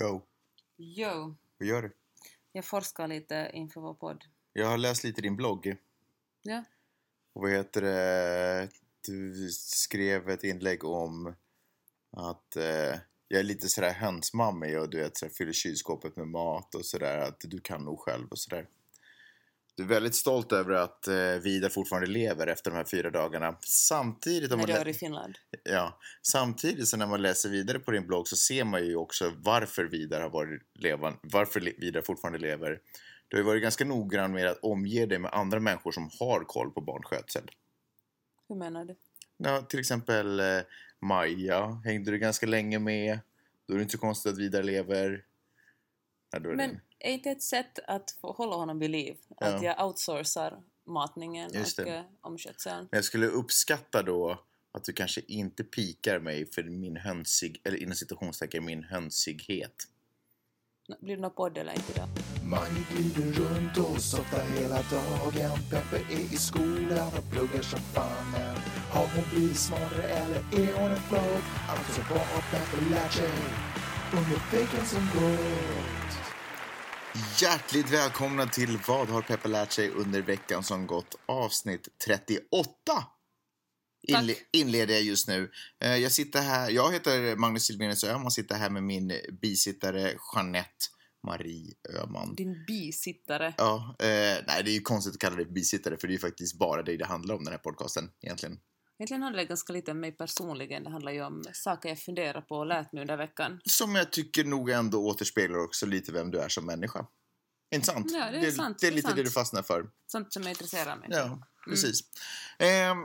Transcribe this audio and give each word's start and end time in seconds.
Yo, 0.00 0.22
Jo, 0.76 1.36
vad 1.58 1.68
gör 1.68 1.82
du? 1.82 1.92
jag 2.52 2.64
forskar 2.64 3.08
lite 3.08 3.50
inför 3.54 3.80
vår 3.80 3.94
podd. 3.94 4.24
Jag 4.52 4.66
har 4.66 4.78
läst 4.78 5.04
lite 5.04 5.20
din 5.20 5.36
blogg. 5.36 5.76
Ja. 6.42 6.64
Och 7.32 7.42
vad 7.42 7.50
heter 7.50 7.80
det? 7.82 8.68
Du 9.06 9.48
skrev 9.50 10.30
ett 10.30 10.44
inlägg 10.44 10.84
om 10.84 11.34
att 12.10 12.56
eh, 12.56 12.98
jag 13.28 13.40
är 13.40 13.42
lite 13.42 13.68
sådär 13.68 13.92
hönsmammig 13.92 14.78
och 14.80 14.90
du 14.90 15.00
vet 15.00 15.16
sådär, 15.16 15.32
fyller 15.32 15.52
kylskåpet 15.52 16.16
med 16.16 16.28
mat 16.28 16.74
och 16.74 16.86
sådär. 16.86 17.18
Att 17.18 17.40
du 17.40 17.60
kan 17.60 17.84
nog 17.84 18.00
själv 18.00 18.28
och 18.28 18.38
sådär. 18.38 18.68
Du 19.80 19.84
är 19.84 19.88
väldigt 19.88 20.14
stolt 20.14 20.52
över 20.52 20.74
att 20.74 21.08
eh, 21.08 21.14
Vida 21.42 21.70
fortfarande 21.70 22.08
lever 22.08 22.46
efter 22.46 22.70
de 22.70 22.76
här 22.76 22.84
fyra 22.84 23.10
dagarna. 23.10 23.56
Samtidigt, 23.60 24.52
om 24.52 24.58
man 24.58 24.70
är 24.70 24.88
i 24.88 24.94
Finland. 24.94 25.34
Ja, 25.64 25.98
samtidigt 26.22 26.88
så 26.88 26.96
när 26.96 27.06
man 27.06 27.22
läser 27.22 27.48
vidare 27.48 27.78
på 27.78 27.90
din 27.90 28.06
blogg 28.06 28.28
så 28.28 28.36
ser 28.36 28.64
man 28.64 28.86
ju 28.86 28.96
också 28.96 29.32
varför 29.36 29.84
Vidar 29.84 30.20
har 30.20 30.30
varit 30.30 30.62
levande, 30.74 31.18
varför 31.22 31.60
Vidar 31.60 32.02
fortfarande 32.02 32.38
lever. 32.38 32.80
Du 33.28 33.36
har 33.36 33.42
ju 33.42 33.46
varit 33.46 33.62
ganska 33.62 33.84
noggrann 33.84 34.32
med 34.32 34.46
att 34.46 34.58
omge 34.62 35.06
dig 35.06 35.18
med 35.18 35.32
andra 35.32 35.60
människor 35.60 35.92
som 35.92 36.10
har 36.20 36.44
koll 36.44 36.70
på 36.70 36.80
barnskötsel. 36.80 37.50
Hur 38.48 38.56
menar 38.56 38.84
du? 38.84 38.96
Ja, 39.36 39.62
till 39.62 39.80
exempel 39.80 40.40
eh, 40.40 40.60
Maja 41.00 41.80
hängde 41.84 42.10
du 42.10 42.18
ganska 42.18 42.46
länge 42.46 42.78
med. 42.78 43.18
Då 43.66 43.74
är 43.74 43.78
det 43.78 43.82
inte 43.82 43.92
så 43.92 43.98
konstigt 43.98 44.32
att 44.32 44.38
Vidar 44.38 44.62
lever. 44.62 45.24
Ja, 46.30 46.38
då 46.38 46.50
är 46.50 46.54
Men 46.54 46.70
det... 46.98 47.08
är 47.08 47.12
inte 47.12 47.30
ett 47.30 47.42
sätt 47.42 47.78
att 47.86 48.10
få 48.20 48.32
hålla 48.32 48.56
honom 48.56 48.78
vid 48.78 48.90
liv 48.90 49.16
att 49.40 49.62
Ja. 49.62 49.64
jag 49.64 49.86
outsourcar 49.86 50.62
matningen 50.86 51.50
Just 51.54 51.78
och 51.78 51.84
det. 51.84 51.96
eh, 51.96 52.02
omskötseln? 52.20 52.88
Men 52.90 52.98
jag 52.98 53.04
skulle 53.04 53.26
uppskatta 53.26 54.02
då 54.02 54.38
att 54.72 54.84
du 54.84 54.92
kanske 54.92 55.20
inte 55.28 55.64
pikar 55.64 56.18
mig 56.18 56.46
för 56.52 56.62
min 56.62 56.96
hönsig, 56.96 57.60
eller 57.64 57.82
inom 57.82 57.94
citationstecken 57.94 58.64
min 58.64 58.84
hönsighet. 58.84 59.74
Blir 61.00 61.16
det 61.16 61.22
någon 61.22 61.34
podd 61.34 61.58
eller 61.58 61.72
inte 61.72 61.92
idag? 61.92 62.08
Mange 62.44 62.80
glider 62.90 63.32
runt 63.32 63.78
och 63.78 64.00
softar 64.02 64.42
hela 64.60 64.74
dagen 64.82 65.58
Peppe 65.70 65.96
är 65.96 66.20
i 66.34 66.36
skolan 66.36 67.08
och 67.18 67.30
pluggar 67.32 67.62
som 67.62 67.78
fan 67.80 68.34
Har 68.90 69.06
hon 69.14 69.24
blivit 69.30 69.56
smartare 69.58 70.02
eller 70.02 70.36
är 70.36 70.72
hon 70.80 70.90
en 70.90 70.96
flow? 71.00 71.40
Alltså 71.68 72.00
vad 72.10 72.18
har 72.20 72.42
Peppe 72.50 72.90
lärt 72.90 73.12
sig 73.12 73.30
under 74.12 74.58
veckan 74.58 74.86
som 74.86 75.00
gått? 75.00 75.99
Hjärtligt 77.40 77.90
välkomna 77.90 78.46
till 78.46 78.78
Vad 78.86 79.08
har 79.08 79.22
Peppe 79.22 79.48
lärt 79.48 79.72
sig 79.72 79.90
under 79.90 80.22
veckan 80.22 80.62
som 80.62 80.86
gått? 80.86 81.14
Avsnitt 81.26 81.88
38! 82.06 83.04
Inle- 84.08 84.34
inleder 84.52 84.94
jag 84.94 85.02
just 85.02 85.28
nu. 85.28 85.50
Eh, 85.84 85.96
Jag 85.96 86.12
sitter 86.12 86.42
här, 86.42 86.70
jag 86.70 86.92
heter 86.92 87.36
Magnus 87.36 87.62
Silvenius 87.66 88.04
Öhman 88.04 88.26
och 88.26 88.32
sitter 88.32 88.54
här 88.54 88.70
med 88.70 88.82
min 88.82 89.12
bisittare 89.42 90.14
Jeanette 90.34 90.70
Marie 91.26 91.74
Öhman. 91.98 92.34
Din 92.34 92.64
bisittare. 92.66 93.54
Ja, 93.58 93.96
eh, 93.98 94.06
nej 94.46 94.62
det 94.64 94.70
är 94.70 94.74
ju 94.74 94.80
konstigt 94.80 95.14
att 95.14 95.20
kalla 95.20 95.36
dig 95.36 95.44
bisittare 95.46 95.96
för 95.96 96.06
det 96.08 96.10
är 96.10 96.14
ju 96.14 96.20
faktiskt 96.20 96.58
bara 96.58 96.82
dig 96.82 96.96
det 96.96 97.06
handlar 97.06 97.34
om 97.34 97.44
den 97.44 97.52
här 97.52 97.58
podcasten 97.58 98.10
egentligen. 98.22 98.58
Egentligen 99.00 99.22
handlar 99.22 99.42
det 99.42 99.48
ganska 99.48 99.72
lite 99.72 99.90
om 99.90 100.00
mig 100.00 100.12
personligen. 100.12 100.84
Det 100.84 100.90
handlar 100.90 101.12
ju 101.12 101.22
om 101.24 101.44
saker 101.52 101.88
jag 101.88 101.98
funderar 101.98 102.40
på 102.40 102.56
och 102.56 102.66
lärt 102.66 102.92
mig 102.92 103.00
under 103.02 103.16
veckan. 103.16 103.60
Som 103.64 103.94
jag 103.94 104.12
tycker 104.12 104.44
nog 104.44 104.70
ändå 104.70 105.06
återspeglar 105.06 105.58
också 105.58 105.86
lite 105.86 106.12
vem 106.12 106.30
du 106.30 106.38
är 106.38 106.48
som 106.48 106.66
människa. 106.66 107.06
Inte 107.74 107.86
sant? 107.86 108.06
Ja, 108.10 108.30
det 108.30 108.46
är 108.46 108.50
sant, 108.50 108.78
Det 108.80 108.86
är 108.86 108.90
det 108.90 108.94
är 108.94 108.96
lite 108.96 109.08
det 109.08 109.14
sant. 109.14 109.24
du 109.24 109.30
fastnar 109.30 109.62
för. 109.62 109.90
Sånt 110.06 110.32
som 110.32 110.48
intresserar 110.48 110.96
mig. 110.96 111.08
Ja, 111.10 111.38
precis. 111.68 112.00
Ehm, 112.58 112.98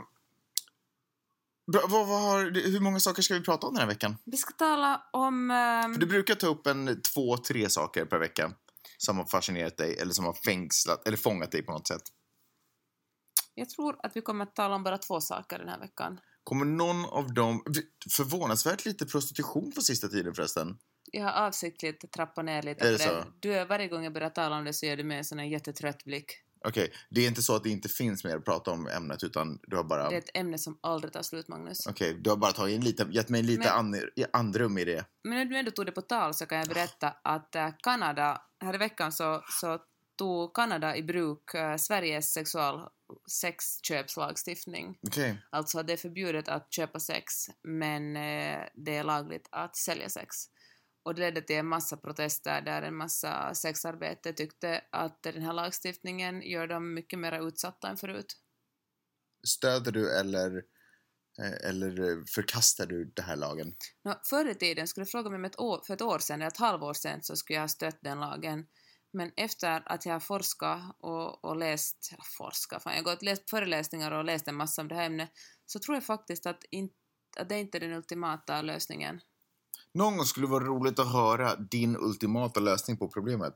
bra, 1.71 1.81
vad, 1.87 2.07
vad 2.07 2.21
har, 2.21 2.69
hur 2.71 2.79
många 2.79 2.99
saker 2.99 3.21
ska 3.21 3.33
vi 3.33 3.41
prata 3.41 3.67
om 3.67 3.73
den 3.73 3.81
här 3.81 3.87
veckan? 3.87 4.17
Vi 4.25 4.37
ska 4.37 4.51
tala 4.53 5.03
om... 5.13 5.49
För 5.93 5.99
du 5.99 6.05
brukar 6.05 6.35
ta 6.35 6.47
upp 6.47 6.67
en 6.67 7.01
två, 7.01 7.37
tre 7.37 7.69
saker 7.69 8.05
per 8.05 8.19
vecka 8.19 8.51
som 8.97 9.17
har 9.17 9.25
fascinerat 9.25 9.77
dig 9.77 9.97
eller 9.97 10.13
som 10.13 10.25
har 10.25 10.33
fängslat 10.33 11.07
eller 11.07 11.17
fångat 11.17 11.51
dig 11.51 11.63
på 11.63 11.71
något 11.71 11.87
sätt. 11.87 12.03
Jag 13.55 13.69
tror 13.69 13.95
att 14.03 14.15
vi 14.15 14.21
kommer 14.21 14.43
att 14.45 14.55
tala 14.55 14.75
om 14.75 14.83
bara 14.83 14.97
två 14.97 15.21
saker 15.21 15.59
den 15.59 15.69
här 15.69 15.79
veckan. 15.79 16.19
Kommer 16.43 16.65
någon 16.65 17.05
av 17.05 17.33
dem... 17.33 17.63
Förvånansvärt 18.17 18.85
lite 18.85 19.05
prostitution 19.05 19.71
på 19.75 19.81
sista 19.81 20.07
tiden 20.07 20.33
förresten. 20.33 20.77
Jag 21.11 21.23
har 21.23 21.47
avsiktligt 21.47 22.11
trappat 22.11 22.45
ner 22.45 22.61
lite 22.63 22.87
Är 22.87 22.91
det 22.91 22.99
så? 22.99 23.23
Du, 23.39 23.53
är- 23.53 23.65
varje 23.65 23.87
gång 23.87 24.03
jag 24.03 24.13
börjar 24.13 24.29
tala 24.29 24.57
om 24.57 24.63
det 24.65 24.73
så 24.73 24.85
gör 24.85 24.97
du 24.97 25.03
med 25.03 25.17
en 25.17 25.23
sån 25.25 25.39
här 25.39 25.45
jättetrött 25.45 26.03
blick. 26.03 26.31
Okej, 26.67 26.91
det 27.09 27.21
är 27.21 27.27
inte 27.27 27.41
så 27.41 27.55
att 27.55 27.63
det 27.63 27.69
inte 27.69 27.89
finns 27.89 28.23
mer 28.23 28.37
att 28.37 28.45
prata 28.45 28.71
om 28.71 28.87
ämnet 28.87 29.23
utan 29.23 29.59
du 29.63 29.75
har 29.75 29.83
bara... 29.83 30.09
Det 30.09 30.15
är 30.15 30.19
ett 30.19 30.37
ämne 30.37 30.57
som 30.57 30.79
aldrig 30.81 31.13
tar 31.13 31.21
slut, 31.21 31.47
Magnus. 31.47 31.87
Okej, 31.87 32.13
du 32.21 32.29
har 32.29 32.37
bara 32.37 32.51
tagit 32.51 32.75
en 32.75 32.83
lite, 32.83 33.07
gett 33.11 33.29
mig 33.29 33.43
lite 33.43 33.59
Men- 33.59 33.95
an, 33.95 34.01
andrum 34.33 34.77
i 34.77 34.85
det. 34.85 35.05
Men 35.23 35.33
när 35.37 35.45
du 35.45 35.57
ändå 35.57 35.71
tog 35.71 35.85
det 35.85 35.91
på 35.91 36.01
tal 36.01 36.33
så 36.33 36.45
kan 36.45 36.57
jag 36.57 36.67
berätta 36.67 37.13
att 37.23 37.55
eh, 37.55 37.69
Kanada, 37.83 38.41
här 38.59 38.75
i 38.75 38.77
veckan 38.77 39.11
så, 39.11 39.43
så 39.61 39.79
tog 40.17 40.55
Kanada 40.55 40.95
i 40.95 41.03
bruk 41.03 41.53
eh, 41.53 41.75
Sveriges 41.77 42.33
sexual 42.33 42.89
sexköpslagstiftning. 43.27 44.99
Okej. 45.07 45.41
Alltså 45.49 45.83
det 45.83 45.93
är 45.93 45.97
förbjudet 45.97 46.47
att 46.47 46.73
köpa 46.73 46.99
sex, 46.99 47.33
men 47.63 48.15
eh, 48.15 48.67
det 48.73 48.95
är 48.95 49.03
lagligt 49.03 49.47
att 49.51 49.75
sälja 49.75 50.09
sex. 50.09 50.35
Och 51.03 51.15
det 51.15 51.21
ledde 51.21 51.41
till 51.41 51.55
en 51.55 51.67
massa 51.67 51.97
protester 51.97 52.61
där 52.61 52.81
en 52.81 52.95
massa 52.95 53.53
sexarbetare 53.55 54.33
tyckte 54.33 54.81
att 54.91 55.23
den 55.23 55.41
här 55.41 55.53
lagstiftningen 55.53 56.41
gör 56.41 56.67
dem 56.67 56.93
mycket 56.93 57.19
mer 57.19 57.47
utsatta 57.47 57.89
än 57.89 57.97
förut. 57.97 58.37
Stöder 59.47 59.91
du 59.91 60.19
eller, 60.19 60.57
eh, 61.39 61.69
eller 61.69 62.23
förkastar 62.35 62.85
du 62.85 63.05
den 63.15 63.25
här 63.25 63.35
lagen? 63.35 63.75
Nå, 64.03 64.19
förr 64.29 64.49
i 64.49 64.55
tiden, 64.55 64.87
skulle 64.87 65.05
du 65.05 65.11
fråga 65.11 65.29
mig 65.29 65.37
om 65.37 65.45
ett 65.45 65.59
år, 65.59 65.81
för 65.87 65.93
ett 65.93 66.01
år 66.01 66.19
sedan 66.19 66.41
eller 66.41 66.47
ett 66.47 66.57
halvår 66.57 66.93
sedan 66.93 67.23
så 67.23 67.35
skulle 67.35 67.55
jag 67.55 67.63
ha 67.63 67.67
stött 67.67 67.97
den 68.01 68.19
lagen. 68.19 68.65
Men 69.15 69.31
efter 69.37 69.83
att 69.85 70.05
jag 70.05 70.13
har 70.13 70.19
forskat 70.19 70.81
och, 70.99 71.45
och 71.45 71.55
läst, 71.55 72.09
eller 72.11 72.23
forskat, 72.37 72.83
fan, 72.83 72.93
jag 72.93 73.03
har 73.03 73.11
gått 73.11 73.21
läst 73.21 73.49
föreläsningar 73.49 74.11
och 74.11 74.25
läst 74.25 74.47
en 74.47 74.55
massa 74.55 74.81
om 74.81 74.87
det 74.87 74.95
här 74.95 75.05
ämnet, 75.05 75.29
så 75.65 75.79
tror 75.79 75.95
jag 75.95 76.03
faktiskt 76.03 76.45
att, 76.45 76.63
in, 76.71 76.89
att 77.37 77.49
det 77.49 77.59
inte 77.59 77.77
är 77.77 77.79
den 77.79 77.93
ultimata 77.93 78.61
lösningen. 78.61 79.21
Någon 79.93 80.17
gång 80.17 80.25
skulle 80.25 80.47
det 80.47 80.51
vara 80.51 80.63
roligt 80.63 80.99
att 80.99 81.11
höra 81.11 81.55
din 81.55 81.97
ultimata 81.97 82.59
lösning 82.59 82.97
på 82.97 83.07
problemet. 83.07 83.53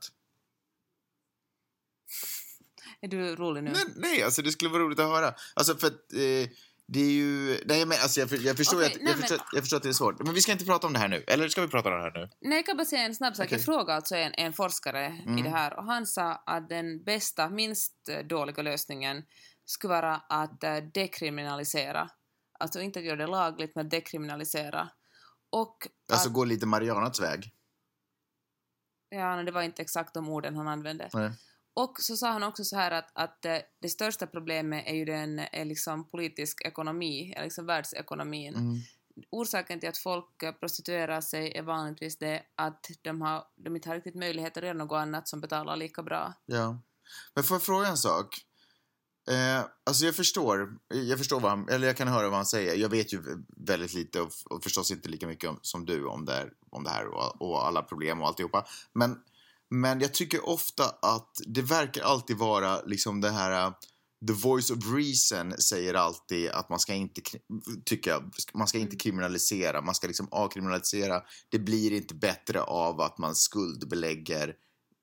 Är 3.00 3.08
du 3.08 3.36
rolig 3.36 3.64
nu? 3.64 3.70
Nej, 3.70 3.84
nej, 3.96 4.22
alltså 4.22 4.42
det 4.42 4.52
skulle 4.52 4.70
vara 4.70 4.82
roligt 4.82 4.98
att 4.98 5.08
höra. 5.08 5.34
Alltså 5.54 5.76
för 5.76 5.86
att 5.86 6.12
eh, 6.12 6.50
det 6.92 7.00
är 7.00 7.10
ju... 7.10 7.60
Nej, 7.66 7.86
men 7.86 7.98
alltså 8.02 8.20
jag, 8.20 8.32
jag, 8.32 8.56
förstår 8.56 8.76
Okej, 8.76 8.86
att, 8.86 8.94
nej, 8.94 9.02
jag, 9.04 9.18
men- 9.18 9.20
förstår, 9.28 9.38
jag 9.52 9.62
förstår 9.62 9.76
att 9.76 9.82
det 9.82 9.88
är 9.88 9.92
svårt. 9.92 10.22
Men 10.24 10.34
vi 10.34 10.40
ska 10.40 10.52
inte 10.52 10.64
prata 10.64 10.86
om 10.86 10.92
det 10.92 10.98
här 10.98 11.08
nu. 11.08 11.24
Eller 11.26 11.48
ska 11.48 11.60
vi 11.60 11.68
prata 11.68 11.88
om 11.88 11.94
det 11.94 12.02
här 12.02 12.12
nu? 12.20 12.28
Nej, 12.40 12.56
jag 12.58 12.66
kan 12.66 12.76
bara 12.76 12.84
säga 12.84 13.02
en 13.02 13.14
snabb 13.14 13.36
sak. 13.36 13.46
Okej. 13.46 13.58
Jag 13.58 13.64
frågade 13.64 13.94
alltså 13.94 14.14
en, 14.16 14.32
en 14.34 14.52
forskare 14.52 15.06
Mm. 15.06 15.38
i 15.38 15.42
det 15.42 15.50
här 15.50 15.76
och 15.78 15.84
han 15.84 16.06
sa 16.06 16.32
att 16.46 16.68
den 16.68 17.04
bästa, 17.04 17.50
minst 17.50 18.08
eh, 18.08 18.18
dåliga 18.26 18.62
lösningen 18.62 19.22
skulle 19.64 19.94
vara 19.94 20.16
att 20.16 20.64
eh, 20.64 20.76
dekriminalisera. 20.76 22.10
Alltså 22.58 22.80
inte 22.80 22.98
att 22.98 23.04
göra 23.04 23.16
det 23.16 23.26
lagligt, 23.26 23.72
men 23.74 23.88
dekriminalisera. 23.88 24.88
Och 25.52 25.88
Alltså 26.12 26.28
att, 26.28 26.34
gå 26.34 26.44
lite 26.44 26.66
Marianats 26.66 27.20
väg. 27.20 27.50
ja, 29.08 29.36
det 29.42 29.52
var 29.52 29.62
inte 29.62 29.82
exakt 29.82 30.14
de 30.14 30.28
orden 30.28 30.56
han 30.56 30.68
använde. 30.68 31.08
Nej. 31.12 31.30
Och 31.74 31.96
så 32.00 32.16
sa 32.16 32.30
han 32.30 32.42
också 32.42 32.64
så 32.64 32.76
här 32.76 32.90
att, 32.90 33.10
att 33.14 33.44
eh, 33.44 33.56
det 33.80 33.88
största 33.88 34.26
problemet 34.26 34.84
är 34.86 34.94
ju 34.94 35.04
den 35.04 35.38
är 35.38 35.64
liksom 35.64 36.08
politisk 36.08 36.62
ekonomi, 36.64 37.34
är 37.36 37.44
liksom 37.44 37.66
världsekonomin. 37.66 38.54
Mm. 38.54 38.76
Orsaken 39.30 39.80
till 39.80 39.88
att 39.88 39.98
folk 39.98 40.42
eh, 40.42 40.52
prostituerar 40.52 41.20
sig 41.20 41.52
är 41.56 41.62
vanligtvis 41.62 42.18
det 42.18 42.42
att 42.54 42.86
de, 43.02 43.20
har, 43.20 43.44
de 43.56 43.76
inte 43.76 43.88
har 43.88 43.96
riktigt 43.96 44.14
möjlighet 44.14 44.56
att 44.56 44.62
göra 44.62 44.72
något 44.72 44.96
annat 44.96 45.28
som 45.28 45.40
betalar 45.40 45.76
lika 45.76 46.02
bra. 46.02 46.34
Ja. 46.46 46.80
Men 47.34 47.44
får 47.44 47.54
jag 47.54 47.62
fråga 47.62 47.88
en 47.88 47.96
sak? 47.96 48.44
Eh, 49.30 49.64
alltså 49.86 50.04
jag 50.04 50.16
förstår, 50.16 50.78
jag 50.88 51.18
förstår 51.18 51.40
vad 51.40 51.50
han, 51.50 51.68
eller 51.68 51.86
jag 51.86 51.96
kan 51.96 52.08
höra 52.08 52.28
vad 52.28 52.36
han 52.36 52.46
säger. 52.46 52.74
Jag 52.74 52.88
vet 52.88 53.12
ju 53.12 53.22
väldigt 53.56 53.94
lite 53.94 54.20
och, 54.20 54.30
och 54.50 54.62
förstås 54.62 54.90
inte 54.90 55.08
lika 55.08 55.26
mycket 55.26 55.50
om, 55.50 55.58
som 55.62 55.86
du 55.86 56.06
om 56.06 56.24
det 56.24 56.32
här, 56.32 56.52
om 56.70 56.84
det 56.84 56.90
här 56.90 57.06
och, 57.06 57.42
och 57.42 57.66
alla 57.66 57.82
problem 57.82 58.20
och 58.20 58.28
alltihopa. 58.28 58.66
Men, 58.92 59.18
men 59.70 60.00
jag 60.00 60.14
tycker 60.14 60.48
ofta 60.48 60.84
att 61.02 61.40
det 61.46 61.62
verkar 61.62 62.02
alltid 62.02 62.36
vara 62.36 62.82
liksom 62.82 63.20
det 63.20 63.30
här 63.30 63.66
uh, 63.66 63.74
The 64.26 64.32
voice 64.32 64.70
of 64.70 64.78
reason 64.94 65.52
säger 65.58 65.94
alltid 65.94 66.50
att 66.50 66.68
man 66.68 66.78
ska 66.80 66.94
inte, 66.94 67.20
jag, 68.04 68.32
man 68.54 68.68
ska 68.68 68.78
inte 68.78 68.96
kriminalisera, 68.96 69.80
man 69.82 69.94
ska 69.94 70.06
liksom 70.06 70.28
avkriminalisera. 70.30 71.22
Det 71.48 71.58
blir 71.58 71.92
inte 71.92 72.14
bättre 72.14 72.62
av 72.62 73.00
att 73.00 73.18
man 73.18 73.34
skuldbelägger 73.34 74.54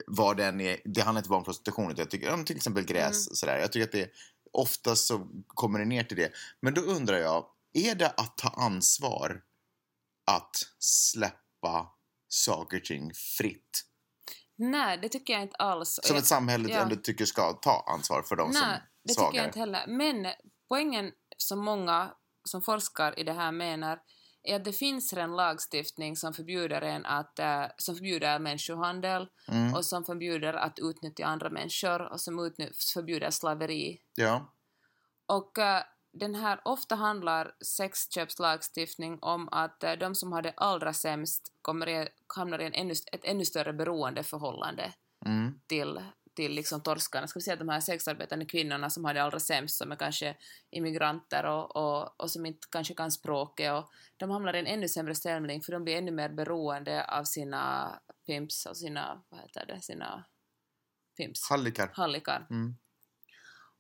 vad 0.08 0.38
den 0.38 0.62
är, 0.62 0.80
det 0.86 1.02
handlar 1.02 1.20
inte 1.20 1.30
bara 1.30 1.38
om 1.38 1.44
prostitution, 1.44 1.92
utan 1.92 2.00
jag 2.00 2.12
tycker, 2.12 2.28
ja, 2.28 2.44
till 2.44 2.56
exempel 2.56 2.86
gräs 2.86 3.28
och 3.28 3.38
sådär. 3.38 3.58
Jag 3.58 3.72
tycker 3.72 3.86
att 3.86 3.92
det, 3.92 4.10
oftast 4.52 5.08
så 5.08 5.28
kommer 5.48 5.80
det 5.80 5.86
ner 5.86 6.04
till 6.04 6.18
det. 6.18 6.32
Men 6.62 6.74
då 6.74 6.82
undrar 6.82 7.18
jag, 7.18 7.46
är 7.74 7.96
det 7.96 8.10
att 8.10 8.38
ta 8.38 8.50
ansvar 8.50 9.42
att 10.32 10.56
släppa 10.80 11.88
saker 12.28 12.78
och 12.78 12.86
ting 12.86 13.12
fritt? 13.14 13.87
Nej, 14.58 14.98
det 15.02 15.10
tycker 15.10 15.34
jag 15.34 15.42
inte 15.42 15.56
alls. 15.56 16.00
Som 16.04 16.16
jag- 16.16 16.22
ett 16.22 16.28
samhälle 16.28 16.70
ja. 16.70 16.80
ändå 16.80 16.96
tycker 16.96 17.26
ska 17.26 17.54
ta 17.54 17.84
ansvar 17.88 18.22
för 18.22 18.36
de 18.36 18.54
som 18.54 18.62
Nej, 18.68 18.82
det 19.04 19.14
svagare. 19.14 19.32
tycker 19.32 19.40
jag 19.44 19.48
inte 19.50 19.60
heller. 19.60 19.88
Men 19.88 20.28
poängen 20.70 21.12
som 21.38 21.60
många 21.60 22.12
som 22.44 22.62
forskar 22.62 23.20
i 23.20 23.24
det 23.24 23.34
här 23.34 23.52
menar 23.52 24.00
är 24.44 24.56
att 24.56 24.66
det 24.66 24.74
finns 24.74 25.14
en 25.14 25.36
lagstiftning 25.36 26.16
som 26.16 26.34
förbjuder 26.34 26.82
en 26.82 27.06
att, 27.06 27.40
eh, 27.40 27.64
som 27.78 27.96
förbjuder 27.96 28.40
människohandel 28.40 29.28
Mm. 29.48 29.74
och 29.74 29.86
som 29.86 30.06
förbjuder 30.06 30.54
att 30.54 30.80
utnyttja 30.80 31.26
andra 31.26 31.50
människor 31.50 32.02
och 32.02 32.22
som 32.22 32.40
utny- 32.40 32.94
förbjuder 32.94 33.32
slaveri. 33.32 34.02
Ja. 34.16 34.54
Och 35.26 35.58
eh, 35.60 35.84
den 36.20 36.36
här, 36.36 36.62
ofta 36.66 36.96
handlar 36.96 37.52
sexköpslagstiftning 37.66 39.20
om 39.22 39.50
att 39.52 39.84
eh, 39.84 39.94
de 39.94 40.16
som 40.16 40.32
har 40.32 40.42
det 40.42 40.54
allra 40.58 40.94
sämst 40.94 41.54
kommer 41.62 41.90
i, 41.90 42.08
hamnar 42.36 42.60
i 42.60 42.66
en 42.66 42.74
ännu, 42.74 42.94
ett 43.12 43.26
ännu 43.26 43.46
större 43.46 43.74
beroendeförhållande 43.74 44.94
Mm. 45.26 45.60
till, 45.68 46.02
till 46.36 46.52
liksom 46.52 46.82
torskarna. 46.84 47.28
Ska 47.28 47.40
vi 47.40 47.44
säga 47.44 47.56
de 47.56 47.70
här 47.70 47.80
sexarbetande 47.80 48.46
kvinnorna 48.46 48.90
som 48.90 49.06
har 49.06 49.14
det 49.14 49.24
allra 49.24 49.40
sämst, 49.40 49.78
som 49.78 49.92
är 49.92 49.96
kanske 49.96 50.36
immigranter 50.72 51.46
och, 51.46 51.76
och, 51.76 52.22
och 52.22 52.32
som 52.32 52.46
inte 52.46 52.68
kanske 52.72 52.94
kan 52.94 53.12
språket. 53.12 53.74
Och 53.74 53.90
de 54.18 54.30
hamnar 54.30 54.54
i 54.56 54.60
en 54.60 54.68
ännu 54.68 54.88
sämre 54.88 55.16
ställning 55.16 55.62
för 55.62 55.72
de 55.72 55.84
blir 55.84 55.98
ännu 55.98 56.12
mer 56.12 56.30
beroende 56.30 57.06
av 57.06 57.24
sina 57.24 57.92
pimps 58.26 58.66
och 58.66 58.78
sina, 58.78 59.24
vad 59.30 59.40
heter 59.42 59.66
det, 59.66 59.82
sina 59.82 60.26
pimps, 61.18 61.50
Hallikar. 61.50 61.90
hallikar. 61.94 62.48
Mm. 62.50 62.76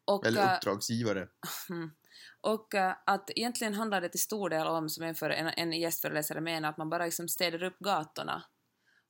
Och, 0.06 0.26
Eller 0.26 0.44
eh, 0.48 0.56
uppdragsgivare. 0.56 1.28
Mm. 1.70 1.92
Och 2.42 2.76
eh, 2.76 2.96
att 3.06 3.30
egentligen 3.36 3.74
handlar 3.74 4.02
det 4.02 4.10
till 4.10 4.22
stor 4.22 4.50
del 4.50 4.68
om, 4.68 4.90
som 4.90 5.04
en, 5.04 5.16
för, 5.16 5.30
en, 5.30 5.48
en 5.48 5.74
gästföreläsare 5.74 6.42
menar, 6.42 6.70
att 6.70 6.78
man 6.78 6.90
bara 6.90 7.06
liksom 7.06 7.28
städar 7.28 7.64
upp 7.64 7.80
gatorna. 7.80 8.44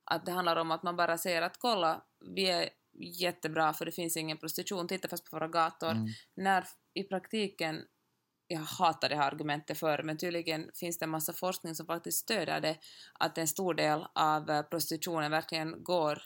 Att 0.04 0.26
det 0.26 0.32
handlar 0.32 0.56
om 0.56 0.70
att 0.70 0.82
man 0.82 0.96
bara 0.96 1.18
säger 1.18 1.42
att 1.42 1.58
kolla, 1.58 2.02
vi 2.34 2.50
är 2.50 2.68
jättebra 3.00 3.72
för 3.72 3.84
det 3.84 3.92
finns 3.92 4.16
ingen 4.16 4.38
prostitution, 4.38 4.88
titta 4.88 5.08
fast 5.08 5.30
på 5.30 5.36
våra 5.36 5.48
gator. 5.48 5.90
Mm. 5.90 6.06
När 6.36 6.64
i 6.94 7.04
praktiken, 7.04 7.84
jag 8.46 8.60
hatar 8.60 9.08
det 9.08 9.16
här 9.16 9.32
argumentet 9.32 9.78
för 9.78 10.02
men 10.02 10.18
tydligen 10.18 10.70
finns 10.74 10.98
det 10.98 11.04
en 11.04 11.10
massa 11.10 11.32
forskning 11.32 11.74
som 11.74 11.86
faktiskt 11.86 12.18
stöder 12.18 12.60
det, 12.60 12.78
att 13.18 13.38
en 13.38 13.48
stor 13.48 13.74
del 13.74 14.06
av 14.14 14.50
eh, 14.50 14.62
prostitutionen 14.62 15.30
verkligen 15.30 15.82
går 15.82 16.22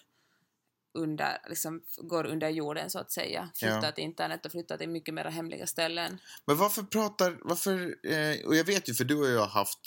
under, 0.94 1.39
liksom, 1.49 1.83
går 1.97 2.27
under 2.27 2.49
jorden 2.49 2.91
så 2.91 2.99
att 2.99 3.12
säga. 3.12 3.50
Flyttar 3.55 3.85
Ja. 3.85 3.93
till 3.93 4.05
internet 4.05 4.47
och 4.47 4.53
flyttar 4.53 4.77
till 4.79 4.89
mycket 4.89 5.15
mer 5.15 5.25
hemliga 5.25 5.67
ställen. 5.67 6.19
Men 6.47 6.56
varför 6.56 6.83
pratar, 6.83 7.39
varför, 7.41 7.97
eh, 8.06 8.47
och 8.47 8.56
jag 8.56 8.65
vet 8.65 8.89
ju 8.89 8.94
för 8.94 9.05
du 9.05 9.21
och 9.21 9.29
jag 9.29 9.41
har 9.41 9.47
haft, 9.47 9.79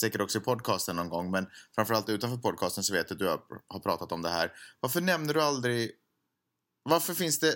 säkert 0.00 0.20
också 0.20 0.38
i 0.38 0.40
podcasten 0.40 0.96
någon 0.96 1.08
gång, 1.08 1.30
men 1.30 1.46
framförallt 1.74 2.08
utanför 2.08 2.36
podcasten 2.36 2.84
så 2.84 2.92
vet 2.92 3.10
jag 3.10 3.14
att 3.14 3.18
du 3.18 3.28
har, 3.28 3.40
har 3.68 3.80
pratat 3.80 4.12
om 4.12 4.22
det 4.22 4.30
här. 4.30 4.52
Varför 4.80 5.00
nämner 5.00 5.34
du 5.34 5.42
aldrig, 5.42 5.90
varför 6.82 7.14
finns 7.14 7.38
det, 7.38 7.54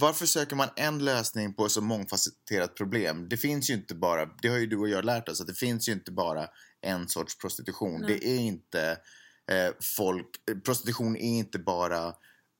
varför 0.00 0.26
söker 0.26 0.56
man 0.56 0.68
en 0.76 1.04
lösning 1.04 1.54
på 1.54 1.66
ett 1.66 1.72
så 1.72 1.80
mångfacetterat 1.80 2.74
problem? 2.74 3.28
Det 3.28 3.36
finns 3.36 3.70
ju 3.70 3.74
inte 3.74 3.94
bara, 3.94 4.26
det 4.42 4.48
har 4.48 4.58
ju 4.58 4.66
du 4.66 4.76
och 4.76 4.88
jag 4.88 5.04
lärt 5.04 5.28
oss, 5.28 5.40
att 5.40 5.46
det 5.46 5.54
finns 5.54 5.88
ju 5.88 5.92
inte 5.92 6.12
bara 6.12 6.48
en 6.80 7.08
sorts 7.08 7.38
prostitution. 7.38 8.00
Nej. 8.00 8.08
Det 8.08 8.26
är 8.28 8.38
inte 8.38 8.98
folk, 9.96 10.26
prostitution 10.64 11.16
är 11.16 11.38
inte 11.38 11.58
bara 11.58 12.14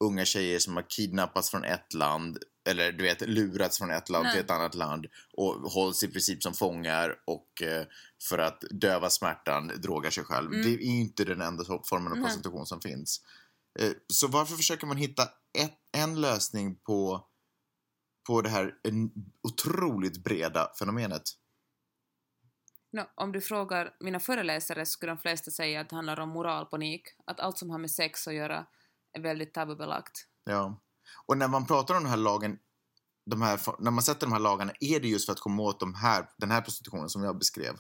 unga 0.04 0.24
tjejer 0.24 0.58
som 0.58 0.76
har 0.76 0.90
kidnappats 0.90 1.50
från 1.50 1.64
ett 1.64 1.94
land 1.94 2.38
eller 2.66 2.92
du 2.92 3.04
vet 3.04 3.20
lurats 3.20 3.78
från 3.78 3.90
ett 3.90 4.08
land 4.08 4.24
Nej. 4.24 4.32
till 4.32 4.44
ett 4.44 4.50
annat 4.50 4.74
land 4.74 5.06
och 5.32 5.54
hålls 5.54 6.02
i 6.02 6.08
princip 6.08 6.42
som 6.42 6.54
fångar 6.54 7.14
och 7.26 7.62
eh, 7.62 7.86
för 8.28 8.38
att 8.38 8.64
döva 8.70 9.10
smärtan 9.10 9.72
drogar 9.76 10.10
sig 10.10 10.24
själv. 10.24 10.52
Mm. 10.52 10.62
Det 10.62 10.70
är 10.70 10.80
inte 10.80 11.24
den 11.24 11.40
enda 11.40 11.64
formen 11.64 12.12
av 12.12 12.18
Nej. 12.18 12.26
prostitution 12.26 12.66
som 12.66 12.80
finns. 12.80 13.20
Eh, 13.78 13.92
så 14.12 14.28
varför 14.28 14.56
försöker 14.56 14.86
man 14.86 14.96
hitta 14.96 15.22
ett, 15.58 15.78
en 15.92 16.20
lösning 16.20 16.76
på, 16.76 17.26
på 18.26 18.42
det 18.42 18.48
här 18.48 18.74
otroligt 19.42 20.24
breda 20.24 20.70
fenomenet? 20.78 21.22
Nå, 22.96 23.10
om 23.14 23.32
du 23.32 23.40
frågar 23.40 23.94
mina 24.00 24.20
föreläsare 24.20 24.86
skulle 24.86 25.12
de 25.12 25.18
flesta 25.18 25.50
säga 25.50 25.80
att 25.80 25.88
det 25.88 25.96
handlar 25.96 26.20
om 26.20 26.28
moralpanik, 26.28 27.02
att 27.26 27.40
allt 27.40 27.58
som 27.58 27.70
har 27.70 27.78
med 27.78 27.90
sex 27.90 28.28
att 28.28 28.34
göra 28.34 28.66
är 29.12 29.20
väldigt 29.20 29.54
tabubelagt. 29.54 30.26
Ja. 30.44 30.80
Och 31.26 31.38
när 31.38 31.48
man 31.48 31.66
pratar 31.66 31.94
om 31.94 32.02
den 32.02 32.10
här 32.10 32.16
lagen, 32.16 32.58
de 33.30 33.42
här, 33.42 33.60
när 33.78 33.90
man 33.90 34.02
sätter 34.02 34.26
de 34.26 34.32
här 34.32 34.40
lagarna, 34.40 34.72
är 34.80 35.00
det 35.00 35.08
just 35.08 35.26
för 35.26 35.32
att 35.32 35.40
komma 35.40 35.62
åt 35.62 35.80
de 35.80 35.94
här, 35.94 36.28
den 36.36 36.50
här 36.50 36.60
prostitutionen 36.60 37.08
som 37.08 37.24
jag 37.24 37.38
beskrev? 37.38 37.74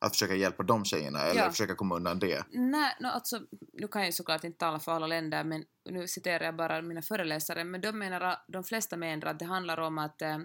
Att 0.00 0.12
försöka 0.12 0.34
hjälpa 0.34 0.62
de 0.62 0.84
tjejerna 0.84 1.20
eller 1.22 1.40
Ja. 1.42 1.50
försöka 1.50 1.74
komma 1.74 1.96
undan 1.96 2.18
det? 2.18 2.44
Nej, 2.50 2.96
no, 3.00 3.06
alltså, 3.06 3.40
nu 3.72 3.88
kan 3.88 4.02
jag 4.02 4.06
ju 4.06 4.12
såklart 4.12 4.44
inte 4.44 4.58
tala 4.58 4.80
för 4.80 4.92
alla 4.92 5.06
länder, 5.06 5.44
men 5.44 5.64
nu 5.90 6.08
citerar 6.08 6.44
jag 6.44 6.56
bara 6.56 6.82
mina 6.82 7.02
föreläsare, 7.02 7.64
men 7.64 7.80
de 7.80 7.92
menar, 7.92 8.36
de 8.48 8.64
flesta 8.64 8.96
menar 8.96 9.26
att 9.26 9.38
det 9.38 9.44
handlar 9.44 9.80
om 9.80 9.98
att, 9.98 10.22
eh, 10.22 10.38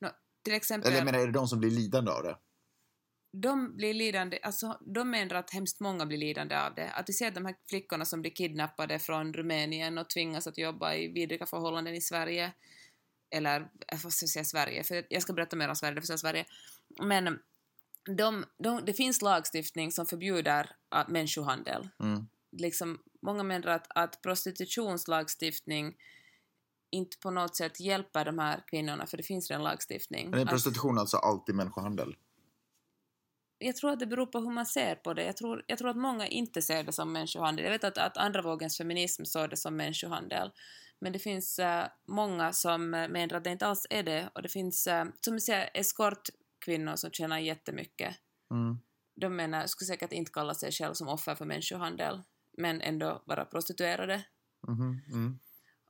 nå, 0.00 0.10
till 0.44 0.54
exempel, 0.54 0.88
Eller 0.88 0.98
jag 0.98 1.04
menar, 1.04 1.18
är 1.18 1.26
det 1.26 1.32
de 1.32 1.48
som 1.48 1.60
blir 1.60 1.70
lidande 1.70 2.10
av 2.10 2.22
det? 2.22 2.36
De 3.40 3.76
blir 3.76 3.94
lidande, 3.94 4.38
alltså 4.42 4.78
de 4.80 5.10
menar 5.10 5.34
att 5.34 5.50
hemskt 5.50 5.80
många 5.80 6.06
blir 6.06 6.18
lidande 6.18 6.56
av 6.56 6.74
det. 6.74 6.90
Att 6.90 7.08
vi 7.08 7.12
ser 7.12 7.30
de 7.30 7.46
här 7.46 7.56
flickorna 7.68 8.04
som 8.04 8.20
blir 8.20 8.32
kidnappade 8.32 8.98
från 8.98 9.34
Rumänien 9.34 9.98
och 9.98 10.10
tvingas 10.10 10.46
att 10.46 10.58
jobba 10.58 10.94
i 10.94 11.08
vidriga 11.08 11.46
förhållanden 11.46 11.94
i 11.94 12.00
Sverige, 12.00 12.52
eller 13.30 13.68
jag 13.86 14.02
får 14.02 14.10
säga 14.10 14.44
Sverige, 14.44 14.84
för 14.84 15.06
jag 15.08 15.22
ska 15.22 15.32
berätta 15.32 15.56
mer 15.56 15.68
om 15.68 15.76
Sverige, 15.76 16.00
det 16.00 16.18
Sverige. 16.18 16.44
Men 17.02 17.38
de, 18.16 18.44
de, 18.58 18.84
det 18.84 18.92
finns 18.92 19.22
lagstiftning 19.22 19.92
som 19.92 20.06
förbjuder 20.06 20.70
uh, 20.94 21.08
människohandel. 21.08 21.88
Mm. 22.00 22.28
Liksom, 22.52 22.98
många 23.22 23.42
menar 23.42 23.68
att, 23.68 23.86
att 23.94 24.22
prostitutionslagstiftning 24.22 25.96
inte 26.90 27.18
på 27.18 27.30
något 27.30 27.56
sätt 27.56 27.80
hjälper 27.80 28.24
de 28.24 28.38
här 28.38 28.62
kvinnorna, 28.66 29.06
för 29.06 29.16
det 29.16 29.22
finns 29.22 29.50
redan 29.50 29.64
lagstiftning. 29.64 30.30
Men 30.30 30.38
är 30.38 30.44
Att- 30.44 30.50
prostitution 30.50 30.98
alltså 30.98 31.16
alltid 31.16 31.54
människohandel? 31.54 32.16
Jag 33.58 33.76
tror 33.76 33.90
att 33.90 34.00
det 34.00 34.06
beror 34.06 34.26
på 34.26 34.40
hur 34.40 34.50
man 34.50 34.66
ser 34.66 34.94
på 34.94 35.14
det. 35.14 35.24
Jag 35.24 35.36
tror, 35.36 35.64
jag 35.66 35.78
tror 35.78 35.90
att 35.90 35.96
många 35.96 36.26
inte 36.26 36.62
ser 36.62 36.82
det 36.82 36.92
som 36.92 37.12
människohandel. 37.12 37.64
Jag 37.64 37.72
vet 37.72 37.84
att, 37.84 37.98
att 37.98 38.16
andra 38.16 38.42
vågens 38.42 38.78
feminism 38.78 39.24
såg 39.24 39.50
det 39.50 39.56
som 39.56 39.76
människohandel. 39.76 40.50
Men 41.00 41.12
det 41.12 41.18
finns 41.18 41.58
eh, 41.58 41.86
många 42.06 42.52
som 42.52 42.94
eh, 42.94 43.08
menar 43.08 43.34
att 43.34 43.44
det 43.44 43.50
inte 43.50 43.66
alls 43.66 43.86
är 43.90 44.02
det. 44.02 44.30
Och 44.34 44.42
det 44.42 44.48
finns, 44.48 44.86
uh, 44.86 45.04
som 45.20 45.34
vi 45.34 45.40
säger, 45.40 45.70
eskortkvinnor 45.74 46.96
som 46.96 47.10
tjänar 47.10 47.38
jättemycket. 47.38 48.16
Mm. 48.50 48.78
De 49.16 49.36
menar, 49.36 49.66
skulle 49.66 49.86
säkert 49.86 50.12
inte 50.12 50.32
kalla 50.32 50.54
sig 50.54 50.72
själv 50.72 50.94
som 50.94 51.08
offer 51.08 51.34
för 51.34 51.44
människohandel, 51.44 52.22
men 52.56 52.80
ändå 52.80 53.22
vara 53.26 53.44
prostituerade. 53.44 54.24
Mhm, 54.68 55.02
Mm. 55.12 55.38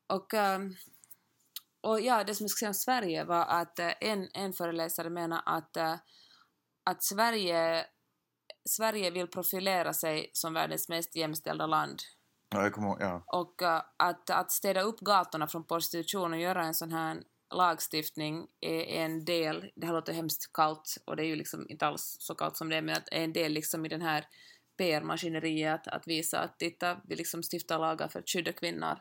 Och, 0.06 0.34
ehm, 0.34 0.74
och 1.80 2.00
ja, 2.00 2.24
det 2.24 2.34
som 2.34 2.44
jag 2.44 2.50
skulle 2.50 2.58
säga 2.58 2.68
om 2.68 2.74
Sverige 2.74 3.24
var 3.24 3.44
att 3.46 3.78
en, 4.00 4.28
en 4.34 4.52
föreläsare 4.52 5.10
menar 5.10 5.42
att, 5.46 5.76
att 6.90 7.02
Sverige, 7.02 7.86
Sverige 8.68 9.10
vill 9.10 9.26
profilera 9.26 9.92
sig 9.92 10.30
som 10.32 10.54
världens 10.54 10.88
mest 10.88 11.16
jämställda 11.16 11.66
land. 11.66 11.98
Ja, 12.54 12.62
jag 12.62 12.72
kommer 12.72 12.88
ihåg. 12.88 12.98
Ja. 13.00 13.24
Och 13.26 13.62
eh, 13.62 13.82
att, 13.96 14.30
att 14.30 14.52
städa 14.52 14.80
upp 14.80 15.00
gatorna 15.00 15.46
från 15.46 15.66
prostitution 15.66 16.32
och 16.32 16.40
göra 16.40 16.64
en 16.64 16.74
sån 16.74 16.92
här 16.92 17.22
lagstiftning 17.54 18.46
är 18.60 18.84
en 18.84 19.24
del, 19.24 19.70
det 19.76 19.86
här 19.86 19.94
låter 19.94 20.12
hemskt 20.12 20.52
kallt 20.52 20.96
och 21.04 21.16
det 21.16 21.22
är 21.22 21.26
ju 21.26 21.36
liksom 21.36 21.66
inte 21.68 21.86
alls 21.86 22.16
så 22.20 22.34
kallt 22.34 22.56
som 22.56 22.68
det 22.68 22.76
är, 22.76 22.82
men 22.82 22.96
att 22.96 23.08
är 23.12 23.24
en 23.24 23.32
del 23.32 23.52
liksom 23.52 23.86
i 23.86 23.88
den 23.88 24.02
här 24.02 24.26
PR-maskineriet 24.78 25.86
att, 25.86 25.94
att 25.94 26.06
visa 26.06 26.40
att 26.40 26.58
titta, 26.58 27.00
vi 27.08 27.16
liksom 27.16 27.42
stiftar 27.42 27.78
lagar 27.78 28.08
för 28.08 28.18
att 28.18 28.28
skydda 28.28 28.52
kvinnor. 28.52 28.98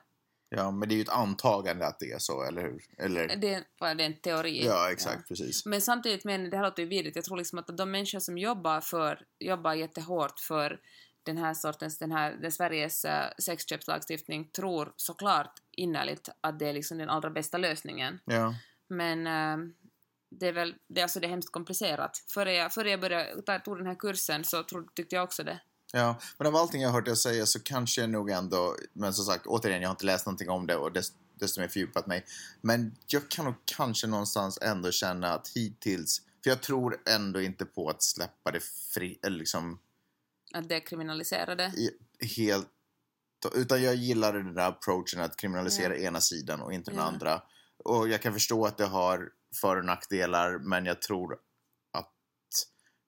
Ja, 0.50 0.72
men 0.72 0.90
det 0.90 0.96
är 0.96 0.98
ju 0.98 1.02
ett 1.02 1.10
antagande 1.10 1.88
att 1.88 2.00
det 2.00 2.12
är 2.12 2.20
så, 2.20 2.44
eller 2.44 2.62
hur? 2.62 2.84
Eller... 2.98 3.28
Det 3.28 3.54
är, 3.54 3.96
det 3.96 4.04
är 4.04 4.08
en 4.08 4.20
teori. 4.20 4.66
Ja, 4.66 4.92
exakt, 4.92 5.28
precis. 5.28 5.66
Men 5.66 5.82
samtidigt, 5.82 6.26
men 6.26 6.50
det 6.50 6.58
här 6.58 6.64
låter 6.64 6.84
ju 6.84 6.90
vidrigt, 6.90 7.16
jag 7.16 7.26
tror 7.26 7.38
liksom 7.38 7.60
att 7.60 7.78
de 7.78 7.92
människor 7.92 8.20
som 8.20 8.38
jobbar 8.38 8.82
för, 8.82 9.26
jobbar 9.40 9.74
jättehårt 9.74 10.40
för 10.40 10.80
den 11.24 11.38
här 11.38 11.54
sortens, 11.54 11.98
den 11.98 12.12
här, 12.12 12.38
den 12.42 12.52
Sveriges 12.52 13.06
uh, 13.06 13.12
sexköpslagstiftning 13.38 14.50
tror 14.52 14.94
såklart 14.96 15.54
innerligt 15.72 16.30
att 16.42 16.60
det 16.60 16.68
är 16.68 16.74
liksom 16.74 16.98
den 16.98 17.10
allra 17.10 17.30
bästa 17.30 17.58
lösningen. 17.58 18.20
Ja. 18.26 18.56
Men 18.90 19.28
eh, 19.28 19.74
det 20.30 20.48
är 20.48 20.54
väl, 20.54 20.76
det, 20.88 21.02
är 21.02 21.04
alltså 21.04 21.20
det 21.20 21.28
är 21.28 21.30
hemskt 21.30 21.52
komplicerat. 21.52 22.24
Före 22.34 22.54
jag, 22.54 22.74
före 22.74 22.90
jag 22.90 23.02
började, 23.02 23.60
tog 23.60 23.78
den 23.78 23.88
här 23.88 23.96
kursen 23.96 24.44
så 24.44 24.64
trodde, 24.64 24.88
tyckte 24.96 25.16
jag 25.16 25.24
också 25.24 25.44
det. 25.44 25.60
Ja, 25.94 26.20
men 26.38 26.48
av 26.48 26.56
allting 26.56 26.82
jag 26.82 26.90
har 26.90 26.94
hört 26.94 27.06
dig 27.06 27.16
säga 27.18 27.46
så 27.46 27.60
kanske 27.60 28.02
jag 28.02 28.10
nog 28.10 28.30
ändå, 28.30 28.76
men 28.94 29.14
som 29.14 29.26
sagt, 29.26 29.46
återigen, 29.48 29.82
jag 29.82 29.90
har 29.90 29.94
inte 29.94 30.06
läst 30.06 30.26
någonting 30.26 30.50
om 30.50 30.68
det 30.68 30.76
och 30.76 30.92
dest, 30.92 31.14
desto 31.40 31.62
mer 31.62 31.68
fördjupat 31.68 32.08
mig. 32.08 32.26
Men 32.62 32.96
jag 33.08 33.30
kan 33.30 33.46
nog 33.46 33.54
kanske 33.66 34.08
någonstans 34.08 34.58
ändå 34.62 34.92
känna 34.92 35.34
att 35.34 35.48
hittills, 35.48 36.22
för 36.44 36.50
jag 36.50 36.62
tror 36.62 36.98
ändå 37.10 37.42
inte 37.42 37.66
på 37.66 37.90
att 37.90 38.04
släppa 38.04 38.52
det 38.52 38.60
fri, 38.94 39.20
eller 39.24 39.38
liksom 39.38 39.80
Att 40.54 40.70
det 40.70 40.76
är 40.76 40.80
kriminaliserade. 40.88 41.64
i- 41.78 41.98
helt, 42.38 42.68
utan 43.56 43.84
jag 43.84 43.96
gillar 43.96 44.34
den 44.34 44.54
där 44.54 44.68
approachen 44.68 45.22
att 45.22 45.38
kriminalisera 45.38 45.98
Ja. 45.98 46.02
ena 46.08 46.22
sidan 46.22 46.62
och 46.62 46.74
inte 46.74 46.92
den 46.92 47.00
Ja. 47.00 47.06
andra. 47.06 47.42
Och 47.84 48.10
jag 48.10 48.22
kan 48.22 48.34
förstå 48.34 48.66
att 48.66 48.78
det 48.78 48.86
har 48.86 49.30
för 49.62 49.78
och 49.78 49.86
nackdelar, 49.86 50.58
men 50.58 50.86
jag 50.86 51.02
tror 51.02 51.38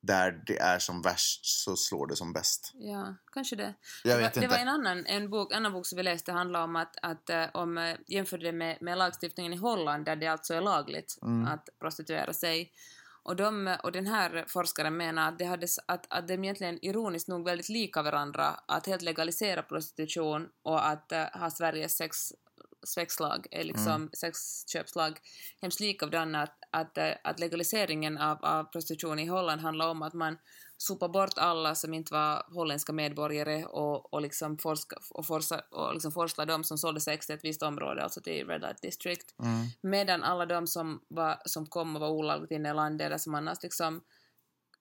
där 0.01 0.43
det 0.45 0.59
är 0.59 0.79
som 0.79 1.01
värst 1.01 1.45
så 1.45 1.75
slår 1.75 2.07
det 2.07 2.15
som 2.15 2.33
bäst. 2.33 2.71
Ja, 2.73 3.15
kanske 3.33 3.55
det. 3.55 3.73
Jag 4.03 4.17
det, 4.17 4.23
vet 4.23 4.35
var, 4.35 4.41
det 4.41 4.45
inte. 4.45 4.55
var 4.55 4.61
en 4.61 4.67
annan 4.67 5.05
en 5.05 5.29
bok, 5.29 5.53
annan 5.53 5.73
bok 5.73 5.85
som 5.85 5.95
vi 5.97 6.03
läste 6.03 6.31
handlade 6.31 6.65
om 6.65 6.75
att, 6.75 6.95
att 7.01 7.29
eh, 7.29 7.45
om 7.53 7.77
eh, 7.77 7.95
jämförde 8.07 8.43
det 8.43 8.51
med, 8.51 8.77
med 8.81 8.97
lagstiftningen 8.97 9.53
i 9.53 9.57
Holland 9.57 10.05
där 10.05 10.15
det 10.15 10.27
alltså 10.27 10.53
är 10.53 10.61
lagligt 10.61 11.17
Mm. 11.21 11.47
att 11.47 11.69
prostituera 11.79 12.33
sig. 12.33 12.71
Och, 13.23 13.35
de, 13.35 13.77
och 13.83 13.91
den 13.91 14.07
här 14.07 14.45
forskaren 14.47 14.97
menar 14.97 15.27
att, 15.27 15.39
det 15.39 15.45
hade, 15.45 15.67
att, 15.85 16.05
att 16.09 16.27
de 16.27 16.43
egentligen 16.43 16.85
ironiskt 16.85 17.27
nog 17.27 17.45
väldigt 17.45 17.69
lika 17.69 18.01
varandra, 18.01 18.45
att 18.65 18.85
helt 18.85 19.01
legalisera 19.01 19.63
prostitution 19.63 20.47
och 20.63 20.87
att 20.87 21.11
eh, 21.11 21.25
ha 21.33 21.51
Sveriges 21.51 21.97
sex, 21.97 22.17
sexlag, 22.83 23.47
liksom 23.51 24.09
sexköpslag, 24.13 25.19
hemskt 25.61 25.79
likadana. 25.79 26.43
Att, 26.43 26.57
att, 26.71 26.97
att 27.23 27.39
legaliseringen 27.39 28.17
av, 28.17 28.45
av 28.45 28.63
prostitution 28.63 29.19
i 29.19 29.25
Holland 29.25 29.61
handlar 29.61 29.89
om 29.89 30.01
att 30.01 30.13
man 30.13 30.37
sopar 30.77 31.07
bort 31.07 31.37
alla 31.37 31.75
som 31.75 31.93
inte 31.93 32.13
var 32.13 32.53
holländska 32.53 32.93
medborgare 32.93 33.65
och, 33.65 34.13
och, 34.13 34.21
liksom, 34.21 34.57
forska, 34.57 34.95
och, 35.09 35.25
forsa, 35.25 35.61
och 35.71 35.93
liksom 35.93 36.11
forsla 36.11 36.45
dem 36.45 36.63
som 36.63 36.77
sålde 36.77 37.01
sex 37.01 37.25
till 37.25 37.35
ett 37.35 37.43
visst 37.43 37.63
område, 37.63 38.03
alltså 38.03 38.21
till 38.21 38.47
Red 38.47 38.61
Light 38.61 38.81
District. 38.81 39.35
Mm. 39.39 39.67
Medan 39.81 40.23
alla 40.23 40.45
de 40.45 40.67
som, 40.67 41.01
var, 41.07 41.41
som 41.45 41.65
kom 41.65 41.95
och 41.95 42.01
var 42.01 42.09
olagligt 42.09 42.51
inne 42.51 42.69
i 42.69 42.73
landet 42.73 43.05
eller 43.05 43.17
som 43.17 43.35
annars 43.35 43.63
liksom 43.63 44.01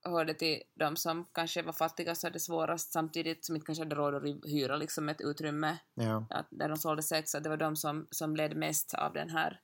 hörde 0.05 0.35
till 0.35 0.62
de 0.75 0.97
som 0.97 1.25
kanske 1.33 1.62
var 1.62 1.73
fattigast 1.73 2.25
och 2.25 2.28
hade 2.28 2.40
svårast 2.40 2.93
samtidigt 2.93 3.45
som 3.45 3.55
inte 3.57 3.67
kanske 3.67 3.85
hade 3.85 3.97
råd 3.97 4.14
att 4.14 4.50
hyra 4.50 4.76
liksom 4.76 5.09
ett 5.09 5.21
utrymme 5.21 5.78
Ja. 5.95 6.26
att, 6.31 6.49
där 6.50 6.69
de 6.69 6.76
sålde 6.76 7.02
sex, 7.02 7.35
att 7.35 7.43
det 7.43 7.49
var 7.49 7.57
de 7.57 7.76
som, 7.76 8.09
som 8.11 8.37
led 8.37 8.57
mest 8.57 8.95
av 8.95 9.12
den 9.12 9.31
här 9.31 9.61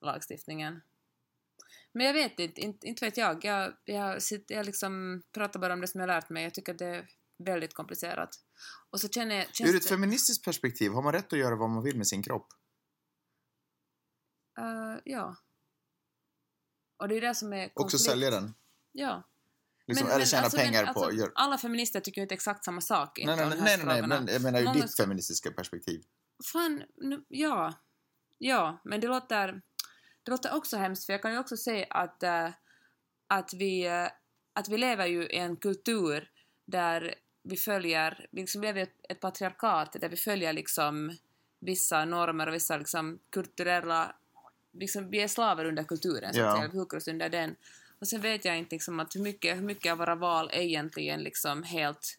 lagstiftningen. 0.00 0.80
Men 1.92 2.06
jag 2.06 2.12
vet 2.14 2.38
inte, 2.38 2.60
inte, 2.60 2.86
inte 2.86 3.04
vet 3.04 3.16
jag. 3.16 3.44
Jag, 3.44 3.76
jag, 3.84 4.22
sitter, 4.22 4.54
jag 4.54 4.66
liksom 4.66 5.22
pratar 5.32 5.60
bara 5.60 5.72
om 5.72 5.80
det 5.80 5.88
som 5.88 6.00
jag 6.00 6.06
lärt 6.06 6.28
mig. 6.30 6.44
Jag 6.44 6.54
tycker 6.54 6.72
att 6.72 6.78
det 6.78 6.86
är 6.86 7.08
väldigt 7.38 7.74
komplicerat. 7.74 8.30
Och 8.90 9.00
så 9.00 9.08
känner 9.08 9.34
jag... 9.34 9.68
Ur 9.68 9.76
ett 9.76 9.82
det, 9.82 9.88
feministiskt 9.88 10.44
perspektiv, 10.44 10.92
har 10.92 11.02
man 11.02 11.12
rätt 11.12 11.32
att 11.32 11.38
göra 11.38 11.56
vad 11.56 11.70
man 11.70 11.82
vill 11.82 11.96
med 11.96 12.06
sin 12.06 12.22
kropp? 12.22 12.46
Eh, 14.58 15.00
ja. 15.04 15.36
Och 16.96 17.08
det 17.08 17.16
är 17.16 17.20
det 17.20 17.34
som 17.34 17.52
är 17.52 17.66
Också 17.66 17.72
konflikt. 17.74 18.02
sälja 18.04 18.30
den? 18.30 18.54
Ja. 18.92 19.22
Liksom, 19.86 20.04
Men- 20.06 20.10
eller 20.12 20.18
men 20.20 20.26
tjäna 20.26 20.42
alltså, 20.42 20.56
men 20.58 20.66
pengar 20.66 20.92
på... 20.92 21.04
alltså. 21.04 21.30
Alla 21.34 21.58
feminister 21.58 22.00
tycker 22.00 22.18
ju 22.20 22.22
inte 22.22 22.34
exakt 22.34 22.64
samma 22.64 22.80
sak. 22.80 23.18
Nej, 23.24 23.36
nej, 23.36 23.46
nej, 23.60 23.78
nej, 23.84 24.02
men 24.08 24.26
jag 24.32 24.42
menar 24.42 24.60
ur 24.60 24.64
Många 24.64 24.80
ditt 24.80 24.90
ska- 24.90 25.02
feministiska 25.02 25.50
perspektiv. 25.50 26.02
Fan, 26.52 26.82
nu, 26.96 27.24
ja. 27.28 27.74
Ja, 28.38 28.80
men 28.84 29.00
det 29.00 29.06
låter, 29.06 29.62
det 30.22 30.30
låter 30.30 30.54
också 30.54 30.76
hemskt 30.76 31.06
för 31.06 31.12
jag 31.12 31.22
kan 31.22 31.32
ju 31.32 31.38
också 31.38 31.56
säga 31.56 31.86
att, 31.90 32.22
eh, 32.22 32.48
att, 33.26 33.54
vi, 33.54 33.86
eh, 33.86 34.06
att 34.52 34.68
vi 34.68 34.78
lever 34.78 35.06
ju 35.06 35.22
i 35.26 35.36
en 35.36 35.56
kultur 35.56 36.30
där 36.64 37.14
vi 37.42 37.56
följer, 37.56 38.26
vi 38.30 38.40
liksom 38.40 38.62
lever 38.62 38.80
i 38.80 38.82
ett, 38.82 38.96
ett 39.08 39.20
patriarkat 39.20 39.96
där 40.00 40.08
vi 40.08 40.16
följer 40.16 40.52
liksom 40.52 41.16
vissa 41.60 42.04
normer 42.04 42.46
och 42.46 42.54
vissa 42.54 42.76
liksom 42.76 43.18
kulturella, 43.30 44.16
liksom 44.72 45.10
vi 45.10 45.20
är 45.20 45.28
slavar 45.28 45.64
under 45.64 45.84
kulturen 45.84 46.34
så 46.34 46.40
Ja. 46.40 46.46
att 46.48 46.56
säga, 46.56 46.70
vi 47.04 47.10
under 47.10 47.28
den. 47.28 47.56
Och 48.02 48.08
sen 48.08 48.20
vet 48.20 48.44
jag 48.44 48.58
inte 48.58 48.74
liksom 48.74 49.00
att 49.00 49.16
hur 49.16 49.20
mycket, 49.20 49.56
hur 49.56 49.62
mycket 49.62 49.92
av 49.92 49.98
våra 49.98 50.14
val 50.14 50.50
är 50.52 50.60
egentligen 50.60 51.20
liksom 51.20 51.62
helt 51.62 52.18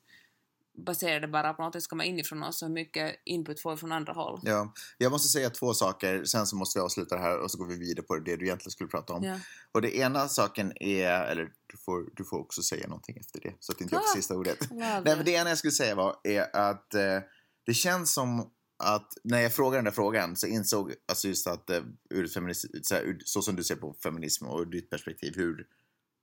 baserade 0.77 1.27
bara 1.27 1.53
på 1.53 1.63
något 1.63 1.73
som 1.73 1.89
kommer 1.89 2.05
inifrån 2.05 2.43
oss 2.43 2.61
och 2.61 2.67
hur 2.67 2.73
mycket 2.73 3.15
input 3.25 3.61
får 3.61 3.71
vi 3.71 3.77
från 3.77 3.91
andra 3.91 4.13
håll. 4.13 4.39
Ja. 4.43 4.73
Jag 4.97 5.11
måste 5.11 5.27
säga 5.27 5.49
två 5.49 5.73
saker, 5.73 6.23
sen 6.23 6.45
så 6.47 6.55
måste 6.55 6.79
vi 6.79 6.83
avsluta 6.83 7.15
det 7.15 7.21
här 7.21 7.37
och 7.39 7.51
så 7.51 7.57
går 7.57 7.65
vi 7.65 7.77
vidare 7.77 8.05
på 8.05 8.15
det 8.15 8.35
du 8.35 8.45
egentligen 8.45 8.71
skulle 8.71 8.89
prata 8.89 9.13
om. 9.13 9.23
Ja. 9.23 9.39
Och 9.71 9.81
det 9.81 9.97
ena 9.97 10.27
saken 10.27 10.73
är, 10.75 11.11
eller 11.11 11.51
du 11.67 11.77
får, 11.77 12.05
du 12.15 12.23
får 12.23 12.39
också 12.39 12.61
säga 12.63 12.87
någonting 12.87 13.17
efter 13.17 13.39
det, 13.41 13.53
så 13.59 13.71
att 13.71 13.81
inte 13.81 13.95
jag 13.95 14.03
får 14.03 14.09
Ah. 14.09 14.15
sista 14.15 14.35
ordet. 14.35 14.71
Nej, 14.71 15.01
men 15.03 15.25
det 15.25 15.31
ena 15.31 15.49
jag 15.49 15.57
skulle 15.57 15.71
säga 15.71 15.95
var 15.95 16.15
är 16.23 16.55
att 16.55 16.93
eh, 16.93 17.19
det 17.65 17.73
känns 17.73 18.13
som 18.13 18.51
att 18.83 19.13
när 19.23 19.41
jag 19.41 19.53
frågade 19.53 19.77
den 19.77 19.85
där 19.85 19.91
frågan 19.91 20.35
så 20.35 20.47
insåg 20.47 20.93
alltså 21.07 21.27
just 21.27 21.47
att 21.47 21.69
eh, 21.69 21.81
ur 22.09 22.25
ett 22.25 22.33
feminist, 22.33 22.65
så, 22.87 22.95
här, 22.95 23.17
så 23.25 23.41
som 23.41 23.55
du 23.55 23.63
ser 23.63 23.75
på 23.75 23.95
feminism 24.03 24.45
och 24.45 24.61
ur 24.61 24.65
ditt 24.65 24.89
perspektiv, 24.89 25.33
hur 25.35 25.65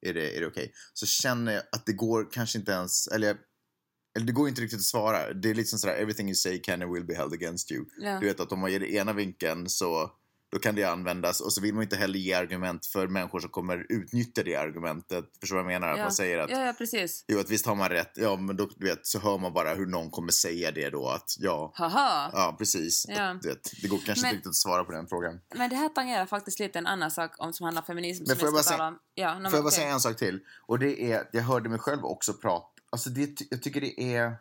är 0.07 0.15
det, 0.15 0.37
är 0.37 0.41
det 0.41 0.47
okej? 0.47 0.73
Så 0.95 1.07
känner 1.07 1.53
jag 1.53 1.63
att 1.73 1.87
det 1.87 1.93
går 1.93 2.29
kanske 2.33 2.59
inte 2.59 2.73
ens, 2.73 3.07
eller, 3.09 3.27
jag- 3.27 3.37
eller 4.17 4.27
det 4.27 4.33
går 4.33 4.49
inte 4.49 4.61
riktigt 4.63 4.79
att 4.79 4.85
svara. 4.85 5.33
Det 5.33 5.51
är 5.51 5.55
liksom 5.55 5.79
sådär, 5.79 5.95
everything 5.95 6.27
you 6.29 6.35
say 6.35 6.59
can 6.59 6.83
and 6.83 6.93
will 6.93 7.05
be 7.05 7.15
held 7.15 7.33
against 7.33 7.73
you. 7.73 7.85
Ja. 7.99 8.21
Du 8.21 8.27
vet 8.27 8.41
att 8.41 8.53
om 8.53 8.59
man 8.61 8.73
ger 8.73 8.81
det 8.81 8.93
ena 8.93 9.13
vinkeln 9.13 9.69
så 9.69 10.13
då 10.53 10.59
kan 10.59 10.75
det 10.75 10.85
användas 10.85 11.41
och 11.41 11.53
så 11.53 11.61
vill 11.61 11.75
man 11.75 11.83
inte 11.83 11.97
heller 11.97 12.19
ge 12.19 12.35
argument 12.35 12.87
för 12.87 13.09
människor 13.09 13.41
som 13.41 13.51
kommer 13.51 13.87
utnyttja 13.89 14.43
det 14.43 14.57
argumentet. 14.57 15.25
Förstår 15.41 15.57
du 15.57 15.63
vad 15.63 15.73
jag 15.73 15.81
menar? 15.81 15.93
Att 15.93 15.99
ja. 15.99 16.05
man 16.05 16.13
säger 16.13 16.39
att 16.39 16.51
ja, 16.51 16.67
ja, 16.67 16.73
precis. 16.73 17.25
Jo, 17.29 17.41
att 17.41 17.51
visst 17.51 17.67
har 17.67 17.75
man 17.75 17.89
rätt. 17.89 18.13
Ja, 18.15 18.37
men 18.37 18.57
då 18.57 18.69
du 18.77 18.87
vet, 18.87 19.07
så 19.07 19.19
hör 19.19 19.39
man 19.39 19.53
bara 19.53 19.75
hur 19.75 19.87
någon 19.87 20.11
kommer 20.11 20.33
säga 20.33 20.71
det 20.71 20.91
då. 20.91 21.09
Att 21.09 21.37
ja, 21.39 21.73
Haha! 21.75 22.31
ja 22.33 22.57
precis. 22.59 23.07
Ja. 23.09 23.31
Att, 23.31 23.47
vet, 23.47 23.71
det 23.83 23.89
går 23.89 23.99
kanske 23.99 24.23
Men- 24.23 24.29
inte 24.29 24.37
riktigt 24.37 24.51
att 24.51 24.57
svara 24.57 24.85
på 24.85 24.93
den 24.93 25.09
frågan. 25.09 25.41
Men 25.55 25.71
det 25.71 25.77
här 25.77 25.89
tangerar 25.89 26.27
faktiskt 26.27 26.59
lite 26.59 26.79
en 26.79 26.87
annan 26.87 27.11
sak 27.11 27.35
om 27.39 27.53
som 27.53 27.65
handlar 27.65 27.83
om 27.83 27.87
feminism. 27.87 28.25
Men 28.27 28.29
som 28.29 28.39
får 28.39 28.47
jag 28.47 28.55
bara 28.55 28.63
säga-. 28.63 28.99
Ja, 29.15 29.35
Får 29.35 29.55
jag 29.55 29.65
bara 29.65 29.71
säga 29.71 29.89
en 29.89 30.01
sak 30.01 30.17
till? 30.17 30.41
Och 30.67 30.79
det 30.79 31.13
är 31.13 31.21
att 31.21 31.29
jag 31.33 31.43
hörde 31.43 31.69
mig 31.69 31.79
själv 31.79 32.05
också 32.05 32.33
prata. 32.33 32.67
Alltså, 32.91 33.11
det, 33.11 33.41
jag 33.51 33.63
tycker 33.63 33.81
det 33.81 34.15
är... 34.15 34.37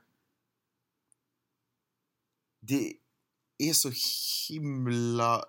Det 2.62 2.94
är 3.58 3.74
så 3.74 3.92
himla... 4.50 5.44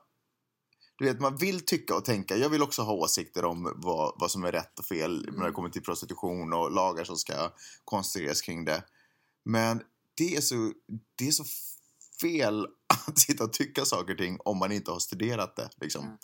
Du 1.01 1.07
vet, 1.07 1.21
man 1.21 1.37
vill 1.37 1.61
tycka 1.61 1.95
och 1.95 2.05
tänka. 2.05 2.37
Jag 2.37 2.49
vill 2.49 2.63
också 2.63 2.83
ha 2.83 2.93
åsikter 2.93 3.45
om 3.45 3.73
vad, 3.77 4.15
vad 4.17 4.31
som 4.31 4.45
är 4.45 4.53
rätt 4.53 4.79
och 4.79 4.85
fel 4.85 5.17
när 5.17 5.33
det 5.33 5.39
Mm. 5.41 5.53
kommer 5.53 5.69
till 5.69 5.83
prostitution 5.83 6.53
och 6.53 6.71
lagar 6.71 7.05
som 7.05 7.17
ska 7.17 7.51
konstrueras 7.85 8.41
kring 8.43 8.65
det. 8.65 8.85
Men 9.45 9.83
det 10.17 10.37
är 10.37 10.41
så, 10.41 10.73
det 11.17 11.29
är 11.29 11.33
så 11.33 11.45
fel 12.21 12.67
att 13.07 13.19
sitta 13.19 13.45
och 13.45 13.53
tycka 13.53 13.85
saker 13.85 14.13
och 14.13 14.19
ting 14.19 14.39
om 14.45 14.59
man 14.59 14.73
inte 14.73 14.91
har 14.91 14.99
studerat 14.99 15.57
det. 15.57 15.71
Liksom. 15.81 16.05
Ja. 16.05 16.19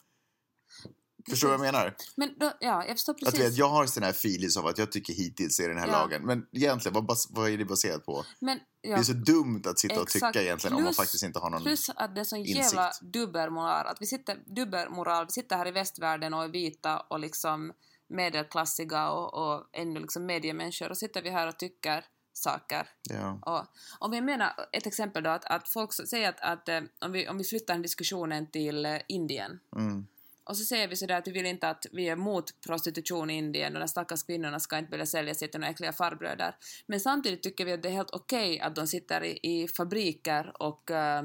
Förstår 1.31 1.49
du 1.49 1.57
vad 1.57 1.67
jag 1.67 1.73
menar? 1.75 1.95
Men 2.17 2.35
då, 2.39 2.53
ja, 2.61 2.85
jag 2.87 2.97
förstår 2.97 3.13
Att 3.13 3.19
precis. 3.19 3.39
du 3.41 3.45
vet, 3.45 3.57
jag 3.57 3.69
har 3.69 3.87
sån 3.87 4.03
här 4.03 4.11
feelings 4.11 4.57
av 4.57 4.67
att 4.67 4.79
jag 4.79 4.93
tycker 4.93 5.13
hittills 5.13 5.61
är 5.61 5.69
den 5.69 5.79
här 5.79 5.87
Ja. 5.87 5.93
lagen. 5.93 6.23
Men 6.23 6.47
egentligen, 6.53 6.95
vad, 6.95 7.17
vad 7.31 7.51
är 7.51 7.59
det 7.59 7.65
baserat 7.65 8.07
på? 8.07 8.25
Men, 8.41 8.59
Det 8.83 8.89
ja. 8.89 8.97
är 8.97 9.03
så 9.03 9.13
dumt 9.13 9.63
att 9.67 9.79
sitta 9.79 9.95
och 10.01 10.03
Exakt. 10.03 10.35
tycka 10.35 10.43
egentligen 10.45 10.77
om 10.77 10.83
man 10.83 10.89
Plus- 10.93 10.97
faktiskt 10.97 11.25
inte 11.25 11.39
har 11.39 11.51
någon... 11.51 11.63
Plus 11.63 11.91
att 11.97 12.15
det 12.15 12.21
är 12.21 12.25
sån 12.25 12.39
insikt. 12.39 12.57
jävla 12.59 12.93
dubbelmoral. 13.01 13.87
Att 13.87 13.97
vi 14.01 14.07
sitter, 14.07 14.39
dubbelmoral. 14.57 15.27
Vi 15.27 15.33
sitter 15.33 15.57
här 15.57 15.67
i 15.69 15.71
västvärlden 15.71 16.35
och 16.35 16.45
är 16.45 16.49
vita 16.49 16.99
och 17.01 17.21
liksom 17.21 17.73
medelklassiga 18.09 19.11
och, 19.11 19.35
och 19.35 19.69
ännu 19.73 20.01
liksom 20.01 20.27
mediemänniskor 20.27 20.91
och 20.91 20.99
sitter 20.99 21.23
vi 21.23 21.31
här 21.31 21.49
och 21.49 21.59
tycker 21.59 22.05
saker. 22.33 22.89
Ja. 23.03 23.39
Och, 23.43 23.65
om 24.07 24.13
jag 24.13 24.25
menar 24.25 24.53
ett 24.73 24.87
exempel 24.87 25.23
då 25.23 25.31
att, 25.31 25.45
att 25.45 25.69
folk 25.69 25.93
säger 25.93 26.29
att, 26.29 26.41
att 26.41 26.69
eh, 26.69 26.81
om, 27.01 27.13
vi, 27.13 27.29
om 27.29 27.39
vi 27.39 27.45
flyttar 27.45 27.75
den 27.75 27.83
diskussionen 27.83 28.51
till 28.51 28.87
eh, 28.87 28.99
Indien 29.09 29.61
Mm. 29.77 30.07
Och 30.47 30.57
så 30.57 30.65
säger 30.65 30.89
vi 30.89 30.97
sådär 30.97 31.19
att 31.19 31.27
vi 31.29 31.33
vill 31.33 31.47
inte 31.47 31.69
att 31.69 31.87
vi 31.93 32.09
är 32.09 32.13
emot 32.13 32.61
prostitution 32.67 33.31
i 33.31 33.35
Indien 33.37 33.75
och 33.75 33.81
de 33.81 33.89
stackars 33.89 34.23
kvinnorna 34.23 34.61
ska 34.61 34.79
inte 34.79 34.91
vilja 34.91 35.07
sälja 35.07 35.35
sig 35.35 35.49
till 35.51 35.61
några 35.61 35.71
äckliga 35.71 35.93
farbröder. 35.93 36.57
Men 36.87 37.01
samtidigt 37.01 37.43
tycker 37.43 37.65
vi 37.65 37.73
att 37.73 37.83
det 37.83 37.89
är 37.89 37.93
helt 37.93 38.11
okej 38.11 38.61
att 38.61 38.75
de 38.77 38.87
sitter 38.87 39.25
i, 39.25 39.39
i 39.43 39.69
fabriker 39.69 40.53
och, 40.63 40.91
eh, 40.91 41.23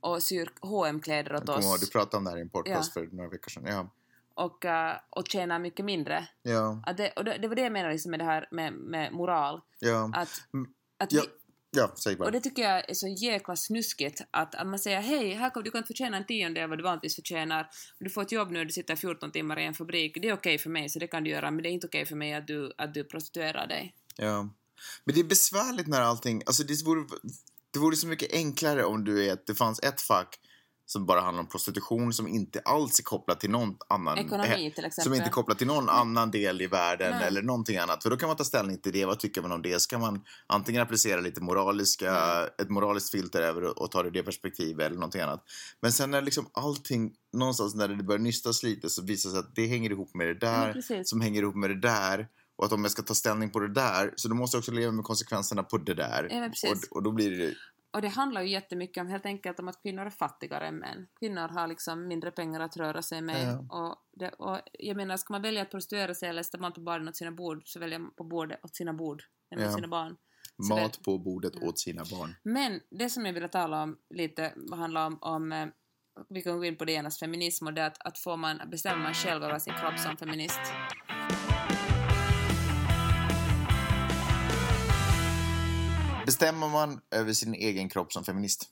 och 0.00 0.22
syr 0.22 0.50
H&M-kläder 0.60 1.34
åt 1.34 1.42
Jag 1.46 1.46
kommer 1.46 1.68
ihåg, 1.68 1.80
du 1.80 1.84
oss 1.86 1.90
pratade 1.90 2.16
om 2.16 2.24
det 2.24 2.30
här 2.30 2.38
i 2.38 2.40
en 2.40 2.48
podcast 2.50 2.92
Ja. 2.96 3.02
för 3.02 3.16
några 3.16 3.30
veckor 3.30 3.50
sedan. 3.50 3.64
Ja. 3.66 3.90
och, 4.34 4.64
eh, 4.64 4.96
och 5.10 5.28
tjänar 5.28 5.58
mycket 5.58 5.84
mindre. 5.84 6.28
Ja. 6.42 6.82
Att 6.86 6.96
det, 6.96 7.10
och 7.10 7.24
det, 7.24 7.38
det 7.38 7.48
var 7.48 7.54
det 7.54 7.62
jag 7.62 7.72
menade 7.72 7.92
liksom 7.92 8.10
med 8.10 8.20
det 8.20 8.24
här 8.24 8.48
med, 8.50 8.72
med 8.72 9.12
moral. 9.12 9.60
Ja. 9.78 10.10
Att, 10.14 10.28
Mm. 10.54 10.70
att 10.98 11.12
Ja. 11.12 11.22
vi, 11.22 11.28
ja, 11.76 11.94
säg 11.96 12.16
bara. 12.16 12.24
Och 12.24 12.32
det 12.32 12.40
tycker 12.40 12.62
jag 12.62 12.90
är 12.90 12.94
så 12.94 13.08
jäkla 13.08 13.56
snuskigt 13.56 14.22
att, 14.30 14.54
att 14.54 14.66
man 14.66 14.78
säger 14.78 15.00
hej, 15.00 15.34
här 15.34 15.50
kan, 15.50 15.62
du 15.62 15.70
kan 15.70 15.84
förtjäna 15.84 16.16
en 16.16 16.26
tiondel 16.26 16.68
vad 16.68 16.78
du 16.78 16.82
vanligtvis 16.82 17.14
förtjänar. 17.14 17.70
Du 17.98 18.10
får 18.10 18.22
ett 18.22 18.32
jobb 18.32 18.50
nu, 18.50 18.64
du 18.64 18.72
sitter 18.72 18.96
14 18.96 19.32
timmar 19.32 19.58
i 19.58 19.64
en 19.64 19.74
fabrik. 19.74 20.18
Det 20.22 20.28
är 20.28 20.32
okej 20.32 20.58
för 20.58 20.70
mig, 20.70 20.88
så 20.88 20.98
det 20.98 21.06
kan 21.06 21.24
du 21.24 21.30
göra, 21.30 21.50
men 21.50 21.62
det 21.62 21.68
är 21.68 21.70
inte 21.70 21.86
okej 21.86 22.06
för 22.06 22.16
mig 22.16 22.34
att 22.34 22.46
du, 22.46 22.72
att 22.78 22.94
du 22.94 23.04
prostituerar 23.04 23.66
dig. 23.66 23.94
Ja. 24.16 24.48
Men 25.04 25.14
det 25.14 25.20
är 25.20 25.24
besvärligt 25.24 25.86
när 25.86 26.00
allting... 26.00 26.42
Alltså 26.46 26.62
det 26.62 26.84
vore, 26.84 27.06
det 27.70 27.78
vore 27.78 27.96
så 27.96 28.06
mycket 28.06 28.32
enklare 28.32 28.84
om 28.84 29.04
du 29.04 29.14
vet, 29.14 29.46
det 29.46 29.54
fanns 29.54 29.80
ett 29.82 30.00
fack 30.00 30.38
som 30.92 31.06
bara 31.06 31.20
handlar 31.20 31.42
om 31.42 31.48
prostitution 31.48 32.12
som 32.12 32.28
inte 32.28 32.60
alls 32.60 32.98
är 32.98 33.02
kopplat 33.02 33.40
till 33.40 33.50
någon 33.50 33.76
annan... 33.88 34.18
Ekonomi 34.18 34.48
eh, 34.48 34.56
till 34.56 34.84
exempel. 34.84 35.04
Som 35.04 35.14
inte 35.14 35.26
är 35.26 35.30
kopplat 35.30 35.58
till 35.58 35.66
någon 35.66 35.88
annan 35.88 36.30
del 36.30 36.62
i 36.62 36.66
världen 36.66 37.10
Nej. 37.10 37.26
eller 37.26 37.42
någonting 37.42 37.76
annat. 37.76 38.02
För 38.02 38.10
då 38.10 38.16
kan 38.16 38.26
man 38.26 38.36
ta 38.36 38.44
ställning 38.44 38.78
till 38.78 38.92
det. 38.92 39.04
Vad 39.04 39.18
tycker 39.18 39.42
man 39.42 39.52
om 39.52 39.62
det? 39.62 39.82
Ska 39.82 39.98
man 39.98 40.24
antingen 40.46 40.82
applicera 40.82 41.20
lite 41.20 41.40
moraliska, 41.40 42.12
Mm. 42.12 42.48
ett 42.62 42.70
moraliskt 42.70 43.10
filter 43.10 43.42
över 43.42 43.82
och, 43.82 43.90
ta 43.90 44.02
det 44.02 44.08
i 44.08 44.12
det 44.12 44.22
perspektivet 44.22 44.86
eller 44.86 44.96
någonting 44.96 45.20
annat. 45.20 45.44
Men 45.80 45.92
sen 45.92 46.10
när 46.10 46.22
liksom 46.22 46.46
allting, 46.52 47.12
någonstans 47.32 47.74
när 47.74 47.88
det 47.88 48.02
börjar 48.02 48.18
nystas 48.18 48.62
lite 48.62 48.90
så 48.90 49.02
visar 49.02 49.30
det 49.30 49.34
sig 49.34 49.40
att 49.40 49.54
det 49.54 49.66
hänger 49.66 49.90
ihop 49.90 50.14
med 50.14 50.26
det 50.26 50.34
där 50.34 50.72
precis. 50.72 51.10
som 51.10 51.20
hänger 51.20 51.42
ihop 51.42 51.54
med 51.54 51.70
det 51.70 51.80
där. 51.80 52.28
Och 52.56 52.64
att 52.64 52.72
om 52.72 52.82
jag 52.82 52.90
ska 52.90 53.02
ta 53.02 53.14
ställning 53.14 53.50
på 53.50 53.60
det 53.60 53.74
där 53.74 54.12
så 54.16 54.28
då 54.28 54.34
måste 54.34 54.56
jag 54.56 54.60
också 54.60 54.72
leva 54.72 54.92
med 54.92 55.04
konsekvenserna 55.04 55.62
på 55.62 55.78
det 55.78 55.94
där. 55.94 56.28
Ja, 56.30 56.70
och, 56.70 56.96
och 56.96 57.02
då 57.02 57.12
blir 57.12 57.30
det... 57.30 57.54
Och 57.92 58.02
det 58.02 58.08
handlar 58.08 58.42
ju 58.42 58.48
jättemycket 58.48 59.00
om 59.00 59.06
helt 59.08 59.26
enkelt 59.26 59.60
om 59.60 59.68
att 59.68 59.82
kvinnor 59.82 60.06
är 60.06 60.10
fattigare 60.10 60.66
än 60.66 60.76
män. 60.76 61.06
Kvinnor 61.20 61.48
har 61.48 61.66
liksom 61.66 62.08
mindre 62.08 62.30
pengar 62.30 62.60
att 62.60 62.76
röra 62.76 63.02
sig 63.02 63.22
med. 63.22 63.48
Ja. 63.70 63.78
Och, 63.88 63.96
det, 64.12 64.28
och 64.28 64.58
jag 64.72 64.96
menar, 64.96 65.16
ska 65.16 65.32
man 65.34 65.42
välja 65.42 65.62
att 65.62 65.70
prostituera 65.70 66.14
sig 66.14 66.28
eller 66.28 66.42
ställa 66.42 66.62
mat 66.62 66.74
på 66.74 66.80
baren 66.80 67.08
åt 67.08 67.16
sina 67.16 67.32
bord 67.32 67.62
så 67.64 67.78
väljer 67.80 67.98
man 67.98 68.10
på 68.14 68.24
bordet 68.24 68.64
åt 68.64 68.76
sina 68.76 68.92
bord, 68.92 69.22
eller 69.54 69.62
Ja. 69.62 69.68
åt 69.68 69.74
sina 69.74 69.88
barn. 69.88 70.16
Så 70.68 70.74
Mat 70.76 70.92
det- 70.92 71.04
på 71.04 71.18
bordet 71.18 71.52
Ja. 71.60 71.68
åt 71.68 71.78
sina 71.78 72.02
barn. 72.10 72.34
Men 72.42 72.80
det 72.90 73.10
som 73.10 73.26
jag 73.26 73.32
ville 73.32 73.48
tala 73.48 73.82
om 73.82 73.96
lite 74.14 74.52
handlar 74.72 75.06
om, 75.06 75.18
om 75.20 75.52
eh, 75.52 75.66
vi 76.28 76.42
kan 76.42 76.58
gå 76.58 76.64
in 76.64 76.76
på 76.76 76.84
det 76.84 76.92
genast, 76.92 77.20
feminism 77.20 77.66
och 77.66 77.74
det 77.74 77.86
att, 77.86 78.06
att 78.06 78.18
får 78.18 78.36
man, 78.36 78.60
bestämmer 78.70 79.02
man 79.02 79.14
själv 79.14 79.44
över 79.44 79.58
sin 79.58 79.74
kropp 79.74 79.98
som 79.98 80.16
feminist. 80.16 80.60
Bestämmer 86.26 86.68
man 86.68 87.00
över 87.10 87.32
sin 87.32 87.54
egen 87.54 87.88
kropp 87.88 88.12
som 88.12 88.24
feminist? 88.24 88.68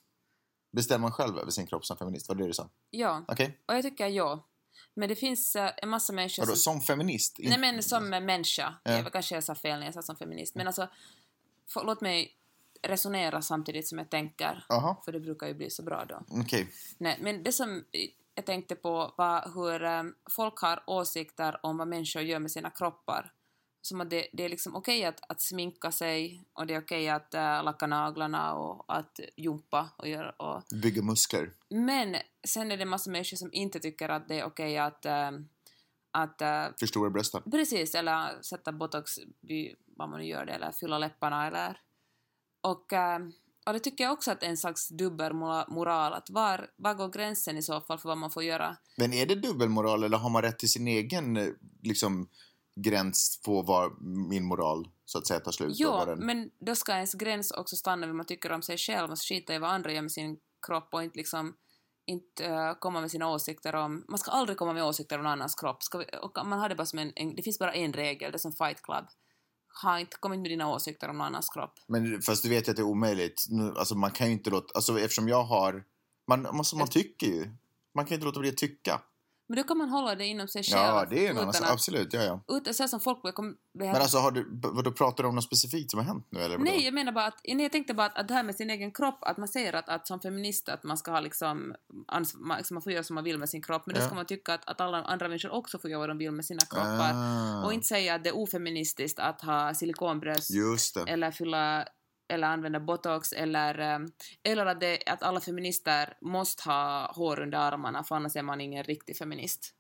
Bestämmer 0.73 1.03
man 1.03 1.13
själv 1.13 1.39
över 1.39 1.51
sin 1.51 1.67
kropp 1.67 1.85
som 1.87 1.97
feminist? 1.97 2.29
Var 2.29 2.35
det 2.35 2.43
det 2.43 2.47
du 2.49 2.53
sa? 2.55 2.71
Ja, 2.91 3.25
Okej. 3.29 3.59
och 3.67 3.75
jag 3.75 3.83
tycker 3.83 4.07
ja. 4.07 4.47
Men 4.95 5.09
det 5.09 5.17
finns 5.17 5.57
eh, 5.57 5.71
en 5.77 5.89
massa 5.89 6.13
människor 6.13 6.43
Vadå, 6.43 6.57
som... 6.57 6.73
som 6.73 6.81
feminist? 6.81 7.37
Nej 7.39 7.59
men 7.59 7.83
som 7.83 8.09
människa. 8.09 8.75
Ja. 8.83 8.93
Jag 8.93 9.13
kanske 9.13 9.35
jag 9.35 9.45
sa 9.45 9.55
fel 9.55 9.79
när 9.79 9.87
jag 9.87 9.95
sa 9.95 10.03
som 10.03 10.17
feminist. 10.17 10.55
Men 10.55 10.67
alltså, 10.67 10.89
för, 11.69 11.85
låt 11.85 12.01
mig 12.01 12.37
resonera 12.83 13.43
samtidigt 13.43 13.89
som 13.89 13.99
jag 13.99 14.11
tänker. 14.11 14.65
Jaha, 14.69 14.97
För 15.05 15.13
det 15.13 15.21
brukar 15.21 15.47
ju 15.47 15.55
bli 15.55 15.71
så 15.71 15.83
bra 15.83 16.05
då. 16.05 16.25
okej. 16.29 16.69
Nej, 16.99 17.19
men 17.21 17.43
det 17.43 17.53
som 17.53 17.85
jag 18.35 18.47
tänkte 18.47 18.75
på 18.75 19.15
var 19.19 19.51
hur 19.55 19.85
eh, 19.85 20.03
folk 20.31 20.59
har 20.59 20.83
åsikter 20.87 21.67
om 21.67 21.79
vad 21.79 21.89
människor 21.89 22.23
gör 22.23 22.39
med 22.39 22.51
sina 22.51 22.71
kroppar. 22.71 23.33
Som 23.83 24.01
att 24.01 24.11
det, 24.11 24.27
det 24.33 24.45
är 24.45 24.49
liksom 24.49 24.77
okej 24.77 25.05
att, 25.05 25.21
att 25.29 25.41
sminka 25.41 25.93
sig 25.93 26.45
och 26.53 26.67
det 26.67 26.75
är 26.75 26.81
okej 26.81 27.09
att 27.09 27.35
äh, 27.35 27.65
lacka 27.65 27.87
naglarna 27.87 28.55
och 28.55 28.85
att 28.89 29.21
jumpa 29.37 29.91
och 29.99 30.09
göra 30.09 30.31
och 30.31 30.63
Bygga 30.83 31.03
muskler. 31.03 31.53
Men 31.69 32.17
sen 32.47 32.73
är 32.73 32.77
det 32.77 32.85
massa 32.85 33.11
människor 33.11 33.37
som 33.37 33.51
inte 33.53 33.81
tycker 33.81 34.09
att 34.09 34.29
det 34.29 34.41
är 34.41 34.45
okej 34.45 34.79
att, 34.79 35.07
äh, 35.07 35.31
att 36.11 36.43
äh, 36.43 36.65
Förstora 36.81 37.11
brösten. 37.11 37.43
precis, 37.51 37.95
eller 37.95 38.43
sätta 38.43 38.73
botox 38.73 39.19
vad 39.97 40.09
man 40.09 40.21
nu 40.21 40.27
gör 40.27 40.47
det, 40.47 40.53
eller 40.53 40.73
fylla 40.73 40.99
läpparna 40.99 41.47
eller... 41.47 41.81
Och, 42.61 42.93
äh, 42.93 43.19
och 43.67 43.73
det 43.73 43.81
tycker 43.81 44.05
jag 44.05 44.13
också 44.13 44.31
att 44.31 44.43
en 44.43 44.57
slags 44.57 44.89
dubbelmoral, 44.89 46.13
att 46.13 46.31
var, 46.31 46.71
var 46.77 46.95
går 46.95 47.09
gränsen 47.09 47.57
i 47.57 47.63
så 47.63 47.81
fall 47.81 47.99
för 47.99 48.09
vad 48.09 48.19
man 48.19 48.31
får 48.31 48.43
göra? 48.43 48.77
Men 48.97 49.13
är 49.13 49.27
det 49.27 49.35
dubbelmoral 49.35 50.05
eller 50.05 50.19
har 50.19 50.31
man 50.31 50.43
rätt 50.43 50.59
till 50.59 50.71
sin 50.71 50.89
egen 50.89 51.57
liksom, 51.83 52.29
gräns 52.77 53.41
på 53.45 53.63
var 53.63 53.93
min 54.29 54.45
moral 54.45 54.89
så 55.05 55.19
att 55.19 55.27
säga 55.27 55.41
tar 55.41 55.53
slut? 55.53 55.71
och 55.71 55.77
Jo, 55.79 56.05
den... 56.07 56.27
men 56.27 56.51
då 56.67 56.75
ska 56.75 56.93
ens 56.93 57.15
gräns 57.15 57.51
också 57.51 57.77
stanna 57.77 58.01
vid 58.01 58.09
vad 58.09 58.17
man 58.17 58.27
tycker 58.27 58.53
om 58.53 58.63
sig 58.63 58.79
själv, 58.79 59.09
man 59.09 59.17
ska 59.17 59.35
skita 59.35 59.55
i 59.55 59.59
vad 59.59 59.71
andra 59.71 59.93
gör 59.93 60.03
med 60.03 60.13
sin 60.13 60.39
kropp 60.67 60.89
och 60.93 61.03
inte 61.03 61.19
liksom 61.19 61.55
inte 62.11 62.45
äh, 62.45 62.75
komma 62.79 63.01
med 63.01 63.11
sina 63.11 63.29
åsikter 63.29 63.75
om... 63.75 64.05
Man 64.09 64.19
ska 64.19 64.31
aldrig 64.31 64.59
komma 64.59 64.73
med 64.73 64.85
åsikter 64.85 65.19
om 65.19 65.23
någon 65.25 65.33
annans 65.33 65.55
kropp. 65.55 65.79
Vi, 65.99 66.05
och 66.23 66.47
man 66.47 66.59
har 66.59 66.69
det 66.69 66.75
bara 66.75 66.87
som 66.87 66.99
en, 66.99 67.13
en... 67.17 67.35
Det 67.37 67.43
finns 67.43 67.59
bara 67.59 67.73
en 67.73 67.93
regel, 67.93 68.33
det 68.33 68.37
är 68.37 68.39
som 68.39 68.53
Fight 68.53 68.83
Club. 68.83 69.05
Ha 69.83 70.01
inte, 70.01 70.17
kom 70.21 70.33
inte 70.33 70.43
med 70.43 70.51
dina 70.51 70.75
åsikter 70.75 71.09
om 71.09 71.19
någon 71.19 71.27
annans 71.27 71.49
kropp. 71.49 71.75
Men 71.89 72.23
fast 72.23 72.43
du 72.43 72.49
vet 72.49 72.69
ju 72.69 72.71
att 72.71 72.77
det 72.77 72.83
är 72.83 72.87
omöjligt. 72.87 73.47
Nu, 73.49 73.75
alltså 73.77 73.95
man 73.95 74.11
kan 74.11 74.27
ju 74.27 74.33
inte 74.33 74.51
låta... 74.51 74.67
Alltså 74.75 75.01
eftersom 75.01 75.29
jag 75.29 75.43
har... 75.43 75.85
Man, 76.29 76.47
alltså, 76.47 76.77
man 76.77 76.89
tycker 76.89 77.27
ju. 77.27 77.51
Man 77.95 78.05
kan 78.05 78.09
ju 78.09 78.15
inte 78.15 78.27
låta 78.27 78.41
bli 78.41 78.49
att 78.49 78.57
tycka. 78.57 79.01
Men 79.51 79.57
då 79.57 79.63
kan 79.63 79.79
man 79.79 79.89
hålla 79.89 80.15
det 80.15 80.27
inom 80.27 80.49
sig 80.49 80.63
själv. 80.63 80.81
Ja, 80.87 81.07
det 81.11 81.17
är 81.17 81.25
en 81.25 81.31
utan 81.31 81.43
annan 81.43 81.53
sak. 81.55 81.63
att- 81.67 81.73
Absolut, 81.73 82.13
ja, 82.13 82.23
ja. 82.23 82.41
Utan, 82.57 82.75
så 82.75 82.89
som 82.89 83.01
folk 83.01 83.35
kommer... 83.35 83.55
Men 83.75 83.97
alltså, 83.97 84.19
har 84.19 84.31
du, 84.31 84.45
b- 84.51 84.69
vadå, 84.73 84.93
pratar 84.93 85.23
du 85.23 85.29
om 85.29 85.35
något 85.35 85.45
specifikt 85.45 85.91
som 85.91 85.99
har 86.01 86.05
hänt 86.07 86.27
nu 86.31 86.41
eller? 86.41 86.59
vadå? 86.59 86.71
Nej, 86.71 86.85
jag 86.85 86.95
menar 86.95 87.13
bara 87.13 87.27
att, 87.27 87.41
nej, 87.49 87.63
jag 87.63 87.73
tänkte 87.73 87.95
bara 87.95 88.07
att, 88.07 88.19
att 88.19 88.29
det 88.29 88.35
här 88.35 88.43
med 88.43 88.55
sin 88.55 88.71
egen 88.71 88.93
kropp, 88.93 89.19
att 89.21 89.37
man 89.37 89.49
säger 89.49 89.73
att, 89.73 89.89
att 89.89 90.07
som 90.07 90.21
feminist 90.21 90.69
att 90.69 90.83
man 90.85 90.99
ska 90.99 91.11
ha 91.11 91.21
liksom, 91.21 91.75
ans, 92.09 92.35
man, 92.35 92.59
liksom, 92.59 92.75
man 92.75 92.83
får 92.83 92.93
göra 92.93 93.05
som 93.05 93.15
man 93.15 93.25
vill 93.25 93.39
med 93.39 93.49
sin 93.49 93.63
kropp, 93.63 93.83
men 93.87 93.95
då 93.95 94.01
Ja. 94.01 94.07
ska 94.07 94.15
man 94.15 94.27
tycka 94.27 94.55
att, 94.55 94.69
att 94.69 94.81
alla 94.81 95.03
andra 95.03 95.29
människor 95.29 95.51
också 95.51 95.79
får 95.79 95.91
göra 95.91 95.99
vad 96.01 96.09
de 96.11 96.19
vill 96.19 96.31
med 96.33 96.45
sina 96.45 96.61
kroppar. 96.71 97.13
Ah, 97.15 97.65
Och 97.65 97.73
inte 97.73 97.87
säga 97.87 98.15
att 98.15 98.25
det 98.25 98.31
är 98.31 98.37
ofeministiskt 98.37 99.19
att 99.19 99.41
ha 99.41 99.75
silikonbröst 99.75 100.51
eller 101.07 101.31
fylla 101.31 101.87
eller 102.31 102.49
använda 102.49 102.81
botox 102.81 103.33
eller, 103.33 103.79
eh, 103.79 103.99
eller 104.43 104.67
att, 104.67 104.81
det, 104.81 105.03
att 105.07 105.23
alla 105.23 105.41
feminister 105.41 106.17
måste 106.21 106.63
ha 106.69 107.13
hår 107.13 107.41
under 107.41 107.59
armarna 107.59 108.05
för 108.05 108.15
annars 108.15 108.37
är 108.37 108.43
man 108.43 108.61
ingen 108.61 108.85
riktig 108.85 109.17
feminist. 109.17 109.75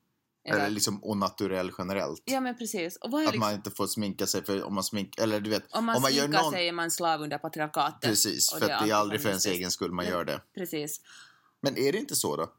Eller 0.45 0.71
liksom 0.71 1.05
onaturell 1.05 1.73
generellt. 1.79 2.23
Ja 2.25 2.41
men 2.41 2.57
precis. 2.59 2.99
Att 3.01 3.13
liksom, 3.13 3.41
man 3.41 3.55
inte 3.55 3.71
får 3.71 3.87
sminka 3.87 4.27
sig 4.27 4.45
för 4.45 4.63
om 4.63 4.75
man 4.75 4.85
smink... 4.85 5.19
Eller 5.19 5.41
du 5.41 5.51
vet, 5.51 5.73
om 5.73 5.85
man 5.85 5.97
om 5.97 6.03
man 6.03 6.11
sminkar 6.13 6.43
någon- 6.43 6.53
sig 6.53 6.69
är 6.69 6.73
man 6.73 6.91
slav 6.91 7.23
under 7.23 7.39
patriarkatet. 7.39 8.11
precis. 8.11 8.51
För 8.51 8.61
det 8.61 8.73
är 8.73 8.77
att 8.77 8.85
det 8.85 8.91
är 8.91 8.95
aldrig 8.95 9.23
för 9.23 9.29
ens 9.29 9.47
egen 9.47 9.71
skull 9.71 9.93
man 9.93 10.07
gör 10.07 10.25
det. 10.25 10.41
Precis. 10.55 11.01
Men 11.63 11.79
är 11.79 11.93
det 11.93 11.99
inte 11.99 12.17
så 12.17 12.37
då? 12.37 12.53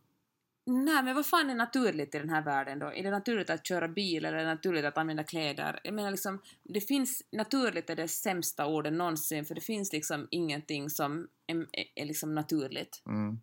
Nej, 0.71 1.03
men 1.03 1.15
vad 1.15 1.25
fan 1.25 1.49
är 1.49 1.55
naturligt 1.55 2.15
i 2.15 2.19
den 2.19 2.29
här 2.29 2.41
världen 2.41 2.79
då? 2.79 2.93
Är 2.93 3.03
det 3.03 3.11
naturligt 3.11 3.49
att 3.49 3.67
köra 3.67 3.87
bil 3.87 4.25
eller 4.25 4.37
är 4.37 4.43
det 4.43 4.53
naturligt 4.53 4.85
att 4.85 4.97
använda 4.97 5.23
kläder? 5.23 5.79
Jag 5.83 5.93
menar 5.93 6.11
liksom, 6.11 6.41
det 6.63 6.81
finns, 6.81 7.23
naturligt 7.31 7.89
är 7.89 7.95
det 7.95 8.07
sämsta 8.07 8.65
ordet 8.65 8.93
någonsin 8.93 9.45
för 9.45 9.55
det 9.55 9.61
finns 9.61 9.93
liksom 9.93 10.27
ingenting 10.31 10.89
som 10.89 11.27
är, 11.47 11.55
är, 11.55 11.85
är 11.95 12.05
liksom 12.05 12.35
naturligt. 12.35 13.03
Mm. 13.05 13.41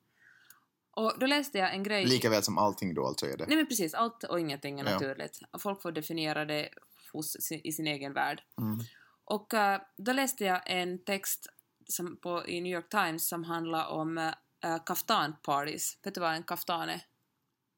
Och 0.91 1.15
då 1.21 1.27
läste 1.27 1.59
jag 1.59 1.75
en 1.75 1.83
grej... 1.83 2.05
Lika 2.07 2.31
väl 2.31 2.43
som 2.43 2.59
allting 2.59 2.95
då 2.95 3.07
alltså 3.07 3.27
är 3.27 3.37
det. 3.37 3.47
Nej 3.47 3.57
men 3.57 3.67
precis, 3.67 3.95
allt 3.95 4.25
och 4.25 4.41
ingenting 4.41 4.81
är 4.81 4.85
Ja. 4.85 4.93
naturligt. 4.93 5.41
Folk 5.59 5.83
får 5.83 5.93
definiera 5.93 6.45
det 6.45 6.69
hos, 7.13 7.51
i 7.51 7.73
sin 7.73 7.87
egen 7.87 8.13
värld. 8.13 8.43
Mm. 8.61 8.79
Och 9.25 9.55
eh, 9.55 9.81
då 9.97 10.13
läste 10.13 10.45
jag 10.45 10.63
en 10.67 11.05
text 11.05 11.47
som 11.87 12.17
på, 12.17 12.47
i 12.47 12.61
New 12.61 12.73
York 12.73 12.89
Times 12.89 13.29
som 13.29 13.45
handlar 13.45 13.87
om 13.89 14.19
uh, 14.19 14.85
kaftanparties. 14.87 15.99
Vet 16.03 16.15
du 16.15 16.21
vad 16.21 16.35
en 16.35 16.43
kaftan 16.43 16.89
är? 16.89 17.01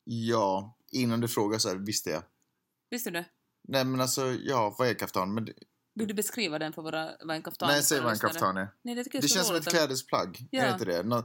Ja, 0.04 0.76
innan 0.92 1.20
du 1.20 1.28
frågar 1.28 1.58
så 1.58 1.68
här 1.68 1.76
visste 1.76 2.10
jag. 2.10 2.22
Visste 2.90 3.10
du? 3.10 3.24
Nej 3.68 3.84
men 3.84 4.00
alltså, 4.00 4.26
ja, 4.32 4.74
vad 4.78 4.88
är 4.88 4.94
kaftan? 4.94 5.34
Men, 5.34 5.44
det- 5.44 5.52
Vill 5.94 6.08
du 6.08 6.14
beskriva 6.14 6.58
den 6.58 6.72
för 6.72 6.82
våra, 6.82 7.10
kaftan 7.44 7.68
nej, 7.68 7.82
säg 7.82 7.98
för 7.98 8.04
vad 8.04 8.10
en 8.10 8.14
lyssnare? 8.14 8.32
kaftan 8.32 8.56
är. 8.56 8.68
Nej, 8.82 8.94
det 8.94 9.00
är 9.14 9.20
Det 9.22 9.28
känns 9.28 9.46
som 9.46 9.56
ett 9.56 9.68
klädesplagg. 9.68 10.48
Ja. 10.50 10.62
Är 10.62 10.72
inte 10.72 10.84
det? 10.84 11.02
Nå, 11.02 11.16
eh, 11.18 11.24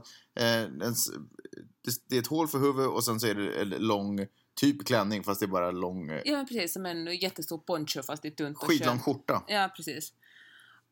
det? 1.84 2.08
Det 2.08 2.16
är 2.16 2.20
ett 2.20 2.26
hål 2.26 2.48
för 2.48 2.58
huvudet 2.58 2.90
och 2.90 3.04
sen 3.04 3.20
så 3.20 3.26
är 3.26 3.34
det 3.34 3.60
en 3.60 3.68
lång, 3.68 4.26
typ 4.60 4.86
klänning 4.86 5.24
fast 5.24 5.40
det 5.40 5.46
är 5.46 5.48
bara 5.48 5.70
lång, 5.70 6.10
Ja, 6.10 6.36
men 6.36 6.46
precis. 6.46 6.72
Som 6.72 6.86
en 6.86 7.16
jättestor 7.16 7.58
poncho 7.58 8.02
fast 8.02 8.24
i 8.24 8.30
tunt 8.30 8.56
och 8.58 8.64
skitlång 8.64 8.98
skjorta. 8.98 9.42
Ja, 9.48 9.72
precis. 9.76 10.12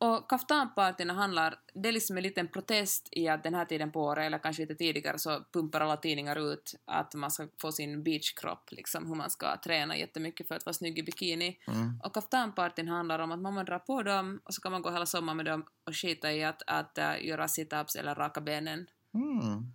Och 0.05 0.31
kaftanpartyna 0.31 1.15
handlar, 1.15 1.55
det 1.75 1.89
är 1.89 1.93
liksom 1.93 2.17
en 2.17 2.23
liten 2.23 2.49
protest 2.49 3.09
i 3.13 3.29
att 3.29 3.43
den 3.43 3.55
här 3.55 3.65
tiden 3.65 3.93
på 3.93 4.01
året, 4.01 4.27
eller 4.27 4.39
kanske 4.39 4.63
lite 4.63 4.75
tidigare, 4.75 5.19
så 5.19 5.45
pumpar 5.53 5.81
alla 5.81 5.97
tidningar 5.97 6.53
ut 6.53 6.75
att 6.85 7.15
man 7.15 7.31
ska 7.31 7.49
få 7.61 7.73
sin 7.73 8.03
beachkropp, 8.03 8.73
liksom 8.73 9.07
hur 9.07 9.15
man 9.15 9.31
ska 9.31 9.57
träna 9.57 9.97
jättemycket 9.97 10.49
för 10.49 10.55
att 10.55 10.67
vara 10.67 10.75
snygg 10.75 10.99
i 10.99 11.03
bikini. 11.03 11.59
Mm. 11.67 12.01
Och 12.05 12.15
kaftanpartyn 12.15 12.89
handlar 12.89 13.19
om 13.19 13.33
att 13.33 13.41
man 13.41 13.65
drar 13.65 13.79
på 13.79 14.03
dem 14.03 14.41
och 14.45 14.55
så 14.55 14.61
kan 14.61 14.73
man 14.73 14.83
gå 14.83 14.91
hela 14.91 15.07
sommaren 15.07 15.37
med 15.37 15.47
dem 15.47 15.67
och 15.85 15.97
skita 15.97 16.33
i 16.33 16.45
att, 16.45 16.63
att 16.67 16.99
äh, 16.99 17.27
göra 17.27 17.47
sit-ups 17.47 17.99
eller 17.99 18.15
raka 18.15 18.41
benen. 18.41 18.87
Mm. 19.15 19.73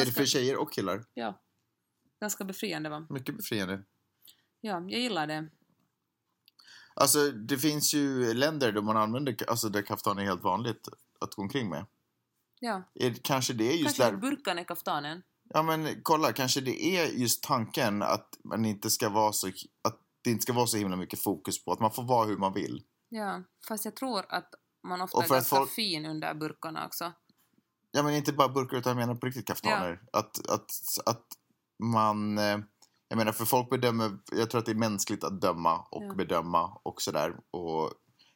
Är 0.00 0.04
det 0.04 0.12
för 0.12 0.24
tjejer 0.24 0.56
och 0.56 0.72
killar? 0.72 1.04
Ja. 1.14 1.40
Ganska 2.20 2.44
befriande 2.44 2.88
va? 2.88 3.06
Mycket 3.10 3.36
befriande. 3.36 3.82
Ja, 4.60 4.80
jag 4.88 5.00
gillar 5.00 5.26
det. 5.26 5.48
Alltså 6.94 7.30
det 7.30 7.58
finns 7.58 7.94
ju 7.94 8.34
länder 8.34 8.72
där 8.72 8.82
man 8.82 8.96
använder, 8.96 9.36
alltså 9.50 9.68
där 9.68 9.82
kaftan 9.82 10.18
är 10.18 10.22
helt 10.24 10.42
vanligt 10.42 10.88
att 11.20 11.34
gå 11.34 11.42
omkring 11.42 11.68
med. 11.70 11.86
Ja. 12.60 12.82
Är, 12.94 13.14
kanske 13.22 13.52
det 13.52 13.72
är 13.72 13.76
just 13.76 13.96
Kanske 13.96 14.04
där, 14.04 14.16
burkan 14.20 14.58
är 14.58 14.64
kaftanen. 14.64 15.22
ja 15.48 15.62
men 15.62 16.00
kolla, 16.02 16.32
kanske 16.32 16.60
det 16.60 16.84
är 16.84 17.06
just 17.06 17.42
tanken 17.42 18.02
att 18.02 18.38
man 18.44 18.64
inte 18.64 18.90
ska 18.90 19.08
vara 19.08 19.32
så, 19.32 19.46
att 19.82 20.00
det 20.22 20.30
inte 20.30 20.42
ska 20.42 20.52
vara 20.52 20.66
så 20.66 20.76
himla 20.76 20.96
mycket 20.96 21.22
fokus 21.22 21.64
på 21.64 21.72
att 21.72 21.80
man 21.80 21.90
får 21.92 22.02
vara 22.02 22.26
hur 22.26 22.36
man 22.36 22.52
vill. 22.52 22.82
Ja, 23.08 23.42
fast 23.68 23.84
jag 23.84 23.96
tror 23.96 24.24
att 24.28 24.54
man 24.82 25.00
ofta 25.00 25.24
är 25.24 25.28
ganska 25.28 25.56
folk- 25.56 25.70
fin 25.70 26.06
under 26.06 26.34
burkarna 26.34 26.86
också. 26.86 27.12
Ja 27.92 28.02
men 28.02 28.14
inte 28.14 28.32
bara 28.32 28.48
burkar 28.48 28.76
utan 28.76 28.90
jag 28.90 29.06
menar 29.06 29.14
på 29.20 29.26
riktigt 29.26 29.46
kaftaner. 29.46 30.02
Att, 30.12 30.48
att, 30.50 30.70
att 31.06 31.26
man, 31.78 32.38
eh, 32.38 32.58
jag 33.14 33.18
menar 33.18 33.32
för 33.32 33.44
folk 33.44 33.70
bedömer, 33.70 34.18
jag 34.32 34.50
tror 34.50 34.58
att 34.58 34.66
det 34.66 34.72
är 34.72 34.76
mänskligt 34.76 35.24
att 35.24 35.40
döma 35.40 35.78
och 35.90 36.02
Ja. 36.04 36.14
bedöma 36.14 36.78
och 36.82 37.02
sådär 37.02 37.36
och 37.50 37.90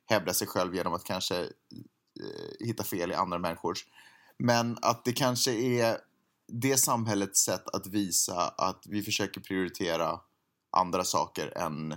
hävda 0.06 0.34
sig 0.34 0.46
själv 0.48 0.74
genom 0.74 0.92
att 0.94 1.04
kanske 1.04 1.38
eh, 1.40 2.66
hitta 2.66 2.84
fel 2.84 3.10
i 3.10 3.14
andra 3.14 3.38
människors. 3.38 3.84
Men 4.38 4.78
att 4.82 5.04
det 5.04 5.12
kanske 5.12 5.52
är 5.52 5.98
det 6.52 6.76
samhällets 6.76 7.40
sätt 7.44 7.68
att 7.68 7.86
visa 7.86 8.48
att 8.48 8.82
vi 8.88 9.02
försöker 9.02 9.40
prioritera 9.40 10.20
andra 10.70 11.04
saker 11.04 11.58
än 11.58 11.96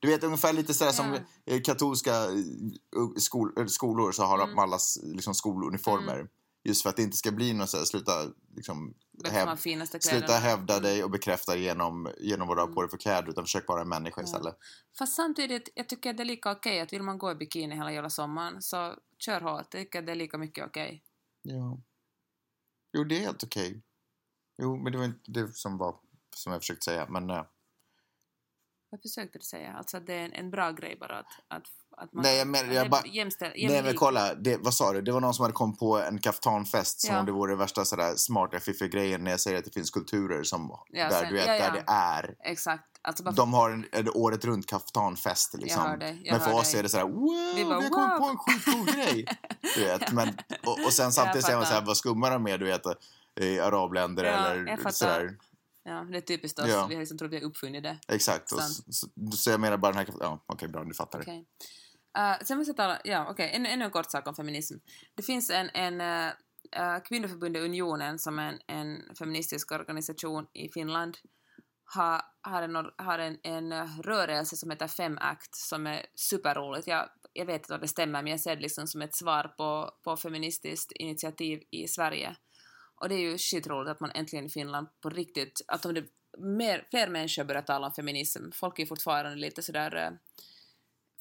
du 0.00 0.08
vet 0.08 0.24
ungefär 0.24 0.52
lite 0.52 0.74
sådär 0.74 0.92
som 0.92 1.12
Ja. 1.44 1.54
eh, 1.54 1.60
katolska 1.62 2.14
eh, 2.14 2.30
skol, 3.16 3.68
skolor 3.68 4.12
så 4.12 4.22
har 4.24 4.38
de 4.38 4.44
Mm. 4.50 4.58
allas 4.58 4.98
liksom, 5.02 5.34
skoluniformer. 5.34 6.28
Just 6.64 6.82
för 6.82 6.90
att 6.90 6.96
det 6.96 7.02
inte 7.02 7.16
ska 7.16 7.30
bli 7.32 7.52
något 7.52 7.70
sådär, 7.70 7.84
sluta 7.84 8.12
liksom, 8.56 8.94
häv, 9.30 9.56
sluta 10.00 10.32
hävda 10.32 10.74
Mm. 10.74 10.82
dig 10.82 11.04
och 11.04 11.10
bekräfta 11.10 11.56
genom, 11.56 12.12
genom 12.18 12.48
vad 12.48 12.56
du 12.56 12.60
har 12.60 12.68
på 12.68 12.82
dig 12.82 12.90
för 12.90 12.96
kläder 12.98 13.28
utan 13.30 13.44
försök 13.44 13.68
vara 13.68 13.80
en 13.82 13.88
människa 13.88 14.20
Ja. 14.20 14.24
istället. 14.24 14.56
Fast 14.98 15.16
samtidigt, 15.16 15.68
jag 15.74 15.88
tycker 15.88 16.10
att 16.10 16.16
det 16.16 16.22
är 16.22 16.24
lika 16.24 16.50
okej 16.52 16.80
att 16.80 16.92
vill 16.92 17.02
man 17.02 17.18
gå 17.18 17.30
i 17.30 17.34
bikini 17.34 17.74
hela 17.74 17.92
jävla 17.92 18.10
sommaren 18.10 18.62
så 18.62 18.94
kör 19.18 19.40
hårt. 19.40 19.74
Jag 19.74 19.82
tycker 19.82 19.98
att 19.98 20.06
det 20.06 20.12
är 20.12 20.16
lika 20.16 20.38
mycket 20.38 20.66
okej. 20.66 21.04
Ja. 21.42 21.80
Jo, 22.92 23.04
det 23.04 23.16
är 23.16 23.20
helt 23.20 23.44
okej. 23.44 23.82
Jo, 24.62 24.76
men 24.76 24.92
det 24.92 24.98
var 24.98 25.04
inte 25.04 25.30
det 25.30 25.54
som 25.56 25.78
var 25.78 25.96
som 26.36 26.52
jag 26.52 26.60
försökte 26.62 26.84
säga. 26.84 27.06
Men 27.08 27.30
eh, 27.30 27.44
Vad 28.90 29.02
försökte 29.02 29.38
du 29.38 29.44
säga? 29.44 29.72
Alltså 29.72 30.00
det 30.00 30.14
är 30.14 30.24
en, 30.24 30.32
en 30.32 30.50
bra 30.50 30.70
grej 30.72 30.96
bara 31.00 31.18
att, 31.18 31.26
att, 31.48 31.68
att 32.00 32.12
man... 32.12 32.22
Nej, 32.22 32.38
jag 32.38 32.46
menar- 32.48 32.72
jag 32.72 32.86
det 32.86 32.90
bara- 32.90 33.06
jämställ, 33.06 33.52
Nej 33.56 33.82
men 33.82 33.94
kolla, 33.94 34.34
det, 34.34 34.56
vad 34.56 34.74
sa 34.74 34.92
du? 34.92 35.02
Det 35.02 35.12
var 35.12 35.20
någon 35.20 35.34
som 35.34 35.42
hade 35.42 35.52
kommit 35.52 35.78
på 35.78 35.98
en 35.98 36.18
kaftanfest 36.18 37.00
som 37.00 37.14
Ja. 37.14 37.20
om 37.20 37.26
det 37.26 37.32
vore 37.32 37.56
värsta 37.56 37.84
sådär 37.84 38.14
smarta 38.16 38.60
fiffiga 38.60 38.88
grejen 38.88 39.24
när 39.24 39.30
jag 39.30 39.40
säger 39.40 39.58
att 39.58 39.64
det 39.64 39.70
finns 39.74 39.90
kulturer 39.90 40.42
som 40.42 40.78
Ja, 40.88 41.08
där, 41.08 41.20
sen- 41.20 41.28
du 41.28 41.34
vet, 41.34 41.46
ja, 41.46 41.52
där 41.52 41.72
det 41.72 41.84
är. 41.92 42.34
Exakt. 42.44 42.84
Alltså 43.02 43.24
bara, 43.24 43.30
De 43.30 43.52
har 43.54 43.70
en, 43.70 43.86
en 43.92 44.08
året 44.14 44.44
runt 44.44 44.66
kaftanfest 44.66 45.54
liksom. 45.54 45.82
hör 45.82 45.96
dig, 45.96 46.20
jag 46.24 46.32
men 46.32 46.40
för 46.40 46.50
hör 46.50 46.58
oss 46.58 46.70
dig. 46.70 46.78
är 46.78 46.82
det 46.82 46.88
sådär 46.88 47.04
wow, 47.04 47.52
vi, 47.56 47.64
bara, 47.64 47.74
har 47.74 47.88
kommit 47.90 48.18
på 48.18 48.24
en 48.24 48.38
skitcool 48.38 48.94
grej. 48.94 49.26
Du 49.74 49.84
vet, 49.84 50.12
men, 50.12 50.28
och, 50.66 50.84
och 50.86 50.92
sen 50.92 51.12
samtidigt 51.12 51.44
säger 51.44 51.58
man 51.58 51.66
såhär, 51.66 51.82
vad 51.86 51.96
skummar 51.96 52.30
de 52.30 52.42
med 52.42 52.60
du 52.60 52.66
vet 52.66 52.82
i 53.40 53.60
arabländer 53.60 54.24
jag 54.24 54.34
eller 54.34 54.90
sådär. 54.90 55.36
ja, 55.84 56.06
det 56.10 56.16
är 56.16 56.20
typiskt 56.20 56.58
oss. 56.58 56.68
Ja. 56.68 56.86
Vi 56.86 56.94
har 56.94 57.00
liksom 57.00 57.18
trott 57.18 57.30
vi 57.32 57.36
har 57.36 57.44
uppfunnit 57.44 57.82
det. 57.82 57.98
Exakt. 58.08 58.48
Så, 58.48 58.58
så, 59.36 59.50
jag 59.50 59.60
menar 59.60 59.76
bara 59.76 59.92
den 59.92 59.98
här 60.06 60.14
ja 60.20 60.44
okej 60.46 60.68
bra, 60.68 60.84
du 60.84 60.94
fattar 60.94 61.18
det. 61.18 61.44
Eh, 62.18 62.44
sen 62.44 62.58
måste 62.58 62.70
jag 62.70 62.76
tala, 62.76 63.00
ja 63.04 63.26
okej, 63.30 63.50
ännu, 63.54 63.68
ännu 63.68 63.84
en 63.84 63.90
kort 63.90 64.10
sak 64.10 64.26
om 64.26 64.34
feminism. 64.34 64.74
Det 65.14 65.22
finns 65.22 65.50
en, 65.50 65.70
en 65.74 66.00
uh, 66.00 67.02
kvinnoförbundet 67.08 67.62
Unionen 67.62 68.18
som 68.18 68.38
är 68.38 68.48
en, 68.48 68.60
en 68.66 69.14
feministisk 69.18 69.72
organisation 69.72 70.46
i 70.52 70.68
Finland 70.68 71.16
har, 71.94 72.22
har, 72.42 72.62
en, 72.62 72.76
har 72.96 73.18
en, 73.18 73.38
en 73.42 74.02
rörelse 74.02 74.56
som 74.56 74.70
heter 74.70 74.88
Fem 74.88 75.18
Act 75.20 75.54
som 75.54 75.86
är 75.86 76.06
superroligt. 76.14 76.86
Jag, 76.86 77.08
jag 77.32 77.46
vet 77.46 77.62
inte 77.62 77.74
om 77.74 77.80
det 77.80 77.88
stämmer 77.88 78.22
men 78.22 78.30
jag 78.30 78.40
ser 78.40 78.56
det 78.56 78.62
liksom 78.62 78.86
som 78.86 79.02
ett 79.02 79.16
svar 79.16 79.54
på, 79.56 79.90
på 80.04 80.16
feministiskt 80.16 80.92
initiativ 80.92 81.62
i 81.70 81.88
Sverige. 81.88 82.36
Och 82.94 83.08
det 83.08 83.14
är 83.14 83.30
ju 83.30 83.38
skitroligt 83.38 83.90
att 83.90 84.00
man 84.00 84.10
äntligen 84.10 84.46
i 84.46 84.50
Finland 84.50 84.88
på 85.00 85.10
riktigt, 85.10 85.60
att 85.66 85.86
om 85.86 85.94
det 85.94 86.04
mer, 86.38 86.86
fler 86.90 87.08
människor 87.08 87.44
börjar 87.44 87.62
tala 87.62 87.86
om 87.86 87.92
feminism. 87.92 88.42
Folk 88.54 88.78
är 88.78 88.82
ju 88.82 88.86
fortfarande 88.86 89.36
lite 89.36 89.62
sådär 89.62 90.18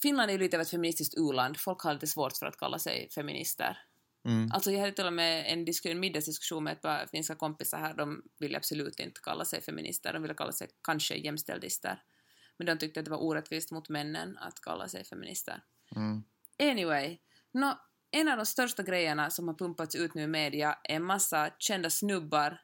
Finland 0.01 0.29
är 0.29 0.33
ju 0.33 0.39
lite 0.39 0.57
av 0.57 0.61
ett 0.61 0.69
feministiskt 0.69 1.17
u-land. 1.17 1.57
Folk 1.57 1.81
har 1.81 1.93
lite 1.93 2.07
svårt 2.07 2.37
för 2.37 2.45
att 2.45 2.57
kalla 2.57 2.79
sig 2.79 3.09
feminister. 3.09 3.77
Mm. 4.25 4.51
Alltså 4.51 4.71
jag 4.71 4.79
hade 4.79 4.91
till 4.91 5.05
och 5.05 5.13
med 5.13 5.53
en, 5.53 5.65
disk- 5.65 5.85
en 5.85 5.99
middagsdiskussion 5.99 6.63
med 6.63 6.73
ett 6.73 6.81
par 6.81 7.05
finska 7.11 7.35
kompisar 7.35 7.77
här. 7.79 7.93
De 7.93 8.23
ville 8.39 8.57
absolut 8.57 8.99
inte 8.99 9.21
kalla 9.21 9.45
sig 9.45 9.61
feminister. 9.61 10.13
De 10.13 10.21
ville 10.21 10.33
kalla 10.33 10.51
sig 10.51 10.67
kanske 10.83 11.15
jämställdister. 11.15 12.03
Men 12.57 12.65
de 12.65 12.77
tyckte 12.77 12.99
att 12.99 13.05
det 13.05 13.11
var 13.11 13.23
orättvist 13.23 13.71
mot 13.71 13.89
männen 13.89 14.37
att 14.37 14.61
kalla 14.61 14.87
sig 14.87 15.03
feminister. 15.03 15.63
Mm. 15.95 16.23
Anyway, 16.59 17.17
nå, 17.51 17.79
en 18.11 18.27
av 18.27 18.37
de 18.37 18.45
största 18.45 18.83
grejerna 18.83 19.29
som 19.29 19.47
har 19.47 19.55
pumpats 19.55 19.95
ut 19.95 20.13
nu 20.13 20.21
i 20.21 20.27
media 20.27 20.77
är 20.83 20.95
en 20.95 21.03
massa 21.03 21.51
kända 21.59 21.89
snubbar 21.89 22.61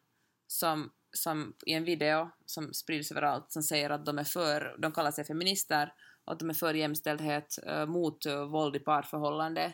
som, 0.47 0.91
som 1.11 1.53
i 1.65 1.73
en 1.73 1.83
video 1.83 2.31
som 2.45 2.73
sprids 2.73 3.11
överallt 3.11 3.51
som 3.51 3.63
säger 3.63 3.89
att 3.89 4.05
de 4.05 4.19
är 4.19 4.23
för, 4.23 4.75
de 4.77 4.91
kallar 4.91 5.11
sig 5.11 5.25
feminister 5.25 5.93
att 6.25 6.39
de 6.39 6.49
är 6.49 6.53
för 6.53 6.73
jämställdhet 6.73 7.59
eh, 7.67 7.85
mot 7.85 8.25
eh, 8.25 8.45
våld 8.45 8.75
i 8.75 8.79
parförhållande. 8.79 9.73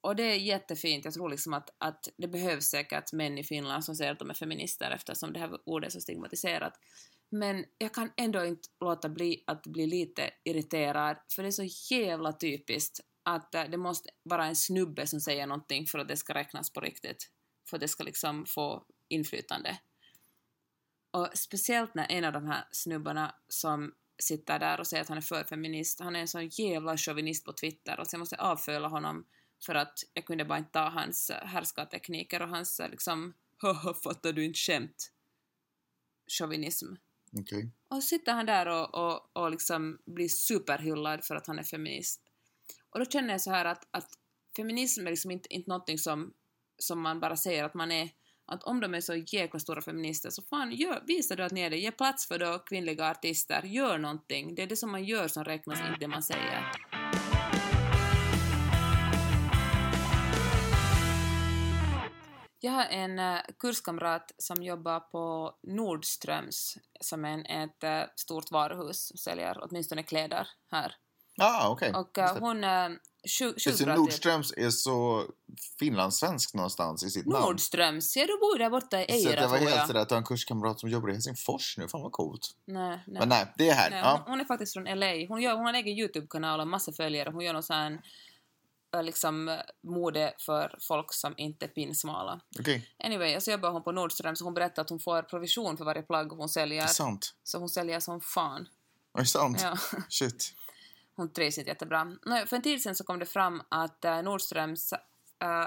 Och 0.00 0.16
det 0.16 0.22
är 0.22 0.36
jättefint. 0.36 1.04
Jag 1.04 1.14
tror 1.14 1.30
liksom 1.30 1.52
att, 1.54 1.74
att 1.78 2.08
det 2.16 2.28
behövs 2.28 2.64
säkert 2.64 3.12
män 3.12 3.38
i 3.38 3.44
Finland 3.44 3.84
som 3.84 3.94
säger 3.94 4.12
att 4.12 4.18
de 4.18 4.30
är 4.30 4.34
feminister 4.34 4.90
eftersom 4.90 5.32
det 5.32 5.40
här 5.40 5.58
ordet 5.64 5.88
är 5.88 5.92
så 5.92 6.00
stigmatiserat. 6.00 6.72
Men 7.30 7.64
jag 7.78 7.94
kan 7.94 8.10
ändå 8.16 8.44
inte 8.44 8.68
låta 8.80 9.08
bli 9.08 9.44
att 9.46 9.62
bli 9.62 9.86
lite 9.86 10.30
irriterad 10.44 11.16
för 11.34 11.42
det 11.42 11.48
är 11.48 11.68
så 11.68 11.94
jävla 11.94 12.32
typiskt 12.32 13.00
att 13.22 13.54
eh, 13.54 13.64
det 13.64 13.76
måste 13.76 14.10
vara 14.22 14.46
en 14.46 14.56
snubbe 14.56 15.06
som 15.06 15.20
säger 15.20 15.46
någonting 15.46 15.86
för 15.86 15.98
att 15.98 16.08
det 16.08 16.16
ska 16.16 16.34
räknas 16.34 16.72
på 16.72 16.80
riktigt. 16.80 17.30
För 17.70 17.76
att 17.76 17.80
det 17.80 17.88
ska 17.88 18.04
liksom 18.04 18.46
få 18.46 18.86
inflytande. 19.08 19.78
Och 21.10 21.28
speciellt 21.34 21.94
när 21.94 22.12
en 22.12 22.24
av 22.24 22.32
de 22.32 22.46
här 22.46 22.64
snubbarna 22.70 23.34
som 23.48 23.94
sitter 24.22 24.58
där 24.58 24.80
och 24.80 24.86
säger 24.86 25.02
att 25.02 25.08
han 25.08 25.18
är 25.18 25.22
för 25.22 25.44
feminist, 25.44 26.00
han 26.00 26.16
är 26.16 26.20
en 26.20 26.28
sån 26.28 26.48
jävla 26.48 26.96
chauvinist 26.96 27.44
på 27.44 27.52
Twitter. 27.52 27.96
Alltså 27.96 28.14
jag 28.14 28.18
måste 28.18 28.36
avföla 28.36 28.88
honom 28.88 29.26
för 29.66 29.74
att 29.74 29.98
jag 30.14 30.26
kunde 30.26 30.44
bara 30.44 30.58
inte 30.58 30.70
ta 30.70 30.88
hans 30.88 31.30
härskartekniker 31.42 32.42
och 32.42 32.48
hans 32.48 32.80
eh, 32.80 32.90
liksom 32.90 33.34
haha 33.62 33.94
fattar 33.94 34.32
du 34.32 34.44
inte 34.44 34.58
skämt 34.58 35.12
chauvinism. 36.38 36.86
Okej. 37.40 37.70
Och 37.88 37.96
så 37.96 38.02
sitter 38.02 38.32
han 38.32 38.46
där 38.46 38.66
och, 38.68 38.94
och, 38.94 39.36
och 39.36 39.50
liksom 39.50 39.98
blir 40.04 40.28
superhyllad 40.28 41.24
för 41.24 41.36
att 41.36 41.46
han 41.46 41.58
är 41.58 41.62
feminist. 41.62 42.20
Och 42.90 42.98
då 42.98 43.04
känner 43.04 43.30
jag 43.30 43.40
så 43.40 43.50
här 43.50 43.64
att, 43.64 43.88
att 43.90 44.08
feminism 44.56 45.06
är 45.06 45.10
liksom 45.10 45.30
inte, 45.30 45.54
inte 45.54 45.70
någonting 45.70 45.98
som, 45.98 46.32
som 46.78 47.00
man 47.00 47.20
bara 47.20 47.36
säger 47.36 47.64
att 47.64 47.74
man 47.74 47.92
är. 47.92 48.10
Att 48.52 48.62
om 48.62 48.80
de 48.80 48.94
är 48.94 49.00
så 49.00 49.14
jäkla 49.14 49.60
stora 49.60 49.82
feminister 49.82 50.30
så 50.30 50.42
fan, 50.42 50.72
gör, 50.72 51.02
visa 51.06 51.36
då 51.36 51.42
att 51.42 51.52
ni 51.52 51.60
är 51.60 51.70
det. 51.70 51.76
Ge 51.76 51.90
plats 51.90 52.28
för 52.28 52.38
då 52.38 52.58
kvinnliga 52.58 53.10
artister. 53.10 53.62
Gör 53.62 53.98
någonting. 53.98 54.54
Det 54.54 54.62
är 54.62 54.66
det 54.66 54.76
som 54.76 54.90
man 54.90 55.04
gör 55.04 55.28
som 55.28 55.44
räknas, 55.44 55.80
inte 55.80 56.00
det 56.00 56.08
man 56.08 56.22
säger. 56.22 56.72
Jag 62.60 62.72
har 62.72 62.84
en 62.84 63.18
eh, 63.18 63.40
kurskamrat 63.58 64.34
som 64.38 64.62
jobbar 64.62 65.00
på 65.00 65.54
Nordströms 65.62 66.78
som 67.00 67.24
är 67.24 67.64
ett 67.64 67.84
eh, 67.84 68.02
stort 68.16 68.50
varuhus, 68.50 69.12
säljer 69.18 69.58
åtminstone 69.62 70.02
kläder 70.02 70.48
här. 70.70 70.94
Ah, 71.38 71.68
okej. 71.68 71.92
Och 71.94 72.18
Just 72.18 72.18
uh, 72.18 72.34
det. 72.34 72.40
hon 72.40 72.64
uh, 72.64 72.98
det, 73.22 73.64
bra 73.64 73.74
till- 73.76 73.86
Nordströms 73.86 74.52
är 74.56 74.70
så 74.70 75.26
finlandssvensk 75.78 76.54
någonstans 76.54 77.04
i 77.04 77.10
sitt 77.10 77.26
namn. 77.26 77.44
Nordströms, 77.46 78.16
ja 78.16 78.26
du 78.26 78.38
bor 78.38 78.58
där 78.58 78.70
borta 78.70 79.02
i 79.02 79.22
Så 79.22 79.28
Eira 79.28 79.40
jag 79.40 79.48
var 79.48 79.58
tror 79.58 79.68
helt 79.68 79.86
sådär 79.86 80.00
att 80.00 80.10
har 80.10 80.18
en 80.18 80.24
kurskamrat 80.24 80.80
som 80.80 80.88
jobbar 80.90 81.08
i 81.08 81.12
Helsingfors 81.12 81.78
nu. 81.78 81.88
Fan 81.88 82.02
vad 82.02 82.12
coolt. 82.12 82.50
Nej, 82.64 83.04
nej. 83.06 83.20
Men 83.20 83.28
nej, 83.28 83.52
det 83.56 83.68
är 83.68 83.74
här. 83.74 83.90
Nej, 83.90 84.00
ja. 84.00 84.20
hon, 84.24 84.30
hon 84.30 84.40
är 84.40 84.44
faktiskt 84.44 84.72
från 84.72 84.84
LA. 84.84 85.26
Hon, 85.28 85.42
gör, 85.42 85.54
hon 85.54 85.62
har 85.62 85.68
en 85.68 85.74
egen 85.74 85.98
YouTube-kanal 85.98 86.60
och 86.60 86.68
massa 86.68 86.92
följare. 86.92 87.30
Hon 87.30 87.44
gör 87.44 87.52
någon 87.52 87.62
sån 87.62 87.76
här, 87.76 88.02
eh, 88.96 89.02
liksom 89.02 89.48
eh, 89.48 89.56
mode 89.82 90.34
för 90.38 90.78
folk 90.80 91.12
som 91.12 91.34
inte 91.36 91.66
är 91.66 91.68
pinsmala. 91.68 92.40
Okej, 92.58 92.88
Anyway, 93.04 93.40
så 93.40 93.50
jobbar 93.50 93.70
hon 93.70 93.82
på 93.82 93.92
Nordström 93.92 94.36
så 94.36 94.44
hon 94.44 94.54
berättar 94.54 94.82
att 94.82 94.90
hon 94.90 95.00
får 95.00 95.22
provision 95.22 95.76
för 95.76 95.84
varje 95.84 96.02
plagg 96.02 96.28
hon 96.30 96.38
det 96.38 96.48
säljer. 96.48 96.82
är 96.82 96.86
sant. 96.86 97.34
Så 97.42 97.58
hon 97.58 97.68
säljer 97.68 98.00
som 98.00 98.20
fan. 98.20 98.68
Är 99.14 99.20
det 99.20 99.26
sant? 99.26 99.60
Ja. 99.62 99.78
Shit. 100.08 100.54
Hon 101.16 101.32
trivs 101.32 101.58
inte 101.58 101.70
jättebra. 101.70 102.16
För 102.46 102.56
en 102.56 102.62
tid 102.62 102.82
sedan 102.82 102.94
så 102.94 103.04
kom 103.04 103.18
det 103.18 103.26
fram 103.26 103.62
att 103.68 104.04
uh, 104.04 104.22
Nordströms 104.22 104.92
uh, 104.92 105.66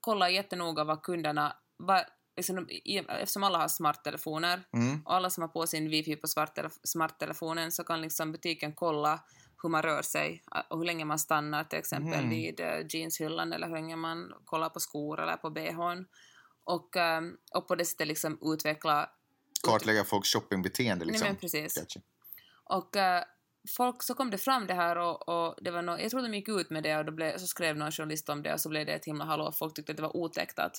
kollar 0.00 0.28
jättenoga 0.28 0.84
vad 0.84 1.02
kunderna... 1.02 1.56
Vad, 1.76 2.04
liksom, 2.36 2.68
eftersom 3.08 3.42
alla 3.44 3.58
har 3.58 3.68
smarttelefoner 3.68 4.62
Mm. 4.72 5.02
och 5.04 5.14
alla 5.14 5.30
som 5.30 5.42
har 5.42 5.48
på 5.48 5.66
sin 5.66 5.90
wifi 5.90 6.16
på 6.16 6.26
smarttelef- 6.26 6.80
smarttelefonen 6.84 7.72
så 7.72 7.84
kan 7.84 8.00
liksom 8.00 8.32
butiken 8.32 8.72
kolla 8.72 9.20
hur 9.62 9.68
man 9.68 9.82
rör 9.82 10.02
sig 10.02 10.42
uh, 10.56 10.62
och 10.70 10.78
hur 10.78 10.84
länge 10.84 11.04
man 11.04 11.18
stannar 11.18 11.64
till 11.64 11.78
exempel 11.78 12.20
Mhm. 12.20 12.30
vid 12.30 12.60
uh, 12.60 12.86
jeanshyllan 12.88 13.52
eller 13.52 13.66
hur 13.66 13.74
länge 13.74 13.96
man 13.96 14.32
kollar 14.44 14.68
på 14.68 14.80
skor 14.80 15.20
eller 15.20 15.36
på 15.36 15.50
bhn. 15.50 16.06
Och, 16.64 16.96
um, 16.96 17.36
och 17.54 17.68
på 17.68 17.74
det 17.74 17.84
sättet 17.84 18.06
liksom 18.06 18.38
utveckla... 18.42 19.10
Kartlägga 19.62 20.04
folks 20.04 20.28
shoppingbeteende 20.32 21.04
liksom. 21.04 21.24
Nej 21.24 21.32
men 21.32 21.40
precis. 21.40 21.74
Gotcha. 21.80 22.00
Och 22.64 22.96
folk, 23.68 24.02
så 24.02 24.14
kom 24.14 24.30
det 24.30 24.38
fram 24.38 24.66
det 24.66 24.74
här 24.74 24.96
och, 24.96 25.28
och 25.28 25.58
det 25.62 25.70
var 25.70 25.82
nå 25.82 25.98
jag 25.98 26.10
tror 26.10 26.22
de 26.22 26.34
gick 26.34 26.48
ut 26.48 26.70
med 26.70 26.82
det 26.82 26.96
och 26.98 27.04
då 27.04 27.12
blev, 27.12 27.38
så 27.38 27.46
skrev 27.46 27.76
någon 27.76 27.92
journalist 27.92 28.28
om 28.28 28.42
det 28.42 28.54
och 28.54 28.60
så 28.60 28.68
blev 28.68 28.86
det 28.86 28.92
ett 28.92 29.04
himla 29.04 29.24
hallå. 29.24 29.52
Folk 29.52 29.74
tyckte 29.74 29.92
att 29.92 29.96
det 29.96 30.02
var 30.02 30.16
otäckt 30.16 30.58
att, 30.58 30.76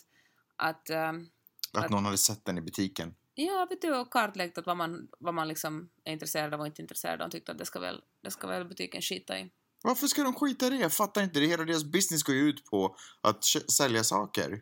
att 0.56 0.89
ehm, 0.89 1.30
Att 1.73 1.89
någon 1.89 2.06
hade 2.06 2.17
sett 2.17 2.45
den 2.45 2.58
i 2.58 2.62
butiken. 2.62 3.15
ja, 3.34 3.67
vet 3.69 3.82
du, 3.82 3.95
och 3.95 4.13
kartlagt 4.13 4.58
att 4.58 4.65
vad 4.65 4.78
man, 4.78 5.08
vad 5.19 5.34
man 5.34 5.47
liksom 5.47 5.89
är 6.04 6.13
intresserad 6.13 6.54
av 6.54 6.60
och 6.60 6.67
inte 6.67 6.82
intresserad 6.82 7.21
av. 7.21 7.30
De 7.30 7.32
tyckte 7.32 7.52
att 7.52 7.58
det 7.58 7.65
ska 7.65 7.80
väl, 7.80 8.02
det 8.23 8.32
ska 8.32 8.47
väl 8.47 8.65
butiken 8.65 9.02
skita 9.02 9.39
i. 9.39 9.52
Varför 9.84 10.08
ska 10.08 10.23
de 10.23 10.34
skita 10.34 10.67
i 10.67 10.69
det? 10.69 10.76
Jag 10.76 10.93
fattar 10.93 11.23
inte. 11.23 11.39
Det 11.39 11.45
hela 11.45 11.63
deras 11.63 11.84
business 11.84 12.23
går 12.23 12.36
ju 12.36 12.41
ut 12.41 12.65
på 12.65 12.95
att 13.21 13.43
sälja 13.71 14.04
saker. 14.04 14.62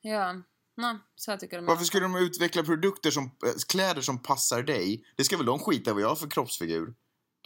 Ja, 0.00 0.32
no, 0.76 0.98
så 1.16 1.30
jag 1.30 1.40
tycker 1.40 1.56
de 1.56 1.66
Varför 1.66 1.84
skulle 1.84 2.04
de 2.04 2.16
utveckla 2.16 2.62
produkter 2.62 3.10
som, 3.10 3.24
äh, 3.24 3.52
kläder 3.68 4.00
som 4.00 4.22
passar 4.22 4.62
dig? 4.62 5.04
Det 5.16 5.24
ska 5.24 5.36
väl 5.36 5.46
de 5.46 5.58
skita 5.58 5.90
i 5.90 5.94
vad 5.94 6.02
jag 6.02 6.08
har 6.08 6.16
för 6.16 6.30
kroppsfigur? 6.30 6.94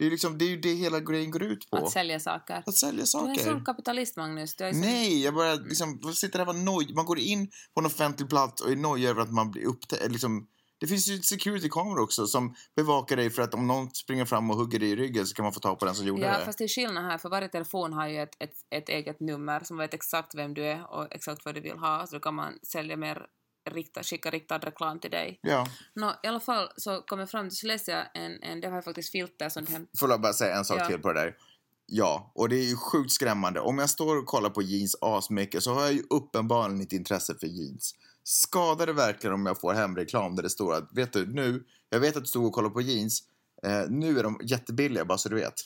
Det 0.01 0.07
är, 0.07 0.11
liksom, 0.11 0.37
det 0.37 0.45
är 0.45 0.49
ju 0.49 0.57
det 0.57 0.73
hela 0.73 0.99
grejen 0.99 1.31
går 1.31 1.43
ut 1.43 1.69
på. 1.69 1.77
Att 1.77 1.91
sälja 1.91 2.19
saker. 2.19 2.63
Att 2.65 2.75
sälja 2.75 2.91
Du 2.93 2.97
är 2.99 3.01
en 3.01 3.07
saker. 3.07 3.43
sån 3.43 3.65
kapitalist, 3.65 4.17
Magnus. 4.17 4.55
Du 4.55 4.63
är 4.63 4.71
sån... 4.71 4.81
Nej, 4.81 5.23
jag 5.23 5.33
bara 5.33 5.53
liksom, 5.53 5.99
jag 6.03 6.13
sitter 6.15 6.39
där 6.39 6.49
och 6.49 6.55
noj. 6.55 6.93
Man 6.93 7.05
går 7.05 7.19
in 7.19 7.47
på 7.73 7.79
en 7.79 7.85
offentlig 7.85 8.29
plats 8.29 8.61
och 8.61 8.71
är 8.71 8.75
nojig 8.75 9.09
över 9.09 9.21
att 9.21 9.31
man 9.33 9.51
blir 9.51 9.65
upptäckt. 9.65 10.11
Liksom, 10.11 10.47
det 10.79 10.87
finns 10.87 11.07
ju 11.07 11.21
security-kameror 11.21 11.99
också 11.99 12.27
som 12.27 12.55
bevakar 12.75 13.15
dig 13.15 13.29
för 13.29 13.41
att 13.41 13.53
om 13.53 13.67
någon 13.67 13.89
springer 13.89 14.25
fram 14.25 14.49
och 14.51 14.57
hugger 14.57 14.79
dig 14.79 14.89
i 14.89 14.95
ryggen 14.95 15.27
så 15.27 15.35
kan 15.35 15.43
man 15.43 15.53
få 15.53 15.59
tag 15.59 15.79
på 15.79 15.85
den 15.85 15.95
som 15.95 16.05
gjorde 16.05 16.21
Ja, 16.21 16.39
det. 16.39 16.45
fast 16.45 16.57
det 16.57 16.63
är 16.63 16.67
skillnad 16.67 17.03
här, 17.03 17.17
för 17.17 17.29
varje 17.29 17.47
telefon 17.47 17.93
har 17.93 18.07
ju 18.07 18.17
ett, 18.21 18.35
ett, 18.43 18.53
ett 18.75 18.89
eget 18.89 19.19
nummer 19.19 19.59
som 19.63 19.77
vet 19.77 19.93
exakt 19.93 20.35
vem 20.35 20.53
du 20.53 20.63
är 20.65 20.91
och 20.93 21.07
exakt 21.11 21.45
vad 21.45 21.55
du 21.55 21.61
vill 21.61 21.77
ha, 21.77 22.07
så 22.07 22.15
då 22.15 22.19
kan 22.19 22.35
man 22.35 22.53
sälja 22.63 22.97
mer, 22.97 23.25
rikta, 23.71 24.03
skicka 24.03 24.29
riktad 24.31 24.57
reklam 24.57 24.99
till 24.99 25.11
dig. 25.11 25.39
Ja. 25.41 25.67
Nå, 25.93 26.13
i 26.23 26.27
alla 26.27 26.39
fall 26.39 26.69
så 26.77 27.01
kom 27.01 27.19
jag 27.19 27.29
fram 27.29 27.49
till, 27.49 27.57
så 27.57 27.67
läste 27.67 27.91
jag 27.91 28.05
en, 28.13 28.43
en 28.43 28.61
det 28.61 28.67
har 28.67 28.75
jag 28.75 28.83
faktiskt 28.83 29.11
filter 29.11 29.49
som 29.49 29.65
det 29.65 29.99
Får 29.99 30.09
jag 30.09 30.21
bara 30.21 30.33
säga 30.33 30.57
en 30.57 30.65
sak 30.65 30.79
Ja. 30.79 30.87
till 30.87 30.99
på 30.99 31.13
det 31.13 31.19
där? 31.19 31.37
Ja, 31.85 32.31
och 32.35 32.49
det 32.49 32.55
är 32.55 32.69
ju 32.69 32.75
sjukt 32.75 33.11
skrämmande. 33.11 33.59
Om 33.59 33.77
jag 33.79 33.89
står 33.89 34.17
och 34.17 34.25
kollar 34.25 34.49
på 34.49 34.61
jeans 34.61 34.95
asmycket 35.01 35.63
så 35.63 35.73
har 35.73 35.81
jag 35.81 35.93
ju 35.93 36.03
uppenbarligen 36.09 36.81
ett 36.81 36.93
intresse 36.93 37.35
för 37.39 37.47
jeans. 37.47 37.95
Skadar 38.23 38.85
det 38.87 38.93
verkligen 38.93 39.33
om 39.33 39.45
jag 39.45 39.59
får 39.61 39.73
hemreklam 39.73 40.35
där 40.35 40.43
det 40.43 40.49
står 40.49 40.73
att, 40.73 40.89
vet 40.91 41.13
du, 41.13 41.33
nu, 41.33 41.63
jag 41.89 41.99
vet 41.99 42.17
att 42.17 42.23
du 42.23 42.27
stod 42.27 42.45
och 42.45 42.53
kollade 42.53 42.73
på 42.73 42.81
jeans, 42.81 43.23
eh, 43.63 43.83
nu 43.89 44.19
är 44.19 44.23
de 44.23 44.39
jättebilliga 44.43 45.05
bara 45.05 45.17
så 45.17 45.29
du 45.29 45.35
vet. 45.35 45.61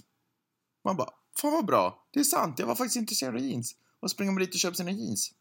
Man 0.83 0.97
bara, 0.97 1.09
Fan 1.41 1.51
vad 1.51 1.65
bra. 1.65 2.07
Det 2.13 2.19
är 2.19 2.23
sant. 2.23 2.59
Jag 2.59 2.67
var 2.67 2.75
faktiskt 2.75 2.95
intresserad 2.95 3.35
av 3.35 3.41
jeans. 3.41 3.75
Och 3.99 4.11
springer 4.11 4.31
man 4.31 4.41
dit 4.41 4.53
och 4.53 4.59
köper 4.59 4.75
sina 4.75 4.91
jeans. 4.91 5.31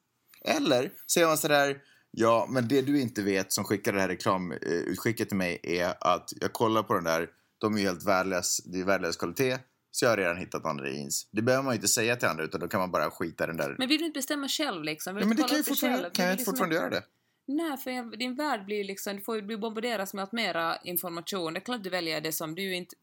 Eller 0.44 0.92
säger 1.06 1.26
man 1.26 1.38
sådär. 1.38 1.82
Ja, 2.16 2.46
men 2.50 2.68
det 2.68 2.82
du 2.82 3.00
inte 3.00 3.22
vet 3.22 3.52
som 3.52 3.64
skickar 3.64 3.92
det 3.92 4.00
här 4.00 4.08
reklamutskicket 4.08 5.28
till 5.28 5.36
mig 5.36 5.60
är 5.62 5.94
att 6.00 6.32
jag 6.40 6.52
kollar 6.52 6.82
på 6.82 6.94
den 6.94 7.04
där. 7.04 7.30
De 7.58 7.74
är 7.74 7.78
ju 7.78 7.84
helt 7.86 8.06
värdelös. 8.06 8.60
Det 8.64 8.80
är 8.80 8.84
värdelös 8.84 9.16
kvalitet. 9.16 9.58
Så 9.90 10.04
jag 10.04 10.10
har 10.10 10.16
redan 10.16 10.36
hittat 10.36 10.64
andra 10.64 10.90
jeans. 10.90 11.28
Det 11.30 11.42
behöver 11.42 11.64
man 11.64 11.72
ju 11.72 11.76
inte 11.76 11.88
säga 11.88 12.16
till 12.16 12.28
andra 12.28 12.44
utan 12.44 12.60
då 12.60 12.68
kan 12.68 12.80
man 12.80 12.90
bara 12.90 13.10
skita 13.10 13.46
den 13.46 13.56
där. 13.56 13.76
Men 13.78 13.88
vill 13.88 13.98
du 13.98 14.06
inte 14.06 14.18
bestämma 14.18 14.48
själv 14.48 14.84
liksom? 14.84 15.14
Vill 15.14 15.22
ja, 15.22 15.28
men 15.28 15.36
det 15.36 15.42
kan 15.42 15.56
jag 15.56 15.66
fortfarande, 15.66 16.02
själv? 16.02 16.12
kan 16.12 16.24
jag 16.24 16.32
inte 16.32 16.38
liksom 16.38 16.52
fortfarande 16.52 16.76
göra 16.76 16.90
det? 16.90 17.02
Nej, 17.46 17.76
för 17.76 18.16
din 18.16 18.34
värld 18.34 18.64
blir 18.64 18.84
liksom, 18.84 19.16
du 19.16 19.22
får 19.22 19.36
ju 19.36 19.56
bombarderas 19.56 20.14
med 20.14 20.22
allt 20.22 20.32
mera 20.32 20.76
information. 20.76 21.54
Det 21.54 21.58
är 21.58 21.64
klart 21.64 21.82
du 21.82 21.90
väljer 21.90 22.20
det 22.20 22.32
som, 22.32 22.54
du 22.54 22.70
är 22.70 22.74
inte, 22.74 22.96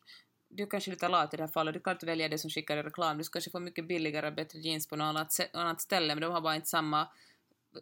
du 0.49 0.63
är 0.63 0.67
kanske 0.67 0.91
lite 0.91 1.07
lat 1.07 1.33
i 1.33 1.37
det 1.37 1.43
här 1.43 1.47
fallet, 1.47 1.73
du 1.73 1.79
kan 1.79 1.93
inte 1.93 2.05
välja 2.05 2.29
det 2.29 2.37
som 2.37 2.49
skickar 2.49 2.83
reklam. 2.83 3.17
Du 3.17 3.23
ska 3.23 3.33
kanske 3.33 3.51
få 3.51 3.59
mycket 3.59 3.87
billigare, 3.87 4.31
bättre 4.31 4.59
jeans 4.59 4.87
på 4.87 4.95
något 4.95 5.05
annat, 5.05 5.39
annat 5.53 5.81
ställe, 5.81 6.15
men 6.15 6.21
de 6.21 6.31
har 6.31 6.41
bara 6.41 6.55
inte 6.55 6.69
samma 6.69 7.07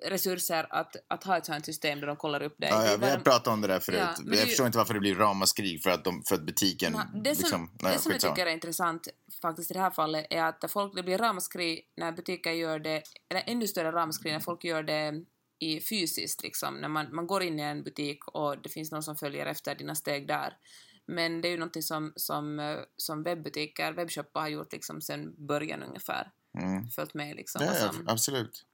resurser 0.06 0.67
att, 0.69 0.95
att 1.08 1.23
ha 1.23 1.38
ett 1.38 1.45
sånt 1.45 1.65
system 1.65 1.99
där 1.99 2.08
de 2.08 2.15
kollar 2.15 2.43
upp 2.43 2.58
dig. 2.58 2.69
Ja, 2.69 2.86
ja, 2.86 2.97
vi 2.97 3.10
har 3.10 3.17
pratat 3.17 3.47
om 3.47 3.62
det 3.62 3.67
där 3.67 3.80
förut. 3.80 3.99
Ja, 3.99 4.13
jag 4.17 4.32
det- 4.32 4.38
förstår 4.38 4.65
inte 4.65 4.78
varför 4.78 4.93
det 4.93 4.99
blir 4.99 5.15
ramaskrig 5.15 5.84
för 5.84 5.89
att, 5.89 6.04
de, 6.04 6.23
för 6.28 6.36
att 6.36 6.41
butiken... 6.41 6.93
Ja, 6.93 7.19
det 7.19 7.36
som, 7.36 7.41
liksom, 7.41 7.71
nej, 7.82 7.93
det 7.93 7.99
som 7.99 8.12
jag 8.12 8.21
tycker 8.21 8.45
är 8.45 8.52
intressant 8.52 9.08
faktiskt 9.41 9.71
i 9.71 9.73
det 9.73 9.80
här 9.80 9.91
fallet 9.91 10.28
är 10.30 10.43
att 10.43 10.71
folk, 10.71 10.95
det 10.95 11.04
blir 11.04 11.17
ramaskri 11.17 11.82
när 11.97 12.12
butiker 12.12 12.52
gör 12.52 12.80
det, 12.80 13.04
eller 13.30 13.43
ännu 13.47 13.67
större 13.67 13.91
ramaskri 13.91 14.32
när 14.32 14.39
folk 14.39 14.63
gör 14.63 14.84
det 14.84 15.23
i 15.60 15.82
fysiskt 15.82 16.43
liksom, 16.43 16.75
när 16.75 16.89
man, 16.89 17.15
man 17.15 17.28
går 17.28 17.43
in 17.43 17.60
i 17.60 17.63
en 17.63 17.84
butik 17.84 18.28
och 18.28 18.62
det 18.62 18.69
finns 18.69 18.91
någon 18.91 19.04
som 19.04 19.15
följer 19.15 19.45
efter 19.45 19.75
dina 19.75 19.95
steg 19.95 20.28
där. 20.28 20.58
Men 21.06 21.41
det 21.41 21.47
är 21.47 21.52
ju 21.52 21.58
någonting 21.58 21.84
som, 21.84 22.13
som, 22.15 22.60
eh, 22.60 22.78
som 22.97 23.23
webbutiker, 23.23 23.93
webbshoppar 23.93 24.41
har 24.41 24.47
gjort 24.47 24.71
liksom 24.71 25.02
sedan 25.02 25.34
början 25.47 25.84
ungefär. 25.84 26.32
Mm. 26.60 26.89
Följt 26.89 27.13
med 27.13 27.36
liksom. 27.36 27.62
Ja, 27.65 27.71
ja, 27.82 27.91
absolut. 28.08 28.65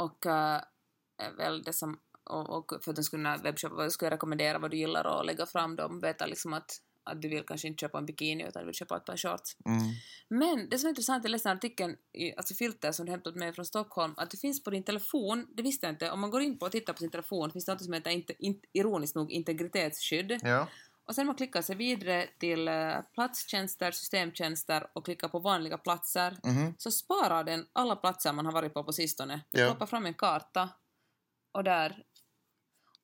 Och 0.00 0.26
är 1.20 1.36
väl 1.36 1.62
det 1.62 1.72
som, 1.72 1.98
och, 2.24 2.50
och 2.50 2.84
för 2.84 2.90
att 2.90 2.96
de 2.96 3.02
skulle 3.02 3.22
kunna 3.22 3.36
webbshoppa, 3.36 3.90
skulle 3.90 4.06
jag 4.06 4.12
rekommendera 4.12 4.58
vad 4.58 4.70
du 4.70 4.76
gillar 4.76 5.04
och 5.06 5.24
lägga 5.24 5.46
fram 5.46 5.76
dem, 5.76 6.00
veta 6.00 6.26
liksom 6.26 6.52
att, 6.52 6.70
att 7.04 7.22
du 7.22 7.28
vill 7.28 7.42
kanske 7.46 7.68
inte 7.68 7.80
köpa 7.80 7.98
en 7.98 8.06
bikini 8.06 8.44
utan 8.48 8.62
du 8.62 8.66
vill 8.66 8.74
köpa 8.74 8.96
ett 8.96 9.04
par 9.04 9.16
shorts. 9.16 9.56
Mm. 9.66 9.80
Men 10.28 10.68
det 10.68 10.78
som 10.78 10.86
är 10.86 10.90
intressant, 10.90 11.24
jag 11.24 11.30
läste 11.30 11.50
artikeln 11.50 11.96
i 12.12 12.36
alltså 12.36 12.54
Filter 12.54 12.92
som 12.92 13.06
du 13.06 13.12
hämtat 13.12 13.36
med 13.36 13.54
från 13.54 13.64
Stockholm, 13.64 14.14
att 14.16 14.30
det 14.30 14.36
finns 14.36 14.62
på 14.62 14.70
din 14.70 14.84
telefon, 14.84 15.46
det 15.56 15.62
visste 15.62 15.86
jag 15.86 15.94
inte, 15.94 16.10
om 16.10 16.20
man 16.20 16.30
går 16.30 16.42
in 16.42 16.58
på 16.58 16.66
och 16.66 16.72
tittar 16.72 16.92
på 16.92 16.98
sin 16.98 17.10
telefon 17.10 17.50
finns 17.50 17.64
det 17.64 17.72
något 17.72 17.84
som 17.84 17.92
heter, 17.92 18.10
inte, 18.10 18.34
inte, 18.38 18.68
ironiskt 18.72 19.16
nog, 19.16 19.30
integritetsskydd. 19.30 20.38
Ja. 20.42 20.68
Och 21.10 21.14
sen 21.16 21.26
man 21.26 21.34
klickar 21.36 21.62
sig 21.62 21.76
vidare 21.76 22.26
till 22.38 22.68
eh, 22.68 23.00
platstjänster, 23.14 23.90
systemtjänster 23.90 24.86
och 24.94 25.04
klickar 25.04 25.28
på 25.28 25.38
vanliga 25.38 25.78
platser 25.78 26.36
Mhm. 26.44 26.74
så 26.78 26.90
sparar 26.90 27.44
den 27.44 27.66
alla 27.72 27.96
platser 27.96 28.32
man 28.32 28.46
har 28.46 28.52
varit 28.52 28.74
på 28.74 28.84
på 28.84 28.92
sistone. 28.92 29.40
Det 29.52 29.60
Ja. 29.60 29.66
ploppar 29.70 29.86
fram 29.86 30.06
en 30.06 30.14
karta 30.14 30.68
och 31.52 31.64
där... 31.64 32.02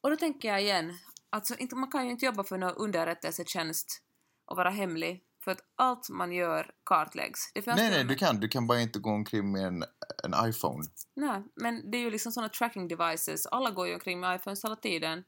Och 0.01 0.11
då 0.11 0.17
tänker 0.17 0.49
jag 0.49 0.63
igen, 0.63 0.93
alltså 1.31 1.55
inte, 1.57 1.77
man 1.77 1.91
kan 1.91 2.05
ju 2.05 2.11
inte 2.11 2.27
jobba 2.27 2.45
för 2.45 2.59
någon 2.59 2.75
underrättelsetjänst 2.75 4.03
och 4.51 4.57
vara 4.57 4.71
hemlig 4.71 5.23
för 5.45 5.51
att 5.51 5.61
allt 5.77 6.09
man 6.11 6.33
gör 6.33 6.71
kartläggs. 6.85 7.41
Nej, 7.55 7.91
nej, 7.91 8.05
du 8.05 8.15
kan. 8.15 8.41
Du 8.41 8.49
kan 8.49 8.67
bara 8.67 8.81
inte 8.81 8.99
gå 8.99 9.11
omkring 9.11 9.53
med 9.53 9.63
en, 9.67 9.83
en 10.25 10.49
iPhone. 10.49 10.85
Nej, 11.17 11.43
men 11.57 11.91
det 11.91 11.99
är 11.99 12.03
ju 12.03 12.11
liksom 12.11 12.33
såna 12.33 12.49
tracking 12.49 12.89
devices. 12.89 13.47
Alla 13.47 13.71
går 13.71 13.89
ju 13.89 13.95
omkring 13.95 14.21
med 14.21 14.37
iPhones 14.37 14.65
hela 14.65 14.77
tiden. 14.77 15.25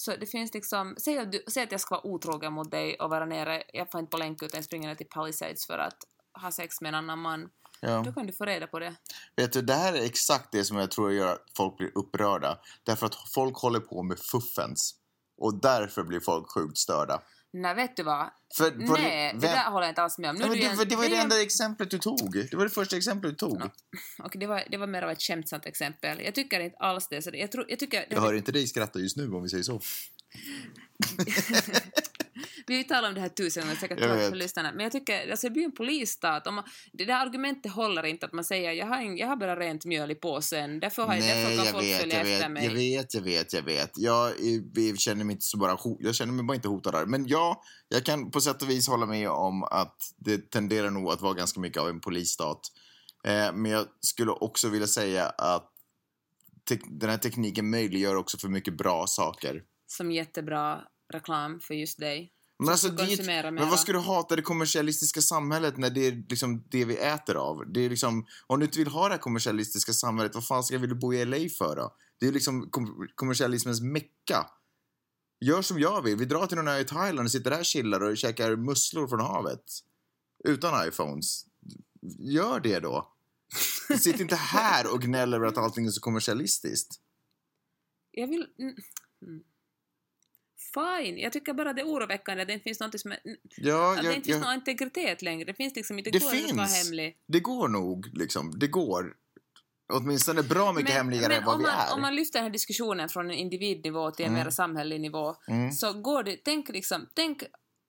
Så 0.00 0.16
det 0.16 0.26
finns 0.26 0.54
liksom, 0.54 0.94
säg 0.98 1.18
att, 1.18 1.32
du, 1.32 1.42
säg 1.46 1.62
att 1.62 1.72
jag 1.72 1.80
ska 1.80 1.94
vara 1.94 2.06
otrogen 2.06 2.52
mot 2.52 2.70
dig 2.70 2.94
och 2.94 3.10
vara 3.10 3.26
nere, 3.26 3.62
jag 3.72 3.90
får 3.90 4.00
inte 4.00 4.10
på 4.10 4.16
länk 4.16 4.42
utan 4.42 4.62
springer 4.62 4.88
ner 4.88 4.94
till 4.94 5.08
Palisades 5.08 5.66
för 5.66 5.78
att 5.78 5.96
ha 6.42 6.52
sex 6.52 6.80
med 6.80 6.88
en 6.88 6.94
annan 6.94 7.18
man. 7.18 7.48
Ja. 7.80 8.02
Då 8.04 8.12
kan 8.12 8.26
du 8.26 8.32
få 8.32 8.44
reda 8.44 8.66
på 8.66 8.78
det. 8.78 8.94
Vet 9.36 9.52
du, 9.52 9.62
det 9.62 9.74
här 9.74 9.92
är 9.92 10.04
exakt 10.04 10.52
det 10.52 10.64
som 10.64 10.76
jag 10.76 10.90
tror 10.90 11.12
gör 11.12 11.32
att 11.32 11.44
folk 11.56 11.76
blir 11.76 11.98
upprörda. 11.98 12.58
Därför 12.82 13.06
att 13.06 13.14
folk 13.14 13.56
håller 13.56 13.80
på 13.80 14.02
med 14.02 14.18
fuffens. 14.18 14.94
Och 15.38 15.60
därför 15.60 16.02
blir 16.02 16.20
folk 16.20 16.52
sjukt 16.54 16.78
störda. 16.78 17.22
Nej, 17.52 17.74
vet 17.74 17.96
du 17.96 18.02
vad? 18.02 18.30
För, 18.56 18.70
Nej, 18.76 19.30
vem- 19.32 19.40
det 19.40 19.46
där 19.46 19.70
håller 19.70 19.86
jag 19.86 19.90
inte 19.90 20.02
alls 20.02 20.18
med 20.18 20.30
om. 20.30 20.36
Nu 20.36 20.48
du 20.48 20.54
det, 20.54 20.64
en- 20.64 20.76
var- 20.76 20.84
det 20.84 20.96
var 20.96 21.02
ju 21.02 21.08
det 21.08 21.16
en- 21.16 21.22
enda 21.22 21.42
exemplet 21.42 21.90
du 21.90 21.98
tog. 21.98 22.32
Det 22.50 22.54
var 22.56 22.64
det 22.64 22.70
första 22.70 22.96
exemplet 22.96 23.30
du 23.32 23.36
tog. 23.36 23.60
Ja. 23.62 23.70
Okej, 24.18 24.40
det 24.40 24.46
var, 24.46 24.64
det 24.70 24.76
var 24.76 24.86
mer 24.86 25.02
av 25.02 25.10
ett 25.10 25.22
skämtsamt 25.22 25.66
exempel. 25.66 26.20
Jag 26.24 26.34
tycker 26.34 26.60
inte 26.60 26.76
alls 26.76 27.08
det. 27.08 27.22
Så 27.22 27.30
det- 27.30 27.38
jag, 27.38 27.52
tror, 27.52 27.64
jag 27.68 27.78
tycker... 27.78 28.06
Jag 28.10 28.20
hör 28.20 28.34
inte 28.34 28.52
dig 28.52 28.66
skratta 28.66 28.98
just 28.98 29.16
nu 29.16 29.32
om 29.32 29.42
vi 29.42 29.48
säger 29.48 29.62
så. 29.64 29.80
Vi 32.66 32.74
har 32.74 32.78
ju 32.78 32.84
talat 32.84 33.08
om 33.08 33.14
det 33.14 33.20
här 33.20 33.28
tusen 33.28 33.62
gånger, 33.62 33.76
säkert 33.76 34.00
Jag 34.00 34.28
för 34.28 34.36
lyssnarna. 34.36 34.72
Men 34.72 34.80
jag 34.82 34.92
tycker, 34.92 35.30
alltså 35.30 35.46
det 35.46 35.50
blir 35.50 35.64
en 35.64 35.72
polisstat. 35.72 36.46
Om 36.46 36.54
man, 36.54 36.64
det 36.92 37.04
där 37.04 37.26
argumentet 37.26 37.72
håller 37.72 38.06
inte 38.06 38.26
att 38.26 38.32
man 38.32 38.44
säger 38.44 38.72
jag 38.72 38.86
har, 38.86 38.96
en, 38.96 39.16
jag 39.16 39.28
har 39.28 39.36
bara 39.36 39.56
rent 39.56 39.84
mjöl 39.84 40.10
i 40.10 40.14
påsen, 40.14 40.80
därför, 40.80 41.02
har, 41.02 41.08
Nej, 41.08 41.20
därför 41.20 41.56
kan 41.56 41.64
jag 41.64 41.74
folk 41.74 41.84
vet, 41.84 42.00
följa 42.00 42.16
jag 42.16 42.32
efter 42.32 42.48
vet, 42.48 42.52
mig. 42.52 42.64
jag 42.64 42.72
vet, 42.72 43.14
jag 43.14 43.22
vet, 43.22 43.52
jag 43.52 43.62
vet. 43.62 43.90
Jag, 43.98 44.32
vi 44.74 44.96
känner 44.96 45.24
mig 45.24 45.32
inte 45.32 45.44
så 45.44 45.58
bara 45.58 45.78
jag 45.98 46.14
känner 46.14 46.32
mig 46.32 46.44
bara 46.44 46.54
inte 46.54 46.68
hotad 46.68 46.94
där. 46.94 47.06
Men 47.06 47.26
ja, 47.26 47.62
jag 47.88 48.04
kan 48.04 48.30
på 48.30 48.40
sätt 48.40 48.62
och 48.62 48.70
vis 48.70 48.88
hålla 48.88 49.06
med 49.06 49.30
om 49.30 49.62
att 49.62 49.96
det 50.16 50.50
tenderar 50.50 50.90
nog 50.90 51.12
att 51.12 51.20
vara 51.20 51.34
ganska 51.34 51.60
mycket 51.60 51.82
av 51.82 51.88
en 51.88 52.00
polisstat. 52.00 52.60
Eh, 53.24 53.52
men 53.52 53.70
jag 53.70 53.86
skulle 54.00 54.30
också 54.30 54.68
vilja 54.68 54.86
säga 54.86 55.26
att 55.26 55.72
den 57.00 57.10
här 57.10 57.18
tekniken 57.18 57.70
möjliggör 57.70 58.16
också 58.16 58.38
för 58.38 58.48
mycket 58.48 58.76
bra 58.76 59.06
saker. 59.06 59.62
Som 59.86 60.12
jättebra 60.12 60.80
reklam 61.12 61.60
för 61.60 61.74
just 61.74 61.98
dig. 61.98 62.32
Men, 62.58 62.68
alltså, 62.68 62.96
konsumera 62.96 63.50
men 63.50 63.68
vad 63.68 63.80
ska 63.80 63.92
du 63.92 63.98
hata 63.98 64.36
det 64.36 64.42
kommersialistiska 64.42 65.20
samhället 65.20 65.76
när 65.76 65.90
det 65.90 66.06
är 66.06 66.24
liksom 66.28 66.64
det 66.68 66.84
vi 66.84 66.96
äter 66.96 67.34
av? 67.34 67.72
Det 67.72 67.80
är 67.80 67.90
liksom, 67.90 68.26
om 68.46 68.60
du 68.60 68.66
inte 68.66 68.78
vill 68.78 68.88
ha 68.88 69.08
det 69.08 69.18
kommersialistiska 69.18 69.92
samhället, 69.92 70.34
vad 70.34 70.46
fan 70.46 70.64
ska 70.64 70.78
vill 70.78 70.90
du 70.90 70.96
bo 70.96 71.14
i 71.14 71.24
LA 71.24 71.36
för 71.58 71.76
då? 71.76 71.96
Det 72.20 72.28
är 72.28 72.32
liksom 72.32 72.70
kom 72.70 73.08
kommersialismens 73.14 73.80
mecka. 73.80 74.46
Gör 75.40 75.62
som 75.62 75.78
jag 75.78 76.02
vill. 76.02 76.16
Vi 76.16 76.24
drar 76.24 76.46
till 76.46 76.56
någon 76.56 76.68
ö 76.68 76.78
i 76.78 76.84
Thailand 76.84 77.26
och 77.26 77.32
sitter 77.32 77.50
där 77.50 77.58
och 77.58 77.64
chillar 77.64 78.00
och 78.00 78.16
käkar 78.16 78.56
musslor 78.56 79.08
från 79.08 79.20
havet. 79.20 79.64
Utan 80.44 80.88
iPhones. 80.88 81.44
Gör 82.18 82.60
det 82.60 82.80
då. 82.80 83.12
Sitt 83.98 84.20
inte 84.20 84.36
här 84.36 84.92
och 84.92 85.02
gnäll 85.02 85.34
över 85.34 85.46
att 85.46 85.58
allting 85.58 85.86
är 85.86 85.90
så 85.90 86.00
kommersialistiskt. 86.00 87.00
Jag 88.10 88.28
vill... 88.28 88.46
mm, 88.58 88.74
mm. 89.22 89.42
Fine, 90.78 91.18
jag 91.18 91.32
tycker 91.32 91.52
bara 91.52 91.72
det 91.72 91.80
är 91.80 91.86
oroväckande 91.86 92.42
att 92.42 92.48
det 92.48 92.52
inte 92.54 92.64
finns 92.64 92.80
något 92.80 93.00
som 93.00 93.12
är, 93.12 93.18
Ja, 93.56 93.92
att 93.92 93.98
det 93.98 94.04
jag, 94.04 94.14
inte 94.14 94.26
finns 94.26 94.36
jag, 94.36 94.40
någon 94.46 94.54
integritet 94.54 95.22
längre. 95.22 95.44
Det 95.44 95.54
finns 95.54 95.76
liksom 95.76 95.98
inte, 95.98 96.10
Det 96.10 96.18
går 96.18 96.34
inte 96.34 96.50
att 96.50 96.56
vara 96.56 96.66
finns. 96.66 96.84
hemlig. 96.84 97.18
det 97.26 97.40
går 97.40 97.68
nog, 97.68 98.06
liksom. 98.12 98.58
Det 98.58 98.66
går. 98.66 99.14
Åtminstone 99.92 100.42
bra 100.42 100.72
mycket 100.72 100.94
hemligare 100.94 101.34
än 101.36 101.44
vad 101.44 101.54
om 101.54 101.60
vi 101.60 101.66
man, 101.66 101.74
är. 101.88 101.94
om 101.94 102.00
man 102.00 102.16
lyfter 102.16 102.38
den 102.38 102.44
här 102.44 102.50
diskussionen 102.52 103.08
från 103.08 103.30
en 103.30 103.36
individnivå 103.36 104.10
till 104.10 104.24
en 104.26 104.32
Mm. 104.32 104.44
mer 104.44 104.50
samhällelig 104.50 105.00
nivå 105.00 105.36
Mm. 105.48 105.72
så 105.72 105.92
går 105.92 106.22
det, 106.22 106.36
tänk 106.44 106.68
liksom, 106.68 107.08
tänk, 107.14 107.42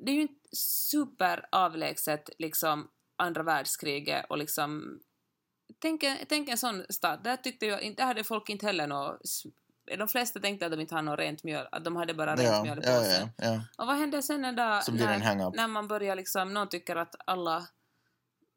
det 0.06 0.12
är 0.12 0.16
ju 0.16 0.22
inte 0.22 0.50
superavlägset 0.56 2.30
liksom 2.38 2.88
andra 3.18 3.44
världskriget 3.44 4.26
och 4.30 4.38
liksom, 4.38 5.00
tänk, 5.82 6.04
en- 6.04 6.18
tänk 6.30 6.50
en 6.50 6.58
sån 6.58 6.84
stat, 6.90 7.24
där 7.24 7.38
tyckte 7.38 7.66
jag 7.66 7.96
där 7.98 8.06
hade 8.06 8.24
folk 8.24 8.50
inte 8.50 8.66
heller 8.66 8.88
något, 8.88 9.22
de 9.98 10.08
flesta 10.08 10.40
tänkte 10.40 10.66
att 10.66 10.72
de 10.72 10.80
inte 10.80 10.96
hade 10.96 11.06
något 11.06 11.20
rent 11.20 11.44
mjöl, 11.44 11.68
att 11.72 11.84
de 11.84 11.96
hade 11.96 12.14
bara 12.14 12.36
rent 12.36 12.44
ja, 12.44 12.64
mjöl 12.64 12.78
i 12.78 12.82
påsen. 12.82 13.30
ja, 13.38 13.46
ja. 13.46 13.62
Och 13.78 13.88
vad 13.88 13.96
händer 13.96 14.22
sen 14.22 14.46
en 14.46 14.56
dag 14.56 14.84
när, 14.92 15.56
när 15.56 15.68
man 15.68 15.88
börjar 15.88 16.16
liksom, 16.16 16.54
någon 16.54 16.70
tycker 16.70 16.96
att 16.96 17.16
alla 17.26 17.68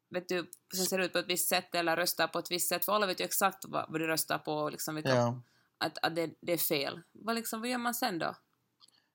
vet 0.09 0.29
du, 0.29 0.49
som 0.73 0.85
ser 0.85 0.99
ut 0.99 1.13
på 1.13 1.19
ett 1.19 1.29
visst 1.29 1.49
sätt 1.49 1.75
eller 1.75 1.95
röstar 1.95 2.27
på 2.27 2.39
ett 2.39 2.51
visst 2.51 2.69
sätt, 2.69 2.85
för 2.85 2.93
alla 2.93 3.05
vet 3.05 3.21
ju 3.21 3.25
exakt 3.25 3.65
vad, 3.67 3.85
vad 3.89 4.01
du 4.01 4.07
röstar 4.07 4.37
på 4.37 4.53
och 4.53 4.71
liksom 4.71 4.95
vilka, 4.95 5.41
att, 5.77 5.97
att 6.01 6.15
det, 6.15 6.29
det 6.41 6.53
är 6.53 6.57
fel. 6.57 7.01
Vad, 7.11 7.35
liksom, 7.35 7.61
vad 7.61 7.69
gör 7.69 7.77
man 7.77 7.93
sen 7.93 8.19
då? 8.19 8.35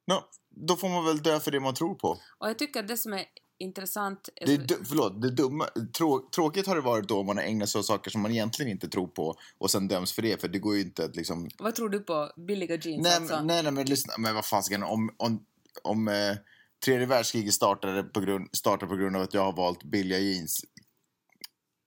Nå, 0.07 0.29
då 0.49 0.77
får 0.77 0.89
man 0.89 1.05
väl 1.05 1.23
dö 1.23 1.41
för 1.41 1.51
det 1.51 1.61
man 1.61 1.75
tror 1.75 1.95
på. 1.95 2.19
Och 2.39 2.49
jag 2.49 2.59
tycker 2.59 2.81
att 2.81 2.89
det 2.89 2.97
som 2.97 3.13
är 3.13 3.25
intressant... 3.59 4.29
Det 4.35 4.53
är, 4.53 4.59
du- 4.59 4.85
förlåt, 4.85 5.23
det 5.23 5.31
dumma, 5.31 5.69
trå, 5.97 6.29
tråkigt 6.35 6.67
har 6.67 6.75
det 6.75 6.81
varit 6.81 7.09
då 7.09 7.21
om 7.21 7.27
man 7.27 7.37
har 7.37 7.45
ägnat 7.45 7.69
sig 7.69 7.79
åt 7.79 7.87
saker 7.87 8.11
som 8.11 8.21
man 8.21 8.31
egentligen 8.31 8.73
inte 8.73 8.89
tror 8.89 9.07
på 9.07 9.35
och 9.59 9.71
sen 9.71 9.89
döms 9.89 10.13
för 10.13 10.23
det, 10.23 10.41
för 10.41 10.49
det 10.49 10.59
går 10.59 10.75
ju 10.75 10.81
inte 10.81 11.05
att 11.05 11.17
liksom... 11.17 11.49
vad 11.59 11.75
tror 11.75 11.89
du 11.89 12.01
på 12.01 12.33
billiga 12.37 12.77
jeans 12.77 13.03
Nej, 13.03 13.17
alltså? 13.17 13.43
nej, 13.43 13.63
nej 13.63 13.73
men 13.73 13.87
lyssna, 13.87 14.13
men 14.19 14.35
vad 14.35 14.45
fasiken, 14.45 14.83
om, 14.83 15.11
om, 15.17 15.45
om 15.83 16.09
eh, 16.09 16.37
tredje 16.85 17.07
världskriget 17.07 17.55
startade 17.55 18.03
på, 18.03 18.21
grund, 18.21 18.49
startade 18.53 18.91
på 18.91 18.97
grund 18.97 19.17
av 19.17 19.23
att 19.23 19.35
jag 19.35 19.45
har 19.45 19.53
valt 19.53 19.85
billiga 19.85 20.19
jeans, 20.19 20.65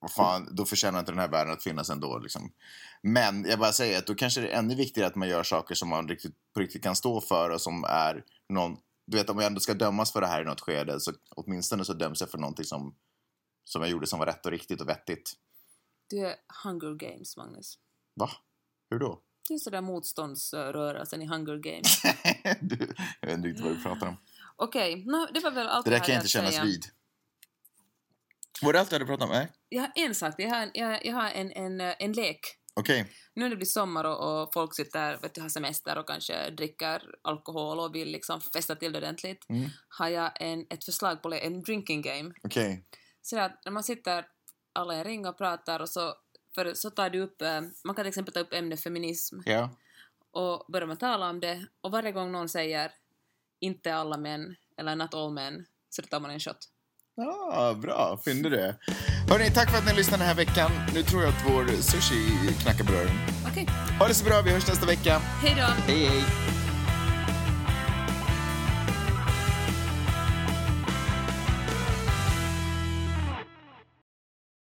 vad 0.01 0.11
fan, 0.11 0.49
då 0.55 0.65
förtjänar 0.65 0.99
inte 0.99 1.11
den 1.11 1.19
här 1.19 1.31
världen 1.31 1.53
att 1.53 1.63
finnas 1.63 1.89
ändå. 1.89 2.19
Liksom. 2.19 2.51
Men 3.03 3.45
jag 3.45 3.59
bara 3.59 3.71
säger 3.71 3.97
att 3.97 4.07
då 4.07 4.15
kanske 4.15 4.41
det 4.41 4.49
är 4.49 4.57
ännu 4.57 4.75
viktigare 4.75 5.07
att 5.07 5.15
man 5.15 5.27
gör 5.27 5.43
saker 5.43 5.75
som 5.75 5.89
man 5.89 6.07
riktigt, 6.07 6.35
på 6.53 6.59
riktigt 6.59 6.83
kan 6.83 6.95
stå 6.95 7.21
för 7.21 7.49
och 7.49 7.61
som 7.61 7.83
är 7.83 8.23
någon... 8.49 8.77
Du 9.11 9.17
vet, 9.17 9.29
om 9.29 9.37
jag 9.37 9.45
ändå 9.45 9.59
ska 9.59 9.73
dömas 9.73 10.11
för 10.11 10.21
det 10.21 10.27
här 10.27 10.41
i 10.41 10.45
något 10.45 10.61
skede 10.61 10.99
så 10.99 11.11
åtminstone 11.35 11.85
så 11.85 11.93
döms 11.93 12.21
jag 12.21 12.29
för 12.29 12.37
någonting 12.37 12.65
som, 12.65 12.95
som 13.63 13.81
jag 13.81 13.91
gjorde 13.91 14.07
som 14.07 14.19
var 14.19 14.25
rätt 14.25 14.45
och 14.45 14.51
riktigt 14.51 14.81
och 14.81 14.89
vettigt. 14.89 15.33
Du 16.09 16.27
är 16.27 16.35
Hunger 16.63 16.95
Games, 16.95 17.37
Magnus. 17.37 17.77
Va? 18.15 18.29
Hur 18.89 18.99
då? 18.99 19.21
Du 19.47 19.53
är 19.53 19.57
sådär 19.57 19.81
motståndsrörelsen 19.81 21.21
i 21.21 21.25
Hunger 21.25 21.57
Games. 21.57 22.01
du, 22.61 22.93
jag 23.21 23.27
vet 23.27 23.37
inte 23.37 23.47
riktigt 23.47 23.65
vad 23.65 23.75
du 23.75 23.83
pratar 23.83 24.07
om. 24.07 24.17
Okej, 24.55 25.03
nå, 25.05 25.27
det 25.33 25.39
var 25.39 25.51
väl 25.51 25.67
allt 25.67 25.85
Det 25.85 25.91
där 25.91 25.97
jag 25.97 26.05
kan 26.05 26.13
jag 26.15 26.19
inte 26.21 26.29
kännas 26.29 26.53
säga. 26.53 26.63
vid. 26.63 26.85
Var 28.61 28.73
det 28.73 28.79
allt 28.79 28.89
du 28.89 28.95
hade 28.95 29.05
pratat 29.05 29.29
om? 29.29 29.35
Nej? 29.35 29.51
Jag 29.69 29.81
har 29.81 29.91
en 29.95 30.15
sak, 30.15 30.35
jag 30.37 30.49
har 30.49 30.71
jag, 30.73 31.05
jag 31.05 31.13
har 31.13 31.29
en, 31.29 31.51
en, 31.51 31.81
eh, 31.81 31.95
en 31.99 32.13
lek. 32.13 32.57
Okej. 32.73 33.05
Nu 33.33 33.43
när 33.43 33.49
det 33.49 33.55
blir 33.55 33.65
sommar 33.65 34.03
och, 34.03 34.41
och 34.41 34.53
folk 34.53 34.75
sitter, 34.75 35.17
vet 35.17 35.35
du, 35.35 35.41
har 35.41 35.49
semester 35.49 35.97
och 35.97 36.07
kanske 36.07 36.49
dricker 36.49 37.15
alkohol 37.21 37.79
och 37.79 37.95
vill 37.95 38.11
liksom 38.11 38.41
festa 38.41 38.75
till 38.75 38.91
det 38.91 38.97
ordentligt, 38.97 39.45
Mm. 39.49 39.69
har 39.89 40.07
jag 40.09 40.31
en, 40.41 40.65
ett 40.69 40.83
förslag 40.85 41.21
på 41.21 41.33
en 41.33 41.61
drinking 41.61 42.01
game. 42.01 42.33
Okej. 42.43 42.85
Så 43.21 43.39
att 43.39 43.61
när 43.65 43.71
man 43.71 43.83
sitter 43.83 44.25
alla 44.73 44.95
i 44.95 44.97
en 44.97 45.03
ring 45.03 45.27
och 45.27 45.37
pratar 45.37 45.79
och 45.79 45.89
så, 45.89 46.13
för, 46.55 46.73
så 46.73 46.89
tar 46.89 47.09
du 47.09 47.19
upp, 47.19 47.41
eh, 47.41 47.61
man 47.83 47.95
kan 47.95 48.03
till 48.03 48.07
exempel 48.07 48.33
ta 48.33 48.39
upp 48.39 48.53
ämnet 48.53 48.83
feminism 48.83 49.39
Ja. 49.45 49.69
och 50.31 50.65
börjar 50.71 50.87
man 50.87 50.97
tala 50.97 51.29
om 51.29 51.39
det 51.39 51.65
och 51.81 51.91
varje 51.91 52.11
gång 52.11 52.31
någon 52.31 52.49
säger 52.49 52.91
inte 53.59 53.95
alla 53.95 54.17
män 54.17 54.55
eller 54.77 54.95
not 54.95 55.13
all 55.13 55.31
men 55.33 55.65
så 55.89 56.01
då 56.01 56.07
tar 56.07 56.19
man 56.19 56.31
en 56.31 56.39
shot. 56.39 56.57
Ah, 57.53 57.73
bra, 57.73 58.19
fynd 58.25 58.51
det. 58.51 58.75
Hörni, 59.31 59.49
tack 59.51 59.69
för 59.71 59.77
att 59.77 59.85
ni 59.85 59.93
lyssnade 59.93 60.23
den 60.23 60.27
här 60.27 60.35
veckan. 60.35 60.71
Nu 60.93 61.03
tror 61.03 61.23
jag 61.23 61.29
att 61.29 61.43
vår 61.47 61.81
sushi 61.81 62.53
knackar 62.61 62.83
på 62.83 62.91
dörren. 62.91 63.19
Okej, 63.47 63.67
Ha 63.99 64.07
det 64.07 64.13
så 64.13 64.25
bra, 64.25 64.41
vi 64.41 64.51
hörs 64.51 64.67
nästa 64.67 64.85
vecka. 64.85 65.21
hej 65.41 65.55
då! 65.57 65.93
Hej, 65.93 66.05
hej! 66.05 66.23